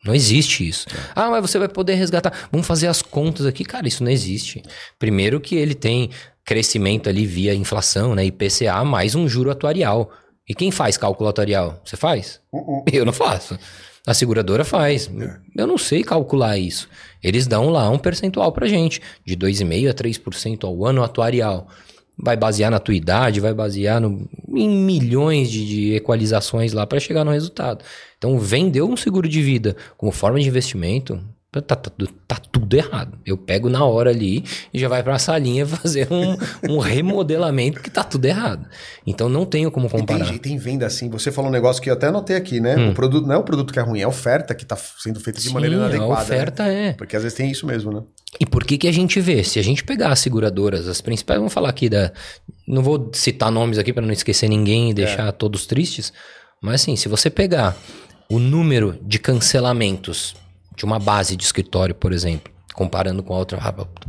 Não 0.06 0.14
existe 0.14 0.68
isso. 0.68 0.88
É. 0.90 1.12
Ah, 1.16 1.32
mas 1.32 1.42
você 1.42 1.58
vai 1.58 1.68
poder 1.68 1.96
resgatar. 1.96 2.48
Vamos 2.52 2.68
fazer 2.68 2.88
as 2.88 3.02
contas 3.02 3.46
aqui. 3.46 3.66
Cara, 3.66 3.88
isso 3.88 4.04
não 4.04 4.12
existe. 4.12 4.62
Primeiro 5.00 5.42
que 5.42 5.56
ele 5.56 5.74
tem 5.74 6.12
crescimento 6.44 7.10
ali 7.10 7.26
via 7.26 7.56
inflação, 7.56 8.14
né? 8.14 8.24
IPCA, 8.26 8.84
mais 8.84 9.16
um 9.16 9.28
juro 9.28 9.50
atuarial. 9.50 10.12
E 10.48 10.54
quem 10.54 10.70
faz 10.70 10.96
cálculo 10.96 11.28
atuarial? 11.28 11.82
Você 11.84 11.98
faz? 11.98 12.40
Uh 12.54 12.84
-uh. 12.84 12.94
Eu 12.94 13.04
não 13.04 13.14
faço. 13.14 13.58
A 14.06 14.14
seguradora 14.14 14.64
faz. 14.64 15.10
É. 15.20 15.38
Eu 15.56 15.66
não 15.66 15.78
sei 15.80 16.04
calcular 16.04 16.56
isso. 16.60 16.88
Eles 17.24 17.48
dão 17.48 17.70
lá 17.70 17.90
um 17.90 17.98
percentual 17.98 18.52
pra 18.52 18.68
gente, 18.68 19.02
de 19.26 19.36
2,5% 19.36 19.90
a 19.90 19.94
3% 19.96 20.64
ao 20.66 20.86
ano 20.86 21.04
atuarial 21.04 21.68
vai 22.18 22.38
basear 22.38 22.72
na 22.72 22.80
tua 22.80 22.96
idade, 22.96 23.40
vai 23.40 23.54
basear 23.54 24.00
no, 24.00 24.28
em 24.54 24.70
milhões 24.70 25.52
de, 25.52 25.66
de 25.66 25.94
equalizações 25.96 26.74
lá 26.74 26.88
para 26.88 27.00
chegar 27.00 27.24
no 27.24 27.32
resultado. 27.32 27.84
Então, 28.18 28.40
vendeu 28.40 28.90
um 28.90 28.96
seguro 28.96 29.28
de 29.28 29.42
vida 29.42 29.76
como 29.98 30.12
forma 30.12 30.40
de 30.40 30.48
investimento, 30.48 31.20
tá, 31.62 31.76
tá, 31.76 31.90
tá, 31.90 32.06
tá 32.28 32.36
tudo 32.52 32.76
errado. 32.76 33.18
Eu 33.26 33.38
pego 33.38 33.70
na 33.70 33.84
hora 33.86 34.10
ali 34.10 34.44
e 34.74 34.80
já 34.80 34.88
vai 34.88 35.04
para 35.04 35.16
a 35.16 35.20
salinha 35.20 35.66
fazer 35.68 36.08
um, 36.12 36.38
um 36.70 36.80
remodelamento 36.80 37.82
que 37.82 37.90
tá 37.90 38.04
tudo 38.04 38.26
errado. 38.26 38.66
Então, 39.06 39.30
não 39.30 39.46
tenho 39.46 39.72
como 39.72 39.90
comparar. 39.90 40.28
Tem, 40.28 40.38
tem, 40.38 40.58
venda 40.58 40.86
assim. 40.86 41.10
Você 41.10 41.32
falou 41.32 41.50
um 41.50 41.54
negócio 41.54 41.82
que 41.82 41.90
eu 41.90 41.94
até 41.94 42.08
anotei 42.08 42.36
aqui, 42.36 42.60
né? 42.60 42.76
Hum. 42.76 42.92
O 42.92 42.94
produto 42.94 43.28
não 43.28 43.36
é 43.36 43.38
o 43.38 43.44
produto 43.44 43.74
que 43.74 43.80
é 43.80 43.82
ruim, 43.82 44.00
é 44.00 44.04
a 44.04 44.08
oferta 44.08 44.54
que 44.56 44.64
está 44.64 44.76
sendo 44.76 45.20
feita 45.20 45.40
de 45.40 45.48
Sim, 45.48 45.54
maneira 45.54 45.76
inadequada. 45.76 46.14
A 46.14 46.24
oferta 46.24 46.64
né? 46.64 46.88
é. 46.88 46.94
Porque 46.94 47.16
às 47.16 47.24
vezes 47.24 47.38
tem 47.38 47.50
isso 47.50 47.66
mesmo, 47.66 47.92
né? 47.92 48.02
E 48.40 48.46
por 48.46 48.64
que 48.64 48.78
que 48.78 48.88
a 48.88 48.92
gente 48.92 49.20
vê? 49.22 49.44
Se 49.44 49.60
a 49.60 49.64
gente 49.64 49.84
pegar 49.84 50.12
as 50.12 50.20
seguradoras, 50.20 50.88
as 50.88 51.02
principais, 51.02 51.40
vamos 51.40 51.54
falar 51.54 51.70
aqui 51.70 51.88
da. 51.88 52.12
Não 52.68 52.82
vou 52.82 53.12
citar 53.14 53.52
nomes 53.52 53.78
aqui 53.78 53.94
para 53.94 54.06
não 54.06 54.12
esquecer 54.12 54.50
ninguém 54.50 54.90
e 54.90 54.94
deixar 54.94 55.28
é. 55.28 55.32
todos 55.32 55.66
tristes. 55.66 56.12
Mas 56.62 56.82
assim, 56.82 56.96
se 56.96 57.08
você 57.08 57.30
pegar 57.30 57.78
o 58.30 58.40
número 58.40 58.98
de 59.02 59.20
cancelamentos 59.20 60.36
de 60.76 60.86
uma 60.86 61.00
base 61.00 61.36
de 61.36 61.44
escritório, 61.44 61.96
por 61.96 62.12
exemplo, 62.12 62.52
comparando 62.74 63.24
com 63.24 63.34
a 63.34 63.38
outra, 63.38 63.58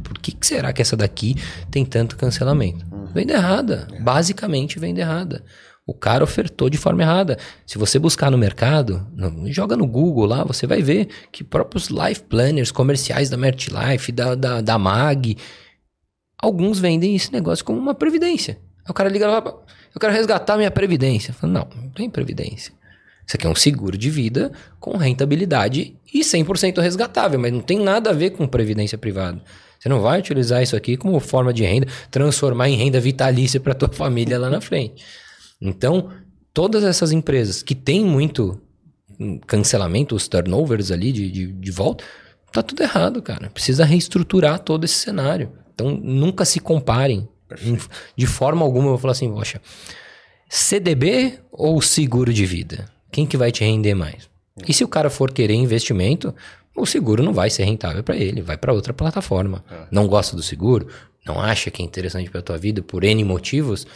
por 0.02 0.18
que, 0.18 0.32
que 0.32 0.46
será 0.46 0.72
que 0.72 0.82
essa 0.82 0.96
daqui 0.96 1.36
tem 1.70 1.84
tanto 1.84 2.16
cancelamento? 2.16 2.84
Uhum. 2.92 3.06
Vende 3.06 3.32
errada. 3.32 3.86
É. 3.92 4.00
Basicamente 4.00 4.78
vende 4.78 5.00
errada. 5.00 5.44
O 5.86 5.94
cara 5.94 6.24
ofertou 6.24 6.68
de 6.68 6.76
forma 6.76 7.02
errada. 7.02 7.38
Se 7.64 7.78
você 7.78 7.96
buscar 7.96 8.28
no 8.28 8.36
mercado, 8.36 9.06
no, 9.14 9.50
joga 9.52 9.76
no 9.76 9.86
Google 9.86 10.26
lá, 10.26 10.42
você 10.42 10.66
vai 10.66 10.82
ver 10.82 11.08
que 11.30 11.44
próprios 11.44 11.88
life 11.88 12.24
planners 12.24 12.72
comerciais 12.72 13.30
da 13.30 13.36
Mert 13.36 13.68
Life, 13.68 14.10
da, 14.10 14.34
da, 14.34 14.60
da 14.60 14.78
Mag, 14.78 15.36
alguns 16.42 16.80
vendem 16.80 17.14
esse 17.14 17.32
negócio 17.32 17.64
como 17.64 17.78
uma 17.78 17.94
previdência. 17.94 18.58
Aí 18.84 18.90
o 18.90 18.94
cara 18.94 19.08
liga 19.08 19.28
lá, 19.28 19.44
eu 19.94 20.00
quero 20.00 20.12
resgatar 20.12 20.56
minha 20.56 20.72
previdência. 20.72 21.32
Falo, 21.32 21.52
não, 21.52 21.68
não 21.76 21.90
tem 21.90 22.10
previdência. 22.10 22.74
Isso 23.26 23.36
aqui 23.36 23.46
é 23.46 23.50
um 23.50 23.54
seguro 23.54 23.98
de 23.98 24.08
vida 24.08 24.52
com 24.78 24.96
rentabilidade 24.96 25.96
e 26.14 26.20
100% 26.20 26.80
resgatável, 26.80 27.40
mas 27.40 27.52
não 27.52 27.60
tem 27.60 27.78
nada 27.80 28.10
a 28.10 28.12
ver 28.12 28.30
com 28.30 28.46
previdência 28.46 28.96
privada. 28.96 29.42
Você 29.78 29.88
não 29.88 30.00
vai 30.00 30.20
utilizar 30.20 30.62
isso 30.62 30.76
aqui 30.76 30.96
como 30.96 31.18
forma 31.18 31.52
de 31.52 31.64
renda, 31.64 31.88
transformar 32.10 32.68
em 32.68 32.76
renda 32.76 33.00
vitalícia 33.00 33.58
para 33.58 33.74
tua 33.74 33.88
família 33.88 34.38
lá 34.38 34.48
na 34.48 34.60
frente. 34.60 35.04
Então, 35.60 36.10
todas 36.54 36.84
essas 36.84 37.12
empresas 37.12 37.62
que 37.62 37.74
têm 37.74 38.04
muito 38.04 38.60
cancelamento, 39.46 40.14
os 40.14 40.28
turnovers 40.28 40.90
ali 40.90 41.10
de, 41.12 41.30
de, 41.30 41.46
de 41.52 41.70
volta, 41.70 42.04
tá 42.52 42.62
tudo 42.62 42.82
errado, 42.82 43.20
cara. 43.20 43.50
Precisa 43.50 43.84
reestruturar 43.84 44.60
todo 44.60 44.84
esse 44.84 44.94
cenário. 44.94 45.52
Então, 45.74 45.90
nunca 45.90 46.44
se 46.44 46.60
comparem. 46.60 47.28
De 48.16 48.26
forma 48.26 48.64
alguma, 48.64 48.86
eu 48.86 48.90
vou 48.90 48.98
falar 48.98 49.12
assim, 49.12 49.32
poxa, 49.32 49.60
CDB 50.48 51.38
ou 51.52 51.80
seguro 51.80 52.32
de 52.32 52.44
vida? 52.44 52.95
Quem 53.16 53.24
que 53.24 53.38
vai 53.38 53.50
te 53.50 53.64
render 53.64 53.94
mais? 53.94 54.28
E 54.68 54.74
se 54.74 54.84
o 54.84 54.88
cara 54.88 55.08
for 55.08 55.32
querer 55.32 55.54
investimento, 55.54 56.34
o 56.76 56.84
seguro 56.84 57.22
não 57.22 57.32
vai 57.32 57.48
ser 57.48 57.64
rentável 57.64 58.04
para 58.04 58.14
ele, 58.14 58.42
vai 58.42 58.58
para 58.58 58.74
outra 58.74 58.92
plataforma. 58.92 59.64
É. 59.70 59.86
Não 59.90 60.06
gosta 60.06 60.36
do 60.36 60.42
seguro, 60.42 60.88
não 61.24 61.40
acha 61.40 61.70
que 61.70 61.80
é 61.80 61.84
interessante 61.86 62.28
para 62.28 62.42
tua 62.42 62.58
vida 62.58 62.82
por 62.82 63.04
N 63.04 63.24
motivos, 63.24 63.86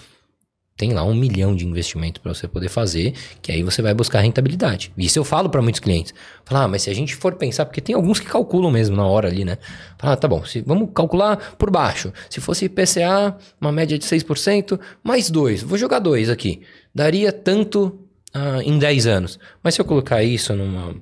tem 0.75 0.95
lá 0.95 1.05
um 1.05 1.15
milhão 1.15 1.55
de 1.55 1.67
investimento 1.67 2.19
para 2.23 2.33
você 2.33 2.49
poder 2.49 2.71
fazer, 2.71 3.13
que 3.43 3.53
aí 3.53 3.63
você 3.63 3.83
vai 3.83 3.93
buscar 3.93 4.21
rentabilidade. 4.21 4.91
Isso 4.97 5.19
eu 5.19 5.25
falo 5.25 5.51
para 5.51 5.61
muitos 5.61 5.81
clientes. 5.81 6.15
Falar, 6.43 6.65
ah, 6.65 6.69
mas 6.69 6.81
se 6.81 6.89
a 6.89 6.95
gente 6.95 7.15
for 7.15 7.35
pensar, 7.35 7.67
porque 7.67 7.83
tem 7.83 7.95
alguns 7.95 8.19
que 8.19 8.27
calculam 8.27 8.71
mesmo 8.71 8.97
na 8.97 9.05
hora 9.05 9.29
ali, 9.29 9.45
né? 9.45 9.59
Falar, 9.99 10.15
ah, 10.15 10.17
tá 10.17 10.27
bom, 10.27 10.43
se, 10.47 10.63
vamos 10.63 10.89
calcular 10.95 11.37
por 11.59 11.71
baixo. 11.71 12.11
Se 12.31 12.41
fosse 12.41 12.65
IPCA, 12.65 13.37
uma 13.61 13.71
média 13.71 13.99
de 13.99 14.07
6%, 14.07 14.81
mais 15.05 15.29
2, 15.29 15.63
vou 15.63 15.77
jogar 15.77 15.99
2 15.99 16.31
aqui. 16.31 16.63
Daria 16.95 17.31
tanto 17.31 18.07
ah, 18.33 18.63
em 18.63 18.79
10 18.79 19.07
anos. 19.07 19.39
Mas 19.63 19.75
se 19.75 19.81
eu 19.81 19.85
colocar 19.85 20.23
isso 20.23 20.55
numa, 20.55 20.95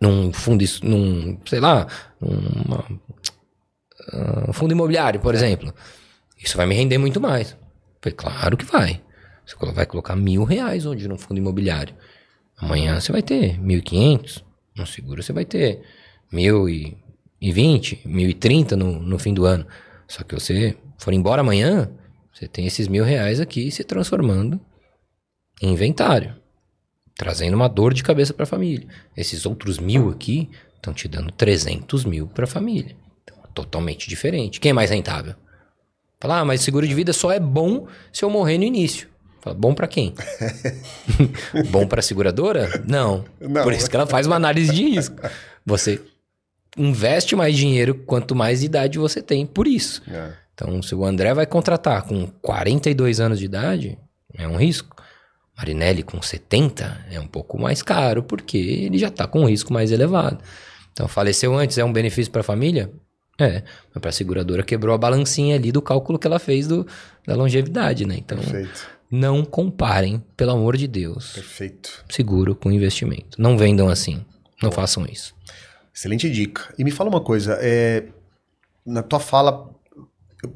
num 0.00 0.32
fundo, 0.32 0.64
num, 0.82 1.38
sei 1.46 1.60
lá, 1.60 1.86
numa, 2.20 2.84
uh, 4.12 4.52
fundo 4.52 4.72
imobiliário, 4.72 5.20
por 5.20 5.34
exemplo, 5.34 5.74
isso 6.38 6.56
vai 6.56 6.66
me 6.66 6.74
render 6.74 6.98
muito 6.98 7.20
mais. 7.20 7.56
Claro 8.16 8.56
que 8.56 8.64
vai. 8.64 9.02
Você 9.44 9.56
vai 9.72 9.86
colocar 9.86 10.14
mil 10.14 10.44
reais 10.44 10.86
hoje 10.86 11.08
no 11.08 11.18
fundo 11.18 11.38
imobiliário. 11.38 11.94
Amanhã 12.56 13.00
você 13.00 13.12
vai 13.12 13.22
ter 13.22 13.60
mil 13.60 13.78
e 13.78 13.82
quinhentos. 13.82 14.44
No 14.76 14.86
seguro 14.86 15.22
você 15.22 15.32
vai 15.32 15.44
ter 15.44 15.82
mil 16.32 16.68
e 16.68 16.96
vinte, 17.40 18.00
mil 18.04 18.28
e 18.28 18.34
trinta 18.34 18.76
no, 18.76 19.00
no 19.00 19.18
fim 19.18 19.34
do 19.34 19.44
ano. 19.44 19.66
Só 20.06 20.22
que 20.22 20.34
você 20.34 20.76
for 20.98 21.12
embora 21.12 21.40
amanhã, 21.40 21.90
você 22.32 22.46
tem 22.46 22.66
esses 22.66 22.86
mil 22.86 23.04
reais 23.04 23.40
aqui 23.40 23.70
se 23.70 23.82
transformando 23.82 24.60
inventário. 25.60 26.34
Trazendo 27.14 27.54
uma 27.54 27.68
dor 27.68 27.94
de 27.94 28.02
cabeça 28.02 28.34
para 28.34 28.44
a 28.44 28.46
família. 28.46 28.86
Esses 29.16 29.46
outros 29.46 29.78
mil 29.78 30.10
aqui 30.10 30.50
estão 30.74 30.92
te 30.92 31.08
dando 31.08 31.32
300 31.32 32.04
mil 32.04 32.26
para 32.26 32.44
a 32.44 32.48
família. 32.48 32.94
Então, 33.22 33.36
totalmente 33.54 34.08
diferente. 34.08 34.60
Quem 34.60 34.70
é 34.70 34.72
mais 34.72 34.90
rentável? 34.90 35.34
Fala, 36.20 36.40
ah, 36.40 36.44
mas 36.44 36.60
seguro 36.60 36.86
de 36.86 36.94
vida 36.94 37.12
só 37.12 37.30
é 37.32 37.40
bom 37.40 37.86
se 38.12 38.24
eu 38.24 38.30
morrer 38.30 38.58
no 38.58 38.64
início. 38.64 39.08
Fala, 39.40 39.56
bom 39.56 39.74
para 39.74 39.86
quem? 39.86 40.14
bom 41.70 41.86
para 41.86 42.00
a 42.00 42.02
seguradora? 42.02 42.82
Não. 42.86 43.24
Não. 43.40 43.62
Por 43.62 43.72
isso 43.72 43.88
que 43.88 43.96
ela 43.96 44.06
faz 44.06 44.26
uma 44.26 44.36
análise 44.36 44.72
de 44.72 44.82
risco. 44.82 45.16
Você 45.64 46.00
investe 46.76 47.34
mais 47.34 47.56
dinheiro 47.56 47.94
quanto 48.06 48.34
mais 48.34 48.62
idade 48.62 48.98
você 48.98 49.22
tem, 49.22 49.46
por 49.46 49.66
isso. 49.66 50.02
É. 50.10 50.32
Então, 50.54 50.82
se 50.82 50.94
o 50.94 51.04
André 51.04 51.34
vai 51.34 51.46
contratar 51.46 52.02
com 52.02 52.26
42 52.42 53.20
anos 53.20 53.38
de 53.38 53.44
idade, 53.44 53.98
é 54.34 54.48
um 54.48 54.56
risco. 54.56 54.96
Marinelli 55.56 56.02
com 56.02 56.20
70 56.20 57.06
é 57.10 57.18
um 57.18 57.26
pouco 57.26 57.58
mais 57.58 57.82
caro, 57.82 58.22
porque 58.22 58.58
ele 58.58 58.98
já 58.98 59.08
está 59.08 59.26
com 59.26 59.40
um 59.40 59.48
risco 59.48 59.72
mais 59.72 59.90
elevado. 59.90 60.38
Então, 60.92 61.08
faleceu 61.08 61.56
antes, 61.56 61.78
é 61.78 61.84
um 61.84 61.92
benefício 61.92 62.30
para 62.30 62.40
a 62.40 62.44
família? 62.44 62.90
É, 63.38 63.62
mas 63.94 64.00
para 64.00 64.08
a 64.08 64.12
seguradora 64.12 64.62
quebrou 64.62 64.94
a 64.94 64.98
balancinha 64.98 65.56
ali 65.56 65.70
do 65.70 65.82
cálculo 65.82 66.18
que 66.18 66.26
ela 66.26 66.38
fez 66.38 66.66
do, 66.66 66.86
da 67.26 67.34
longevidade, 67.34 68.06
né? 68.06 68.16
Então, 68.18 68.38
Perfeito. 68.38 68.88
não 69.10 69.44
comparem, 69.44 70.22
pelo 70.36 70.52
amor 70.52 70.76
de 70.76 70.86
Deus. 70.86 71.32
Perfeito. 71.32 72.04
Seguro 72.08 72.54
com 72.54 72.72
investimento. 72.72 73.40
Não 73.40 73.58
vendam 73.58 73.88
assim. 73.88 74.24
Não 74.62 74.70
Bom. 74.70 74.76
façam 74.76 75.04
isso. 75.04 75.34
Excelente 75.94 76.30
dica. 76.30 76.74
E 76.78 76.84
me 76.84 76.90
fala 76.90 77.10
uma 77.10 77.20
coisa, 77.20 77.58
é, 77.60 78.04
na 78.86 79.02
tua 79.02 79.20
fala 79.20 79.70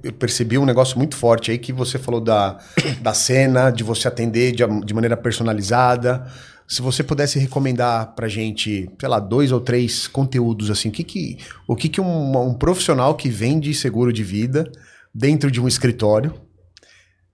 eu 0.03 0.13
percebi 0.13 0.59
um 0.59 0.67
negócio 0.67 0.99
muito 0.99 1.17
forte 1.17 1.51
aí 1.51 1.59
que 1.59 1.73
você 1.73 1.99
falou 1.99 2.21
da, 2.21 2.59
da 3.01 3.15
cena, 3.15 3.71
de 3.71 3.83
você 3.83 4.09
atender 4.09 4.53
de, 4.53 4.63
de 4.85 4.95
maneira 4.95 5.17
personalizada. 5.17 6.27
Se 6.69 6.83
você 6.83 7.03
pudesse 7.03 7.39
recomendar 7.39 8.15
pra 8.15 8.29
gente, 8.29 8.89
sei 8.99 9.09
lá, 9.09 9.19
dois 9.19 9.51
ou 9.51 9.61
três 9.61 10.07
conteúdos, 10.07 10.71
assim, 10.71 10.89
o 10.89 10.93
que 10.93 11.03
que, 11.03 11.39
o 11.67 11.75
que, 11.75 11.89
que 11.89 12.01
um, 12.01 12.49
um 12.49 12.55
profissional 12.55 13.15
que 13.17 13.29
vende 13.29 13.75
seguro 13.75 14.13
de 14.13 14.23
vida 14.23 14.71
dentro 15.13 15.51
de 15.51 15.61
um 15.61 15.67
escritório 15.67 16.35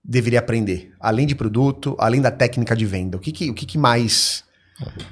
deveria 0.03 0.39
aprender? 0.39 0.91
Além 0.99 1.27
de 1.27 1.35
produto, 1.35 1.95
além 1.99 2.21
da 2.21 2.31
técnica 2.31 2.75
de 2.75 2.85
venda, 2.85 3.17
o 3.17 3.19
que 3.19 3.31
que, 3.31 3.49
o 3.51 3.53
que, 3.53 3.65
que 3.65 3.77
mais 3.77 4.46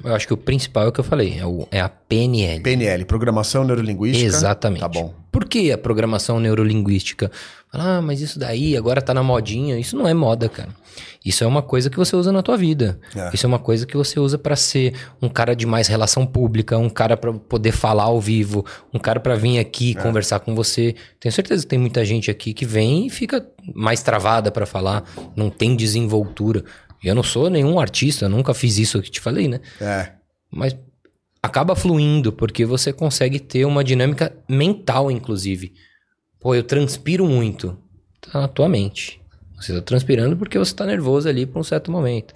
Eu 0.04 0.14
acho 0.14 0.26
que 0.26 0.34
o 0.34 0.36
principal 0.36 0.84
é 0.84 0.88
o 0.88 0.92
que 0.92 1.00
eu 1.00 1.04
falei, 1.04 1.38
é, 1.38 1.44
o, 1.46 1.66
é 1.70 1.80
a 1.80 1.88
PNL. 1.88 2.62
PNL, 2.62 3.04
Programação 3.04 3.64
Neurolinguística. 3.64 4.24
Exatamente. 4.24 4.80
Tá 4.80 4.88
bom. 4.88 5.12
Por 5.36 5.44
que 5.44 5.70
a 5.70 5.76
programação 5.76 6.40
neurolinguística? 6.40 7.30
Ah, 7.70 8.00
mas 8.00 8.22
isso 8.22 8.38
daí 8.38 8.74
agora 8.74 9.02
tá 9.02 9.12
na 9.12 9.22
modinha. 9.22 9.78
Isso 9.78 9.94
não 9.94 10.08
é 10.08 10.14
moda, 10.14 10.48
cara. 10.48 10.70
Isso 11.22 11.44
é 11.44 11.46
uma 11.46 11.60
coisa 11.60 11.90
que 11.90 11.96
você 11.98 12.16
usa 12.16 12.32
na 12.32 12.42
tua 12.42 12.56
vida. 12.56 12.98
É. 13.14 13.30
Isso 13.34 13.44
é 13.44 13.48
uma 13.48 13.58
coisa 13.58 13.84
que 13.84 13.96
você 13.96 14.18
usa 14.18 14.38
para 14.38 14.56
ser 14.56 14.94
um 15.20 15.28
cara 15.28 15.54
de 15.54 15.66
mais 15.66 15.88
relação 15.88 16.24
pública, 16.24 16.78
um 16.78 16.88
cara 16.88 17.18
para 17.18 17.34
poder 17.34 17.72
falar 17.72 18.04
ao 18.04 18.18
vivo, 18.18 18.64
um 18.94 18.98
cara 18.98 19.20
para 19.20 19.34
vir 19.34 19.58
aqui 19.58 19.94
é. 19.98 20.00
conversar 20.00 20.40
com 20.40 20.54
você. 20.54 20.94
Tenho 21.20 21.32
certeza 21.32 21.64
que 21.64 21.68
tem 21.68 21.78
muita 21.78 22.02
gente 22.02 22.30
aqui 22.30 22.54
que 22.54 22.64
vem 22.64 23.08
e 23.08 23.10
fica 23.10 23.46
mais 23.74 24.02
travada 24.02 24.50
para 24.50 24.64
falar, 24.64 25.04
não 25.36 25.50
tem 25.50 25.76
desenvoltura. 25.76 26.64
Eu 27.06 27.14
não 27.14 27.22
sou 27.22 27.48
nenhum 27.48 27.78
artista, 27.78 28.28
nunca 28.28 28.52
fiz 28.52 28.78
isso 28.78 29.00
que 29.00 29.10
te 29.10 29.20
falei, 29.20 29.46
né? 29.46 29.60
É. 29.80 30.12
Mas 30.50 30.76
acaba 31.40 31.76
fluindo, 31.76 32.32
porque 32.32 32.64
você 32.64 32.92
consegue 32.92 33.38
ter 33.38 33.64
uma 33.64 33.84
dinâmica 33.84 34.32
mental, 34.48 35.08
inclusive. 35.08 35.72
Pô, 36.40 36.52
eu 36.52 36.64
transpiro 36.64 37.24
muito. 37.24 37.78
Tá 38.20 38.40
na 38.40 38.48
tua 38.48 38.68
mente. 38.68 39.20
Você 39.56 39.72
tá 39.72 39.80
transpirando 39.80 40.36
porque 40.36 40.58
você 40.58 40.74
tá 40.74 40.84
nervoso 40.84 41.28
ali 41.28 41.46
por 41.46 41.60
um 41.60 41.62
certo 41.62 41.92
momento. 41.92 42.34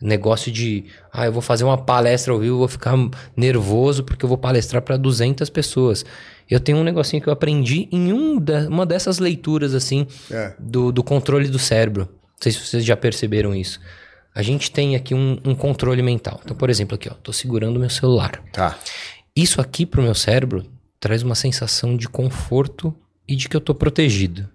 Negócio 0.00 0.52
de, 0.52 0.84
ah, 1.10 1.24
eu 1.24 1.32
vou 1.32 1.40
fazer 1.40 1.64
uma 1.64 1.78
palestra 1.78 2.30
ao 2.32 2.38
vivo, 2.38 2.58
vou 2.58 2.68
ficar 2.68 2.94
nervoso 3.34 4.04
porque 4.04 4.22
eu 4.22 4.28
vou 4.28 4.36
palestrar 4.36 4.82
para 4.82 4.98
200 4.98 5.48
pessoas. 5.48 6.04
Eu 6.50 6.60
tenho 6.60 6.76
um 6.76 6.84
negocinho 6.84 7.22
que 7.22 7.28
eu 7.28 7.32
aprendi 7.32 7.88
em 7.90 8.12
um 8.12 8.38
de, 8.38 8.66
uma 8.66 8.84
dessas 8.84 9.18
leituras, 9.18 9.72
assim, 9.72 10.06
é. 10.30 10.52
do, 10.58 10.92
do 10.92 11.02
controle 11.02 11.48
do 11.48 11.58
cérebro. 11.58 12.06
Não 12.44 12.52
sei 12.52 12.60
se 12.60 12.68
vocês 12.68 12.84
já 12.84 12.94
perceberam 12.94 13.54
isso. 13.54 13.80
A 14.34 14.42
gente 14.42 14.70
tem 14.70 14.96
aqui 14.96 15.14
um, 15.14 15.38
um 15.44 15.54
controle 15.54 16.02
mental. 16.02 16.40
Então, 16.44 16.54
por 16.54 16.68
exemplo, 16.68 16.94
aqui, 16.94 17.08
ó, 17.08 17.14
tô 17.14 17.32
segurando 17.32 17.80
meu 17.80 17.88
celular. 17.88 18.42
Tá. 18.52 18.76
Isso 19.34 19.62
aqui 19.62 19.86
pro 19.86 20.02
meu 20.02 20.14
cérebro 20.14 20.66
traz 21.00 21.22
uma 21.22 21.34
sensação 21.34 21.96
de 21.96 22.06
conforto 22.06 22.94
e 23.26 23.34
de 23.34 23.48
que 23.48 23.56
eu 23.56 23.60
tô 23.62 23.74
protegido. 23.74 24.46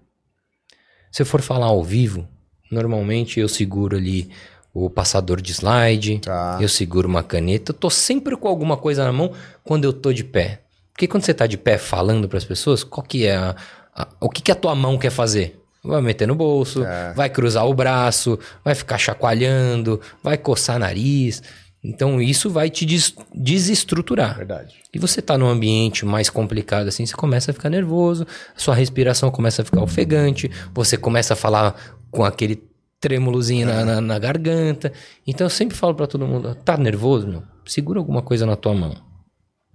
Se 1.11 1.23
eu 1.23 1.25
for 1.25 1.41
falar 1.41 1.65
ao 1.65 1.83
vivo, 1.83 2.27
normalmente 2.71 3.39
eu 3.39 3.49
seguro 3.49 3.97
ali 3.97 4.29
o 4.71 4.87
passador 4.87 5.41
de 5.41 5.51
slide, 5.51 6.19
tá. 6.19 6.59
eu 6.61 6.69
seguro 6.69 7.07
uma 7.07 7.23
caneta, 7.23 7.71
eu 7.71 7.75
tô 7.75 7.89
sempre 7.89 8.37
com 8.37 8.47
alguma 8.47 8.77
coisa 8.77 9.03
na 9.03 9.11
mão 9.11 9.33
quando 9.63 9.85
eu 9.85 9.93
tô 9.93 10.13
de 10.13 10.23
pé. 10.23 10.61
Porque 10.93 11.07
quando 11.07 11.23
você 11.23 11.33
tá 11.33 11.47
de 11.47 11.57
pé 11.57 11.79
falando 11.79 12.29
para 12.29 12.37
as 12.37 12.45
pessoas, 12.45 12.83
qual 12.83 13.03
que 13.03 13.25
é 13.25 13.35
a, 13.35 13.55
a, 13.95 14.07
o 14.19 14.29
que 14.29 14.43
que 14.43 14.51
a 14.51 14.55
tua 14.55 14.75
mão 14.75 14.95
quer 14.95 15.09
fazer? 15.09 15.58
Vai 15.83 16.01
meter 16.01 16.27
no 16.27 16.35
bolso, 16.35 16.83
é. 16.83 17.13
vai 17.13 17.29
cruzar 17.29 17.65
o 17.65 17.73
braço, 17.73 18.37
vai 18.63 18.75
ficar 18.75 18.97
chacoalhando, 18.97 19.99
vai 20.21 20.37
coçar 20.37 20.77
nariz. 20.77 21.41
Então 21.81 22.21
isso 22.21 22.49
vai 22.49 22.69
te 22.69 22.85
des 22.85 23.15
desestruturar. 23.33 24.37
Verdade. 24.37 24.75
E 24.93 24.99
você 24.99 25.21
tá 25.21 25.37
num 25.37 25.47
ambiente 25.47 26.05
mais 26.05 26.29
complicado 26.29 26.87
assim, 26.87 27.05
você 27.05 27.15
começa 27.15 27.51
a 27.51 27.53
ficar 27.53 27.69
nervoso, 27.69 28.27
sua 28.57 28.75
respiração 28.75 29.31
começa 29.31 29.61
a 29.61 29.65
ficar 29.65 29.81
ofegante, 29.81 30.51
você 30.73 30.97
começa 30.97 31.33
a 31.33 31.37
falar 31.37 31.75
com 32.11 32.25
aquele 32.25 32.61
trêmulozinho 32.99 33.65
na, 33.65 33.85
na, 33.85 34.01
na, 34.01 34.19
garganta. 34.19 34.91
Então 35.25 35.45
eu 35.45 35.49
sempre 35.49 35.77
falo 35.77 35.95
para 35.95 36.07
todo 36.07 36.27
mundo: 36.27 36.53
tá 36.55 36.77
nervoso, 36.77 37.27
meu? 37.27 37.43
Segura 37.65 37.99
alguma 37.99 38.21
coisa 38.21 38.45
na 38.45 38.55
tua 38.55 38.73
mão. 38.73 38.95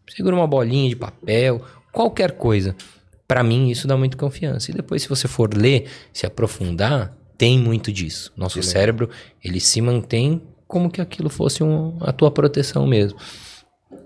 Segura 0.09 0.37
uma 0.37 0.47
bolinha 0.47 0.91
de 0.91 0.97
papel, 0.97 1.63
qualquer 1.91 2.33
coisa. 2.33 2.77
Para 3.27 3.43
mim, 3.43 3.71
isso 3.71 3.87
dá 3.87 3.97
muita 3.97 4.17
confiança. 4.17 4.71
E 4.71 4.75
depois, 4.75 5.03
se 5.03 5.09
você 5.09 5.27
for 5.27 5.55
ler, 5.55 5.87
se 6.13 6.27
aprofundar, 6.27 7.17
tem 7.39 7.59
muito 7.59 7.93
disso. 7.93 8.33
Nosso 8.37 8.61
que 8.61 8.67
cérebro, 8.67 9.09
ele 9.43 9.61
se 9.61 9.81
mantém 9.81 10.43
como 10.67 10.91
que 10.91 11.01
aquilo 11.01 11.31
fosse 11.31 11.63
um, 11.63 11.97
a 12.01 12.13
tua 12.13 12.31
proteção 12.31 12.87
mesmo. 12.87 13.19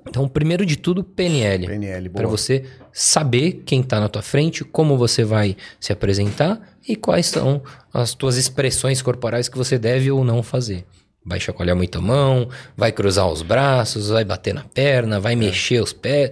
Então, 0.09 0.27
primeiro 0.27 0.65
de 0.65 0.77
tudo, 0.77 1.05
PNL. 1.05 1.67
PNL, 1.67 2.09
Para 2.11 2.27
você 2.27 2.65
saber 2.93 3.63
quem 3.65 3.81
está 3.81 4.01
na 4.01 4.09
tua 4.09 4.23
frente, 4.23 4.65
como 4.65 4.97
você 4.97 5.23
vai 5.23 5.57
se 5.79 5.93
apresentar 5.93 6.61
e 6.89 6.97
quais 6.97 7.27
são 7.27 7.63
as 7.93 8.15
tuas 8.15 8.37
expressões 8.37 9.03
corporais 9.03 9.49
que 9.49 9.59
você 9.59 9.79
deve 9.79 10.11
ou 10.11 10.25
não 10.25 10.43
fazer. 10.43 10.87
Vai 11.25 11.39
chacoalhar 11.39 11.77
muito 11.77 11.99
a 11.99 12.01
mão, 12.01 12.49
vai 12.75 12.91
cruzar 12.91 13.29
os 13.29 13.43
braços, 13.43 14.09
vai 14.09 14.25
bater 14.25 14.55
na 14.55 14.65
perna, 14.65 15.21
vai 15.21 15.35
é. 15.35 15.37
mexer 15.37 15.83
os 15.83 15.93
pés. 15.93 16.31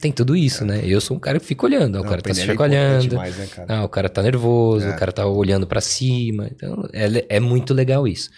Tem 0.00 0.12
tudo 0.12 0.36
isso, 0.36 0.64
né? 0.64 0.82
Eu 0.84 1.00
sou 1.00 1.16
um 1.16 1.20
cara 1.20 1.40
que 1.40 1.46
fica 1.46 1.64
olhando. 1.64 1.94
Não, 1.94 2.00
o 2.02 2.04
cara 2.04 2.20
tá 2.20 2.34
se 2.34 2.42
é 2.42 2.46
chacoalhando. 2.46 3.08
Demais, 3.08 3.36
né, 3.36 3.48
ah, 3.68 3.84
o 3.84 3.88
cara 3.88 4.08
tá 4.08 4.22
nervoso, 4.22 4.86
é. 4.86 4.90
o 4.90 4.96
cara 4.96 5.12
tá 5.12 5.26
olhando 5.26 5.66
para 5.66 5.80
cima. 5.80 6.48
Então, 6.50 6.88
é, 6.92 7.36
é 7.36 7.40
muito 7.40 7.72
legal 7.72 8.06
isso. 8.06 8.30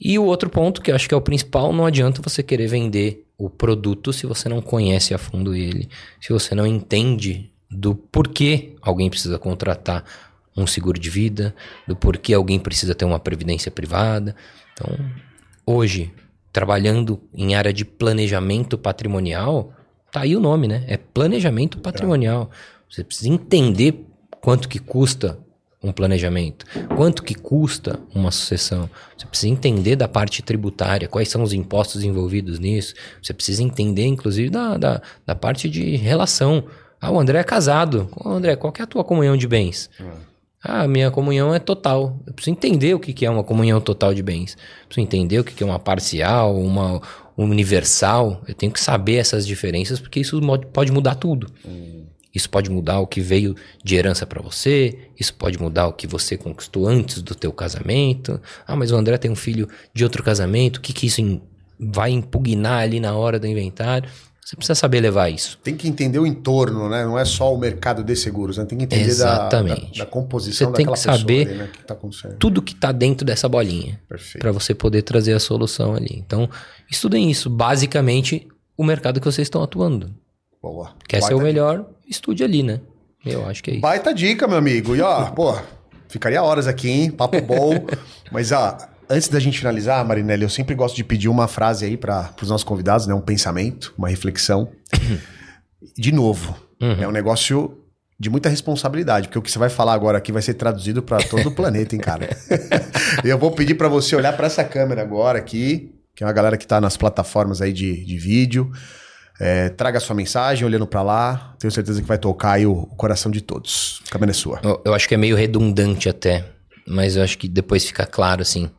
E 0.00 0.18
o 0.18 0.24
outro 0.24 0.50
ponto, 0.50 0.80
que 0.80 0.90
eu 0.90 0.94
acho 0.94 1.08
que 1.08 1.14
é 1.14 1.16
o 1.16 1.20
principal, 1.20 1.72
não 1.72 1.86
adianta 1.86 2.22
você 2.22 2.42
querer 2.42 2.66
vender 2.66 3.26
o 3.38 3.48
produto 3.50 4.12
se 4.12 4.26
você 4.26 4.48
não 4.48 4.60
conhece 4.60 5.14
a 5.14 5.18
fundo 5.18 5.54
ele, 5.54 5.88
se 6.20 6.32
você 6.32 6.54
não 6.54 6.66
entende 6.66 7.50
do 7.70 7.94
porquê 7.94 8.76
alguém 8.80 9.10
precisa 9.10 9.38
contratar 9.38 10.04
um 10.56 10.66
seguro 10.66 11.00
de 11.00 11.10
vida, 11.10 11.54
do 11.86 11.96
porquê 11.96 12.32
alguém 12.32 12.60
precisa 12.60 12.94
ter 12.94 13.04
uma 13.04 13.18
previdência 13.18 13.72
privada. 13.72 14.36
Então, 14.72 14.96
hoje, 15.66 16.12
trabalhando 16.52 17.20
em 17.34 17.54
área 17.56 17.72
de 17.72 17.84
planejamento 17.84 18.78
patrimonial, 18.78 19.72
Tá 20.14 20.20
aí 20.20 20.36
o 20.36 20.40
nome, 20.40 20.68
né? 20.68 20.84
É 20.86 20.96
planejamento 20.96 21.78
patrimonial. 21.78 22.48
Você 22.88 23.02
precisa 23.02 23.28
entender 23.28 24.06
quanto 24.40 24.68
que 24.68 24.78
custa 24.78 25.40
um 25.82 25.90
planejamento, 25.90 26.64
quanto 26.94 27.20
que 27.20 27.34
custa 27.34 27.98
uma 28.14 28.30
sucessão. 28.30 28.88
Você 29.18 29.26
precisa 29.26 29.52
entender 29.52 29.96
da 29.96 30.06
parte 30.06 30.40
tributária, 30.40 31.08
quais 31.08 31.28
são 31.28 31.42
os 31.42 31.52
impostos 31.52 32.04
envolvidos 32.04 32.60
nisso. 32.60 32.94
Você 33.20 33.34
precisa 33.34 33.64
entender, 33.64 34.06
inclusive, 34.06 34.50
da, 34.50 34.78
da, 34.78 35.02
da 35.26 35.34
parte 35.34 35.68
de 35.68 35.96
relação. 35.96 36.62
Ah, 37.00 37.10
o 37.10 37.18
André 37.18 37.40
é 37.40 37.44
casado. 37.44 38.08
Ô, 38.14 38.28
André, 38.28 38.54
qual 38.54 38.72
é 38.78 38.82
a 38.84 38.86
tua 38.86 39.02
comunhão 39.02 39.36
de 39.36 39.48
bens? 39.48 39.90
Hum. 40.00 40.12
Ah, 40.62 40.88
minha 40.88 41.10
comunhão 41.10 41.52
é 41.52 41.58
total. 41.58 42.18
Eu 42.26 42.32
preciso 42.32 42.56
entender 42.56 42.94
o 42.94 42.98
que 42.98 43.26
é 43.26 43.28
uma 43.28 43.44
comunhão 43.44 43.80
total 43.82 44.14
de 44.14 44.22
bens. 44.22 44.56
Eu 44.82 44.86
preciso 44.86 45.04
entender 45.04 45.40
o 45.40 45.44
que 45.44 45.62
é 45.62 45.66
uma 45.66 45.78
parcial, 45.78 46.56
uma, 46.56 47.02
universal, 47.42 48.42
eu 48.46 48.54
tenho 48.54 48.72
que 48.72 48.80
saber 48.80 49.16
essas 49.16 49.46
diferenças, 49.46 49.98
porque 49.98 50.20
isso 50.20 50.40
pode 50.72 50.92
mudar 50.92 51.16
tudo. 51.16 51.50
Hum. 51.66 52.04
Isso 52.34 52.50
pode 52.50 52.68
mudar 52.68 52.98
o 52.98 53.06
que 53.06 53.20
veio 53.20 53.54
de 53.82 53.94
herança 53.94 54.26
para 54.26 54.42
você, 54.42 54.98
isso 55.18 55.32
pode 55.34 55.56
mudar 55.60 55.86
o 55.86 55.92
que 55.92 56.06
você 56.06 56.36
conquistou 56.36 56.88
antes 56.88 57.22
do 57.22 57.34
teu 57.34 57.52
casamento. 57.52 58.40
Ah, 58.66 58.74
mas 58.74 58.90
o 58.90 58.96
André 58.96 59.16
tem 59.18 59.30
um 59.30 59.36
filho 59.36 59.68
de 59.92 60.02
outro 60.02 60.22
casamento, 60.22 60.78
o 60.78 60.80
que, 60.80 60.92
que 60.92 61.06
isso 61.06 61.40
vai 61.78 62.10
impugnar 62.10 62.82
ali 62.82 62.98
na 62.98 63.14
hora 63.14 63.38
do 63.38 63.46
inventário? 63.46 64.10
Você 64.44 64.56
precisa 64.56 64.74
saber 64.74 65.00
levar 65.00 65.30
isso. 65.30 65.58
Tem 65.62 65.74
que 65.74 65.88
entender 65.88 66.18
o 66.18 66.26
entorno, 66.26 66.86
né? 66.86 67.02
Não 67.02 67.18
é 67.18 67.24
só 67.24 67.54
o 67.54 67.56
mercado 67.56 68.04
de 68.04 68.14
seguros, 68.14 68.58
né? 68.58 68.66
Tem 68.66 68.76
que 68.76 68.84
entender 68.84 69.08
Exatamente. 69.08 69.80
Da, 69.80 69.86
da, 69.86 70.04
da 70.04 70.06
composição 70.06 70.70
você 70.70 70.76
tem 70.76 70.86
que 70.86 70.96
saber 70.98 71.48
ali, 71.48 71.56
né? 71.56 71.70
que 71.72 71.82
tá 71.82 71.96
tudo 72.38 72.60
que 72.60 72.74
está 72.74 72.92
dentro 72.92 73.24
dessa 73.24 73.48
bolinha. 73.48 73.98
Para 74.38 74.52
você 74.52 74.74
poder 74.74 75.00
trazer 75.00 75.32
a 75.32 75.40
solução 75.40 75.94
ali. 75.94 76.22
Então, 76.26 76.46
estudem 76.90 77.30
isso. 77.30 77.48
Basicamente, 77.48 78.46
o 78.76 78.84
mercado 78.84 79.18
que 79.18 79.24
vocês 79.24 79.46
estão 79.46 79.62
atuando. 79.62 80.14
Boa. 80.62 80.92
Quer 81.08 81.20
Baita 81.20 81.26
ser 81.28 81.34
o 81.34 81.42
melhor? 81.42 81.78
Dica. 81.78 81.90
Estude 82.06 82.44
ali, 82.44 82.62
né? 82.62 82.80
Eu 83.24 83.46
acho 83.46 83.62
que 83.62 83.70
é 83.70 83.74
isso. 83.74 83.82
Baita 83.82 84.12
dica, 84.12 84.46
meu 84.46 84.58
amigo. 84.58 84.94
E 84.94 85.00
ó, 85.00 85.30
pô, 85.30 85.56
ficaria 86.06 86.42
horas 86.42 86.66
aqui, 86.66 86.90
hein? 86.90 87.10
Papo 87.10 87.40
bom. 87.40 87.86
Mas, 88.30 88.52
ó, 88.52 88.76
Antes 89.08 89.28
da 89.28 89.38
gente 89.38 89.58
finalizar, 89.58 90.04
Marinelli, 90.04 90.42
eu 90.42 90.48
sempre 90.48 90.74
gosto 90.74 90.96
de 90.96 91.04
pedir 91.04 91.28
uma 91.28 91.46
frase 91.46 91.84
aí 91.84 91.96
para 91.96 92.34
os 92.40 92.48
nossos 92.48 92.64
convidados, 92.64 93.06
né? 93.06 93.14
Um 93.14 93.20
pensamento, 93.20 93.94
uma 93.98 94.08
reflexão. 94.08 94.70
de 95.96 96.12
novo, 96.12 96.56
uhum. 96.80 97.02
é 97.02 97.08
um 97.08 97.12
negócio 97.12 97.80
de 98.18 98.30
muita 98.30 98.48
responsabilidade, 98.48 99.28
porque 99.28 99.38
o 99.38 99.42
que 99.42 99.50
você 99.50 99.58
vai 99.58 99.68
falar 99.68 99.92
agora 99.92 100.18
aqui 100.18 100.32
vai 100.32 100.40
ser 100.40 100.54
traduzido 100.54 101.02
para 101.02 101.18
todo 101.18 101.48
o 101.48 101.54
planeta, 101.54 101.94
hein, 101.94 102.00
cara? 102.00 102.28
eu 103.24 103.36
vou 103.36 103.50
pedir 103.50 103.74
para 103.74 103.88
você 103.88 104.14
olhar 104.16 104.32
para 104.34 104.46
essa 104.46 104.64
câmera 104.64 105.02
agora 105.02 105.38
aqui, 105.38 105.92
que 106.14 106.22
é 106.22 106.26
uma 106.26 106.32
galera 106.32 106.56
que 106.56 106.64
está 106.64 106.80
nas 106.80 106.96
plataformas 106.96 107.60
aí 107.60 107.72
de, 107.72 108.04
de 108.04 108.18
vídeo. 108.18 108.70
É, 109.40 109.68
traga 109.68 109.98
a 109.98 110.00
sua 110.00 110.14
mensagem 110.14 110.64
olhando 110.64 110.86
para 110.86 111.02
lá. 111.02 111.54
Tenho 111.58 111.72
certeza 111.72 112.00
que 112.00 112.06
vai 112.06 112.18
tocar 112.18 112.52
aí 112.52 112.66
o, 112.66 112.72
o 112.72 112.96
coração 112.96 113.32
de 113.32 113.40
todos. 113.40 114.00
A 114.08 114.12
câmera 114.12 114.30
é 114.30 114.34
sua. 114.34 114.60
Eu, 114.62 114.80
eu 114.84 114.94
acho 114.94 115.08
que 115.08 115.14
é 115.14 115.18
meio 115.18 115.34
redundante 115.34 116.08
até, 116.08 116.44
mas 116.86 117.16
eu 117.16 117.22
acho 117.24 117.36
que 117.36 117.48
depois 117.48 117.84
fica 117.84 118.06
claro 118.06 118.42
assim. 118.42 118.70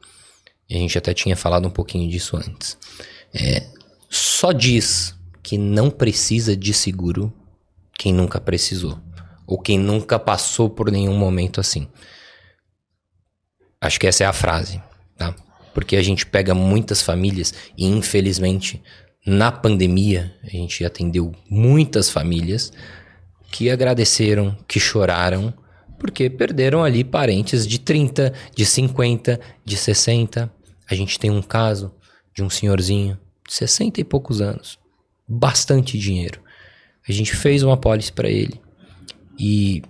A 0.70 0.74
gente 0.74 0.98
até 0.98 1.14
tinha 1.14 1.36
falado 1.36 1.68
um 1.68 1.72
pouquinho 1.72 2.10
disso 2.10 2.38
antes. 2.38 2.78
É, 3.34 3.68
só 4.10 4.52
diz 4.52 5.16
que 5.44 5.58
não 5.58 5.92
precisa 5.92 6.56
de 6.56 6.74
seguro 6.74 7.32
quem 7.98 8.14
nunca 8.14 8.40
precisou. 8.42 9.00
Ou 9.46 9.60
quem 9.60 9.78
nunca 9.78 10.18
passou 10.18 10.70
por 10.70 10.92
nenhum 10.92 11.16
momento 11.16 11.60
assim. 11.60 11.88
Acho 13.80 14.00
que 14.00 14.08
essa 14.08 14.24
é 14.24 14.28
a 14.28 14.34
frase, 14.34 14.82
tá? 15.16 15.36
Porque 15.74 15.96
a 15.96 16.02
gente 16.02 16.26
pega 16.26 16.56
muitas 16.56 17.02
famílias 17.02 17.54
e 17.78 17.86
infelizmente 17.86 18.82
na 19.26 19.52
pandemia 19.52 20.36
a 20.44 20.50
gente 20.50 20.84
atendeu 20.84 21.34
muitas 21.50 22.10
famílias 22.10 22.72
que 23.52 23.70
agradeceram, 23.70 24.58
que 24.68 24.80
choraram, 24.80 25.54
porque 25.98 26.30
perderam 26.30 26.84
ali 26.84 27.04
parentes 27.04 27.66
de 27.66 27.80
30, 27.80 28.34
de 28.56 28.66
50, 28.66 29.40
de 29.64 29.78
60. 29.78 30.52
A 30.90 30.96
gente 30.96 31.20
tem 31.20 31.32
um 31.32 31.42
caso 31.42 31.94
de 32.34 32.44
um 32.44 32.50
senhorzinho 32.50 33.18
de 33.48 33.54
60 33.54 34.02
e 34.02 34.04
poucos 34.04 34.42
anos. 34.42 34.78
Bastante 35.28 35.98
dinheiro. 35.98 36.42
A 37.08 37.12
gente 37.12 37.36
fez 37.36 37.64
uma 37.64 37.78
pólice 37.78 38.12
para 38.12 38.30
ele. 38.30 38.60
E 39.40 39.82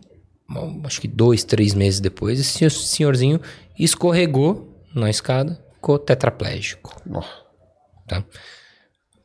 acho 0.83 1.01
que 1.01 1.07
dois, 1.07 1.43
três 1.43 1.73
meses 1.73 1.99
depois, 1.99 2.39
esse 2.39 2.69
senhorzinho 2.69 3.39
escorregou 3.77 4.83
na 4.93 5.09
escada, 5.09 5.61
ficou 5.73 5.99
tetraplégico. 5.99 7.01
Oh. 7.09 7.23
Tá? 8.07 8.23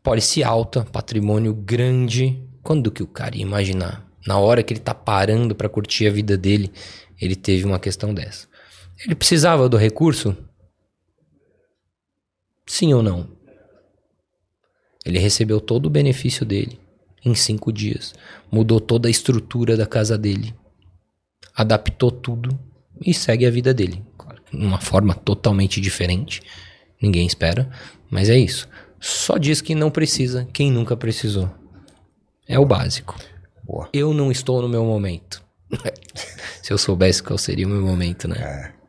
Pólice 0.03 0.43
alta, 0.43 0.85
patrimônio 0.85 1.55
grande. 1.55 2.43
Quando 2.63 2.91
que 2.91 3.03
o 3.03 3.07
cara 3.07 3.37
ia 3.37 3.43
imaginar? 3.43 4.10
Na 4.27 4.39
hora 4.39 4.63
que 4.63 4.73
ele 4.73 4.81
tá 4.81 4.95
parando 4.95 5.55
para 5.55 5.69
curtir 5.69 6.07
a 6.07 6.11
vida 6.13 6.37
dele, 6.37 6.73
ele 7.21 7.35
teve 7.35 7.65
uma 7.65 7.79
questão 7.79 8.13
dessa. 8.13 8.49
Ele 9.05 9.15
precisava 9.15 9.69
do 9.69 9.77
recurso? 9.77 10.37
Sim 12.67 12.93
ou 12.93 13.03
não? 13.03 13.29
Ele 15.05 15.19
recebeu 15.19 15.61
todo 15.61 15.87
o 15.87 15.91
benefício 15.91 16.45
dele 16.45 16.79
em 17.25 17.35
cinco 17.35 17.73
dias. 17.73 18.15
Mudou 18.51 18.81
toda 18.81 19.09
a 19.09 19.11
estrutura 19.11 19.77
da 19.77 19.87
casa 19.87 20.17
dele. 20.17 20.55
Adaptou 21.55 22.11
tudo 22.11 22.59
e 23.05 23.13
segue 23.15 23.47
a 23.47 23.51
vida 23.51 23.73
dele. 23.73 24.05
Claro, 24.17 24.43
uma 24.53 24.81
forma 24.81 25.15
totalmente 25.15 25.81
diferente. 25.81 26.43
Ninguém 27.01 27.27
espera, 27.27 27.71
mas 28.11 28.29
é 28.29 28.39
isso. 28.39 28.69
Só 29.01 29.39
diz 29.39 29.63
que 29.63 29.75
não 29.75 29.91
precisa 29.91 30.47
quem 30.53 30.71
nunca 30.71 30.97
precisou. 30.97 31.51
É 32.47 32.59
o 32.59 32.67
básico. 32.67 33.17
Boa. 33.71 33.89
Eu 33.93 34.13
não 34.13 34.33
estou 34.33 34.61
no 34.61 34.69
meu 34.69 34.85
momento. 34.85 35.43
Se 36.63 36.73
eu 36.73 36.79
soubesse 36.79 37.23
qual 37.23 37.39
seria 37.39 37.67
o 37.67 37.71
meu 37.71 37.81
momento, 37.81 38.27
né? 38.27 38.37
É 38.77 38.81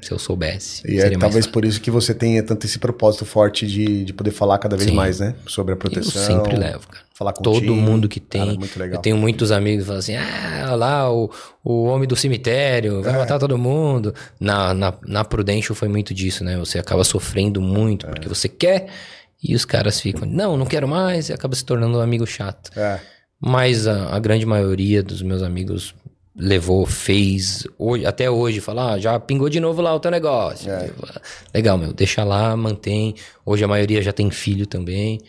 se 0.00 0.12
eu 0.12 0.18
soubesse. 0.18 0.82
E 0.90 1.00
é 1.00 1.10
talvez 1.18 1.46
por 1.46 1.64
isso 1.64 1.80
que 1.80 1.90
você 1.90 2.14
tenha 2.14 2.42
tanto 2.42 2.64
esse 2.66 2.78
propósito 2.78 3.24
forte 3.24 3.66
de, 3.66 4.04
de 4.04 4.12
poder 4.12 4.30
falar 4.30 4.58
cada 4.58 4.76
vez 4.76 4.90
Sim. 4.90 4.96
mais, 4.96 5.20
né? 5.20 5.34
Sobre 5.46 5.74
a 5.74 5.76
proteção. 5.76 6.22
Eu 6.22 6.44
sempre 6.44 6.56
levo, 6.56 6.86
cara. 6.86 7.04
Falar 7.12 7.32
com 7.32 7.42
Todo 7.42 7.74
mundo 7.74 8.08
que 8.08 8.20
tem. 8.20 8.40
Cara, 8.40 8.58
muito 8.58 8.78
legal. 8.78 8.98
Eu 8.98 9.02
tenho 9.02 9.16
muitos 9.16 9.50
amigos 9.50 9.82
que 9.82 9.86
falam 9.86 9.98
assim: 9.98 10.16
ah, 10.16 10.74
lá, 10.76 11.12
o, 11.12 11.30
o 11.64 11.84
homem 11.84 12.06
do 12.06 12.14
cemitério, 12.14 13.02
vai 13.02 13.14
é. 13.14 13.18
matar 13.18 13.38
todo 13.38 13.58
mundo. 13.58 14.14
Na, 14.38 14.72
na, 14.72 14.94
na 15.06 15.24
Prudential 15.24 15.74
foi 15.74 15.88
muito 15.88 16.14
disso, 16.14 16.44
né? 16.44 16.56
Você 16.58 16.78
acaba 16.78 17.02
sofrendo 17.02 17.60
muito 17.60 18.06
é. 18.06 18.10
porque 18.10 18.28
você 18.28 18.48
quer 18.48 18.86
e 19.42 19.54
os 19.54 19.64
caras 19.64 20.00
ficam, 20.00 20.26
não, 20.26 20.56
não 20.56 20.66
quero 20.66 20.88
mais, 20.88 21.28
e 21.28 21.32
acaba 21.32 21.54
se 21.54 21.64
tornando 21.64 21.98
um 21.98 22.00
amigo 22.00 22.26
chato. 22.26 22.70
É. 22.76 23.00
Mas 23.40 23.86
a, 23.86 24.14
a 24.14 24.18
grande 24.18 24.44
maioria 24.44 25.02
dos 25.02 25.22
meus 25.22 25.42
amigos 25.42 25.94
levou, 26.38 26.86
fez, 26.86 27.66
hoje, 27.76 28.06
até 28.06 28.30
hoje, 28.30 28.60
fala, 28.60 28.92
ah, 28.92 28.98
já 28.98 29.18
pingou 29.18 29.48
de 29.48 29.58
novo 29.58 29.82
lá 29.82 29.92
o 29.94 29.98
teu 29.98 30.10
negócio. 30.10 30.70
É. 30.70 30.90
Legal, 31.52 31.76
meu, 31.76 31.92
deixa 31.92 32.22
lá, 32.22 32.56
mantém. 32.56 33.14
Hoje 33.44 33.64
a 33.64 33.68
maioria 33.68 34.00
já 34.00 34.12
tem 34.12 34.30
filho 34.30 34.66
também. 34.66 35.20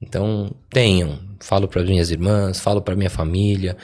Então, 0.00 0.52
tenham. 0.70 1.18
Falo 1.40 1.66
para 1.66 1.82
minhas 1.82 2.10
irmãs, 2.10 2.60
falo 2.60 2.80
para 2.80 2.94
minha 2.94 3.10
família. 3.10 3.76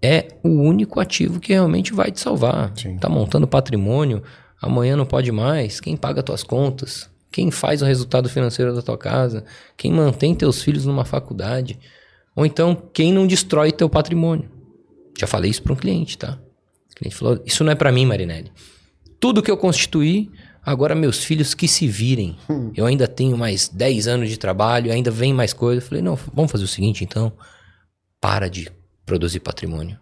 É 0.00 0.28
o 0.42 0.48
único 0.48 1.00
ativo 1.00 1.40
que 1.40 1.52
realmente 1.52 1.92
vai 1.92 2.10
te 2.10 2.20
salvar. 2.20 2.72
Sim. 2.76 2.96
Tá 2.98 3.08
montando 3.08 3.46
patrimônio, 3.46 4.22
amanhã 4.60 4.96
não 4.96 5.06
pode 5.06 5.32
mais. 5.32 5.80
Quem 5.80 5.96
paga 5.96 6.22
tuas 6.22 6.42
contas? 6.42 7.10
Quem 7.30 7.50
faz 7.50 7.82
o 7.82 7.84
resultado 7.84 8.28
financeiro 8.28 8.74
da 8.74 8.82
tua 8.82 8.98
casa? 8.98 9.44
Quem 9.76 9.92
mantém 9.92 10.34
teus 10.34 10.62
filhos 10.62 10.84
numa 10.84 11.04
faculdade? 11.04 11.78
Ou 12.34 12.46
então, 12.46 12.74
quem 12.92 13.12
não 13.12 13.26
destrói 13.26 13.72
teu 13.72 13.88
patrimônio? 13.88 14.50
Já 15.18 15.26
falei 15.26 15.50
isso 15.50 15.62
para 15.62 15.72
um 15.72 15.76
cliente, 15.76 16.16
tá? 16.16 16.38
O 16.90 16.94
cliente 16.94 17.16
falou: 17.16 17.42
Isso 17.44 17.62
não 17.62 17.72
é 17.72 17.74
para 17.74 17.92
mim, 17.92 18.06
Marinelli. 18.06 18.50
Tudo 19.20 19.42
que 19.42 19.50
eu 19.50 19.56
constituí, 19.56 20.30
agora 20.64 20.94
meus 20.94 21.22
filhos 21.22 21.54
que 21.54 21.68
se 21.68 21.86
virem. 21.86 22.36
Hum. 22.48 22.72
Eu 22.74 22.86
ainda 22.86 23.06
tenho 23.06 23.36
mais 23.36 23.68
10 23.68 24.08
anos 24.08 24.28
de 24.28 24.36
trabalho, 24.36 24.92
ainda 24.92 25.10
vem 25.10 25.32
mais 25.32 25.52
coisa. 25.52 25.80
Eu 25.80 25.86
falei: 25.86 26.02
Não, 26.02 26.16
vamos 26.34 26.50
fazer 26.50 26.64
o 26.64 26.68
seguinte 26.68 27.04
então. 27.04 27.32
Para 28.20 28.48
de 28.48 28.70
produzir 29.04 29.40
patrimônio. 29.40 29.98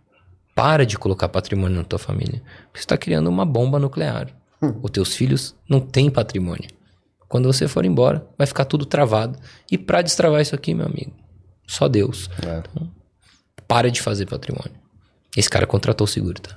Para 0.55 0.85
de 0.85 0.99
colocar 0.99 1.29
patrimônio 1.29 1.77
na 1.77 1.85
tua 1.85 1.99
família. 1.99 2.43
Porque 2.67 2.79
você 2.79 2.85
está 2.85 2.97
criando 2.97 3.29
uma 3.29 3.45
bomba 3.45 3.79
nuclear. 3.79 4.29
Hum. 4.63 4.79
Os 4.83 4.91
teus 4.91 5.15
filhos 5.15 5.55
não 5.69 5.81
têm 5.81 6.11
patrimônio. 6.11 6.69
Quando 7.29 7.47
você 7.47 7.69
for 7.69 7.85
embora, 7.85 8.27
vai 8.37 8.47
ficar 8.47 8.65
tudo 8.65 8.85
travado. 8.85 9.39
E 9.71 9.79
para 9.79 10.03
destravar 10.03 10.43
isso 10.43 10.55
aqui, 10.55 10.75
meu 10.75 10.87
amigo, 10.87 11.13
só 11.71 11.89
Deus. 11.89 12.29
É. 12.45 12.59
Então, 12.59 12.91
para 13.67 13.91
de 13.91 14.03
fazer 14.03 14.27
patrimônio. 14.27 14.73
Esse 15.37 15.49
cara 15.49 15.67
contratou 15.67 16.05
o 16.05 16.09
seguro, 16.09 16.41
tá? 16.41 16.57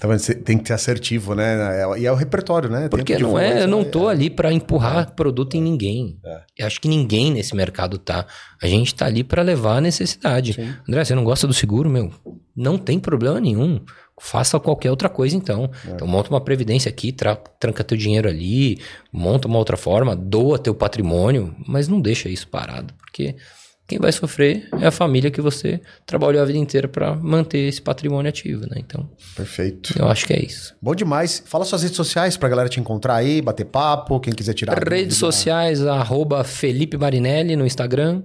Tá 0.00 0.08
vendo? 0.08 0.18
Você 0.18 0.34
tem 0.34 0.58
que 0.58 0.66
ser 0.66 0.72
assertivo, 0.72 1.34
né? 1.34 1.82
É, 1.82 1.98
e 1.98 2.06
é 2.06 2.10
o 2.10 2.14
repertório, 2.14 2.70
né? 2.70 2.88
Porque 2.88 3.18
não 3.18 3.38
é, 3.38 3.62
eu 3.62 3.68
não 3.68 3.84
tô 3.84 4.08
é. 4.08 4.12
ali 4.12 4.30
para 4.30 4.52
empurrar 4.52 5.02
é. 5.02 5.10
produto 5.14 5.54
em 5.54 5.62
ninguém. 5.62 6.18
É. 6.24 6.40
Eu 6.58 6.66
acho 6.66 6.80
que 6.80 6.88
ninguém 6.88 7.30
nesse 7.30 7.54
mercado 7.54 7.98
tá. 7.98 8.26
A 8.62 8.66
gente 8.66 8.94
tá 8.94 9.04
ali 9.04 9.22
para 9.22 9.42
levar 9.42 9.76
a 9.76 9.80
necessidade. 9.80 10.54
Sim. 10.54 10.74
André, 10.88 11.04
você 11.04 11.14
não 11.14 11.24
gosta 11.24 11.46
do 11.46 11.52
seguro, 11.52 11.90
meu? 11.90 12.10
Não 12.56 12.78
tem 12.78 12.98
problema 12.98 13.38
nenhum. 13.38 13.80
Faça 14.18 14.58
qualquer 14.58 14.90
outra 14.90 15.10
coisa 15.10 15.36
então. 15.36 15.70
É. 15.86 15.90
Então 15.90 16.06
monta 16.06 16.30
uma 16.30 16.40
previdência 16.40 16.88
aqui, 16.88 17.12
tra 17.12 17.36
tranca 17.36 17.84
teu 17.84 17.98
dinheiro 17.98 18.28
ali, 18.28 18.78
monta 19.12 19.46
uma 19.46 19.58
outra 19.58 19.76
forma, 19.76 20.16
doa 20.16 20.58
teu 20.58 20.74
patrimônio, 20.74 21.54
mas 21.68 21.88
não 21.88 22.00
deixa 22.00 22.28
isso 22.28 22.48
parado, 22.48 22.94
porque 22.94 23.36
quem 23.86 23.98
vai 23.98 24.10
sofrer 24.12 24.66
é 24.80 24.86
a 24.86 24.90
família 24.90 25.30
que 25.30 25.42
você 25.42 25.78
trabalhou 26.06 26.42
a 26.42 26.46
vida 26.46 26.58
inteira 26.58 26.88
para 26.88 27.14
manter 27.14 27.68
esse 27.68 27.82
patrimônio 27.82 28.30
ativo, 28.30 28.62
né? 28.62 28.76
Então. 28.78 29.06
Perfeito. 29.36 29.94
Eu 29.98 30.08
acho 30.08 30.26
que 30.26 30.32
é 30.32 30.42
isso. 30.42 30.74
Bom 30.80 30.94
demais. 30.94 31.42
Fala 31.44 31.66
suas 31.66 31.82
redes 31.82 31.96
sociais 31.96 32.36
pra 32.36 32.48
galera 32.48 32.68
te 32.68 32.80
encontrar 32.80 33.16
aí, 33.16 33.42
bater 33.42 33.66
papo, 33.66 34.18
quem 34.20 34.32
quiser 34.32 34.54
tirar. 34.54 34.82
Redes 34.88 35.18
sociais, 35.18 35.84
arroba 35.86 36.42
Felipe 36.44 36.96
Marinelli 36.96 37.56
no 37.56 37.66
Instagram, 37.66 38.22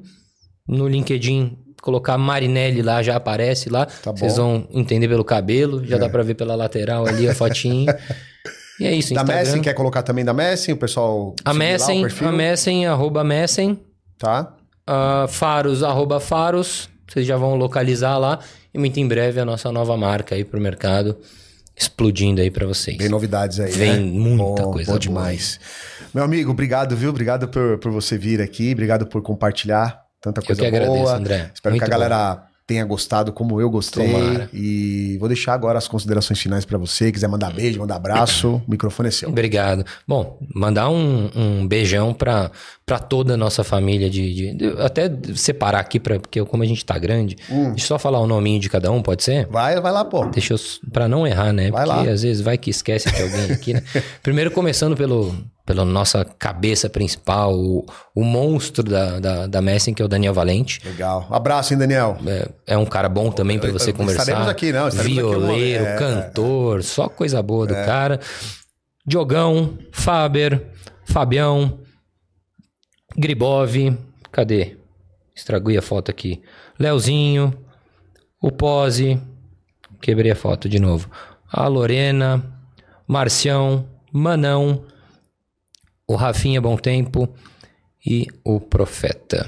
no 0.66 0.88
LinkedIn. 0.88 1.58
Colocar 1.82 2.18
Marinelli 2.18 2.82
lá, 2.82 3.04
já 3.04 3.18
aparece 3.18 3.70
lá. 3.70 3.86
Tá 3.86 4.12
Vocês 4.12 4.38
vão 4.38 4.66
entender 4.72 5.10
pelo 5.10 5.26
cabelo, 5.26 5.86
já 5.86 5.98
é. 5.98 6.00
dá 6.00 6.10
pra 6.10 6.24
ver 6.24 6.36
pela 6.36 6.56
lateral 6.56 7.06
ali 7.06 7.28
a 7.28 7.36
fotinho. 7.36 7.94
e 8.80 8.86
é 8.86 8.94
isso. 8.94 9.14
Da 9.14 9.22
Instagram. 9.22 9.44
Messen, 9.44 9.62
quer 9.62 9.74
colocar 9.74 10.04
também 10.04 10.24
da 10.24 10.34
Messen? 10.34 10.74
O 10.74 10.78
pessoal. 10.78 11.36
A 11.44 11.54
Messen, 11.54 12.06
a 12.06 12.32
Messen, 12.32 12.86
arroba 12.86 13.26
Messen. 13.26 13.80
Tá 14.18 14.59
uh, 14.90 15.28
faros, 15.28 15.84
arroba 15.84 16.20
faros, 16.20 16.90
vocês 17.08 17.26
já 17.26 17.38
vão 17.38 17.56
localizar 17.56 18.18
lá. 18.18 18.40
E 18.74 18.78
muito 18.78 19.00
em 19.00 19.08
breve 19.08 19.40
a 19.40 19.46
nossa 19.46 19.72
nova 19.72 19.96
marca 19.96 20.36
aí 20.36 20.44
pro 20.44 20.60
mercado 20.60 21.18
explodindo 21.76 22.42
aí 22.42 22.52
para 22.52 22.68
vocês. 22.68 22.98
Vem 22.98 23.08
novidades 23.08 23.60
aí, 23.60 23.72
Vem 23.72 23.94
né? 23.94 24.00
muita 24.00 24.64
bom, 24.64 24.72
coisa 24.72 24.92
bom 24.92 25.00
demais. 25.00 25.60
Meu 26.14 26.24
amigo, 26.24 26.52
obrigado, 26.52 26.96
viu? 26.96 27.10
Obrigado 27.10 27.48
por, 27.48 27.78
por 27.78 27.92
você 27.92 28.18
vir 28.18 28.42
aqui, 28.42 28.74
obrigado 28.74 29.08
por 29.08 29.22
compartilhar 29.22 30.02
tanta 30.22 30.42
coisa 30.42 30.62
Eu 30.62 30.72
que 30.72 30.80
boa. 30.80 30.92
Agradeço, 30.92 31.16
André. 31.16 31.52
Espero 31.54 31.74
muito 31.74 31.86
que 31.86 31.90
a 31.90 31.92
galera 31.92 32.36
bom 32.36 32.49
tenha 32.70 32.86
gostado 32.86 33.34
como 33.34 33.60
eu 33.60 33.68
gostei. 33.68 34.12
Tomara. 34.12 34.48
E 34.54 35.18
vou 35.20 35.28
deixar 35.28 35.54
agora 35.56 35.80
as 35.80 35.88
considerações 35.88 36.40
finais 36.40 36.66
para 36.66 36.78
você. 36.78 37.12
Quiser 37.12 37.28
mandar 37.28 37.52
beijo, 37.52 37.80
mandar 37.80 37.96
abraço, 37.96 38.62
o 38.68 38.72
microfone 38.72 39.10
é 39.10 39.12
seu. 39.12 39.28
Obrigado. 39.28 39.84
Bom, 40.08 40.38
mandar 40.54 40.88
um, 40.88 41.32
um 41.36 41.68
beijão 41.68 42.14
para 42.14 42.52
toda 43.10 43.34
a 43.34 43.38
nossa 43.38 43.64
família. 43.64 44.08
De, 44.08 44.34
de, 44.36 44.54
de 44.54 44.82
até 44.82 45.12
separar 45.34 45.80
aqui, 45.80 46.00
pra, 46.00 46.20
porque 46.20 46.46
como 46.46 46.62
a 46.62 46.66
gente 46.68 46.86
tá 46.86 46.96
grande, 47.00 47.36
hum. 47.50 47.70
deixa 47.70 47.86
eu 47.86 47.88
só 47.88 47.98
falar 47.98 48.20
o 48.20 48.28
nominho 48.28 48.60
de 48.60 48.70
cada 48.70 48.92
um, 48.92 49.02
pode 49.02 49.24
ser? 49.24 49.48
Vai, 49.48 49.82
vai 49.82 49.92
lá, 49.92 50.06
pô. 50.06 50.26
Deixa 50.26 50.54
eu. 50.54 50.60
Pra 50.94 51.08
não 51.08 51.26
errar, 51.26 51.52
né? 51.52 51.72
Vai 51.72 51.88
porque 51.88 52.08
lá. 52.08 52.14
às 52.14 52.22
vezes 52.22 52.40
vai 52.40 52.56
que 52.56 52.70
esquece 52.70 53.12
de 53.12 53.20
alguém 53.20 53.52
aqui, 53.52 53.74
né? 53.74 53.82
Primeiro, 54.22 54.52
começando 54.52 54.96
pelo, 54.96 55.34
pela 55.70 55.86
nossa 55.86 56.26
cabeça 56.26 56.90
principal, 56.90 57.54
o, 57.54 57.86
o 58.16 58.24
monstro 58.24 58.82
da, 58.82 59.20
da, 59.20 59.46
da 59.46 59.62
Messing, 59.62 59.94
que 59.94 60.02
é 60.02 60.06
o 60.06 60.08
Daniel 60.08 60.34
Valente. 60.34 60.82
Legal. 60.84 61.28
Abraço, 61.30 61.74
hein, 61.74 61.78
Daniel? 61.78 62.18
É, 62.26 62.50
é 62.74 62.76
um 62.76 62.88
cara 62.88 63.08
bom 63.08 63.30
também 63.30 63.60
para 63.60 63.72
você 63.72 63.94
conversar. 63.94 64.24
Estaremos 64.24 64.48
aqui, 64.48 64.72
não. 64.72 64.88
Estaremos 64.88 65.16
Violeiro, 65.16 65.86
aqui 65.86 66.00
cantor, 66.00 66.82
só 66.82 67.08
coisa 67.08 67.40
boa 67.44 67.68
do 67.68 67.76
é. 67.76 67.86
cara. 67.86 68.20
Diogão, 69.06 69.78
Faber, 69.92 70.60
Fabião, 71.06 71.78
Gribov, 73.16 73.96
cadê? 74.32 74.76
Estraguei 75.36 75.78
a 75.78 75.84
foto 75.84 76.10
aqui. 76.10 76.42
Leozinho, 76.80 77.54
o 78.42 78.52
Pose, 78.52 79.22
quebrei 80.02 80.32
a 80.32 80.36
foto 80.36 80.68
de 80.68 80.80
novo. 80.80 81.12
A 81.48 81.68
Lorena, 81.68 82.44
Marcião, 83.08 83.86
Manão, 84.12 84.84
o 86.10 86.16
Rafinha 86.16 86.60
Bom 86.60 86.76
Tempo 86.76 87.30
e 88.04 88.26
o 88.44 88.60
Profeta. 88.60 89.46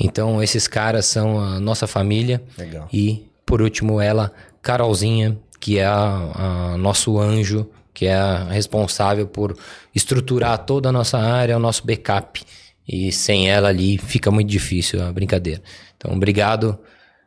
Então, 0.00 0.40
esses 0.40 0.68
caras 0.68 1.06
são 1.06 1.40
a 1.40 1.58
nossa 1.58 1.88
família. 1.88 2.40
Legal. 2.56 2.88
E, 2.92 3.26
por 3.44 3.60
último, 3.60 4.00
ela, 4.00 4.32
Carolzinha, 4.62 5.36
que 5.58 5.80
é 5.80 5.84
a, 5.84 6.72
a 6.72 6.78
nosso 6.78 7.18
anjo, 7.18 7.68
que 7.92 8.06
é 8.06 8.14
a 8.14 8.44
responsável 8.44 9.26
por 9.26 9.58
estruturar 9.92 10.56
toda 10.64 10.90
a 10.90 10.92
nossa 10.92 11.18
área, 11.18 11.56
o 11.56 11.60
nosso 11.60 11.84
backup. 11.84 12.40
E 12.86 13.10
sem 13.10 13.50
ela 13.50 13.68
ali 13.68 13.98
fica 13.98 14.30
muito 14.30 14.48
difícil 14.48 15.02
a 15.02 15.12
brincadeira. 15.12 15.60
Então, 15.96 16.12
obrigado, 16.12 16.78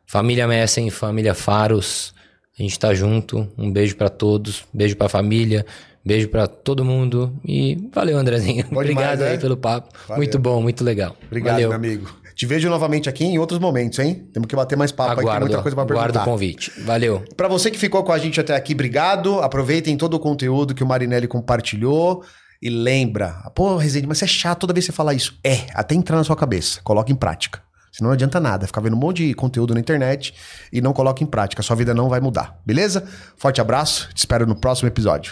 família 0.06 0.48
Messen, 0.48 0.88
família 0.88 1.34
Faros. 1.34 2.14
A 2.58 2.62
gente 2.62 2.78
tá 2.78 2.94
junto. 2.94 3.46
Um 3.58 3.70
beijo 3.70 3.96
para 3.96 4.08
todos, 4.08 4.64
beijo 4.72 4.96
para 4.96 5.08
a 5.08 5.10
família, 5.10 5.66
Beijo 6.06 6.28
para 6.28 6.46
todo 6.46 6.84
mundo 6.84 7.36
e 7.44 7.90
valeu, 7.92 8.16
Andrezinho. 8.16 8.64
Bom 8.70 8.76
Obrigado 8.76 9.16
demais, 9.16 9.22
aí 9.22 9.32
né? 9.32 9.38
pelo 9.38 9.56
papo. 9.56 9.88
Valeu. 10.06 10.18
Muito 10.18 10.38
bom, 10.38 10.62
muito 10.62 10.84
legal. 10.84 11.16
Obrigado, 11.26 11.54
valeu. 11.54 11.68
meu 11.70 11.76
amigo. 11.76 12.08
Te 12.32 12.46
vejo 12.46 12.70
novamente 12.70 13.08
aqui 13.08 13.24
em 13.24 13.38
outros 13.38 13.58
momentos, 13.58 13.98
hein? 13.98 14.28
Temos 14.32 14.46
que 14.46 14.54
bater 14.54 14.76
mais 14.76 14.92
papo 14.92 15.18
aguardo, 15.18 15.46
tem 15.46 15.48
muita 15.48 15.62
coisa 15.62 15.74
para 15.74 15.84
perguntar. 15.84 16.10
Aguardo 16.10 16.30
o 16.30 16.32
convite. 16.32 16.70
Valeu. 16.82 17.24
Para 17.36 17.48
você 17.48 17.72
que 17.72 17.78
ficou 17.78 18.04
com 18.04 18.12
a 18.12 18.18
gente 18.18 18.38
até 18.38 18.54
aqui, 18.54 18.72
obrigado. 18.72 19.40
Aproveitem 19.40 19.96
todo 19.96 20.14
o 20.14 20.20
conteúdo 20.20 20.76
que 20.76 20.84
o 20.84 20.86
Marinelli 20.86 21.26
compartilhou. 21.26 22.22
E 22.62 22.70
lembra, 22.70 23.50
pô, 23.54 23.76
Rezende, 23.76 24.06
mas 24.06 24.18
você 24.18 24.26
é 24.26 24.28
chato 24.28 24.60
toda 24.60 24.72
vez 24.72 24.86
que 24.86 24.92
você 24.92 24.96
fala 24.96 25.12
isso. 25.12 25.36
É, 25.42 25.66
até 25.74 25.96
entrar 25.96 26.16
na 26.16 26.24
sua 26.24 26.36
cabeça. 26.36 26.80
Coloca 26.84 27.10
em 27.10 27.16
prática. 27.16 27.60
Senão 27.90 28.10
não 28.10 28.14
adianta 28.14 28.38
nada. 28.38 28.66
Ficar 28.66 28.82
vendo 28.82 28.94
um 28.94 28.98
monte 28.98 29.26
de 29.26 29.32
conteúdo 29.34 29.72
na 29.72 29.80
internet 29.80 30.34
e 30.70 30.82
não 30.82 30.92
coloca 30.92 31.24
em 31.24 31.26
prática. 31.26 31.62
Sua 31.62 31.74
vida 31.74 31.94
não 31.94 32.10
vai 32.10 32.20
mudar. 32.20 32.60
Beleza? 32.64 33.02
Forte 33.38 33.58
abraço. 33.58 34.10
Te 34.12 34.18
espero 34.18 34.46
no 34.46 34.54
próximo 34.54 34.86
episódio. 34.86 35.24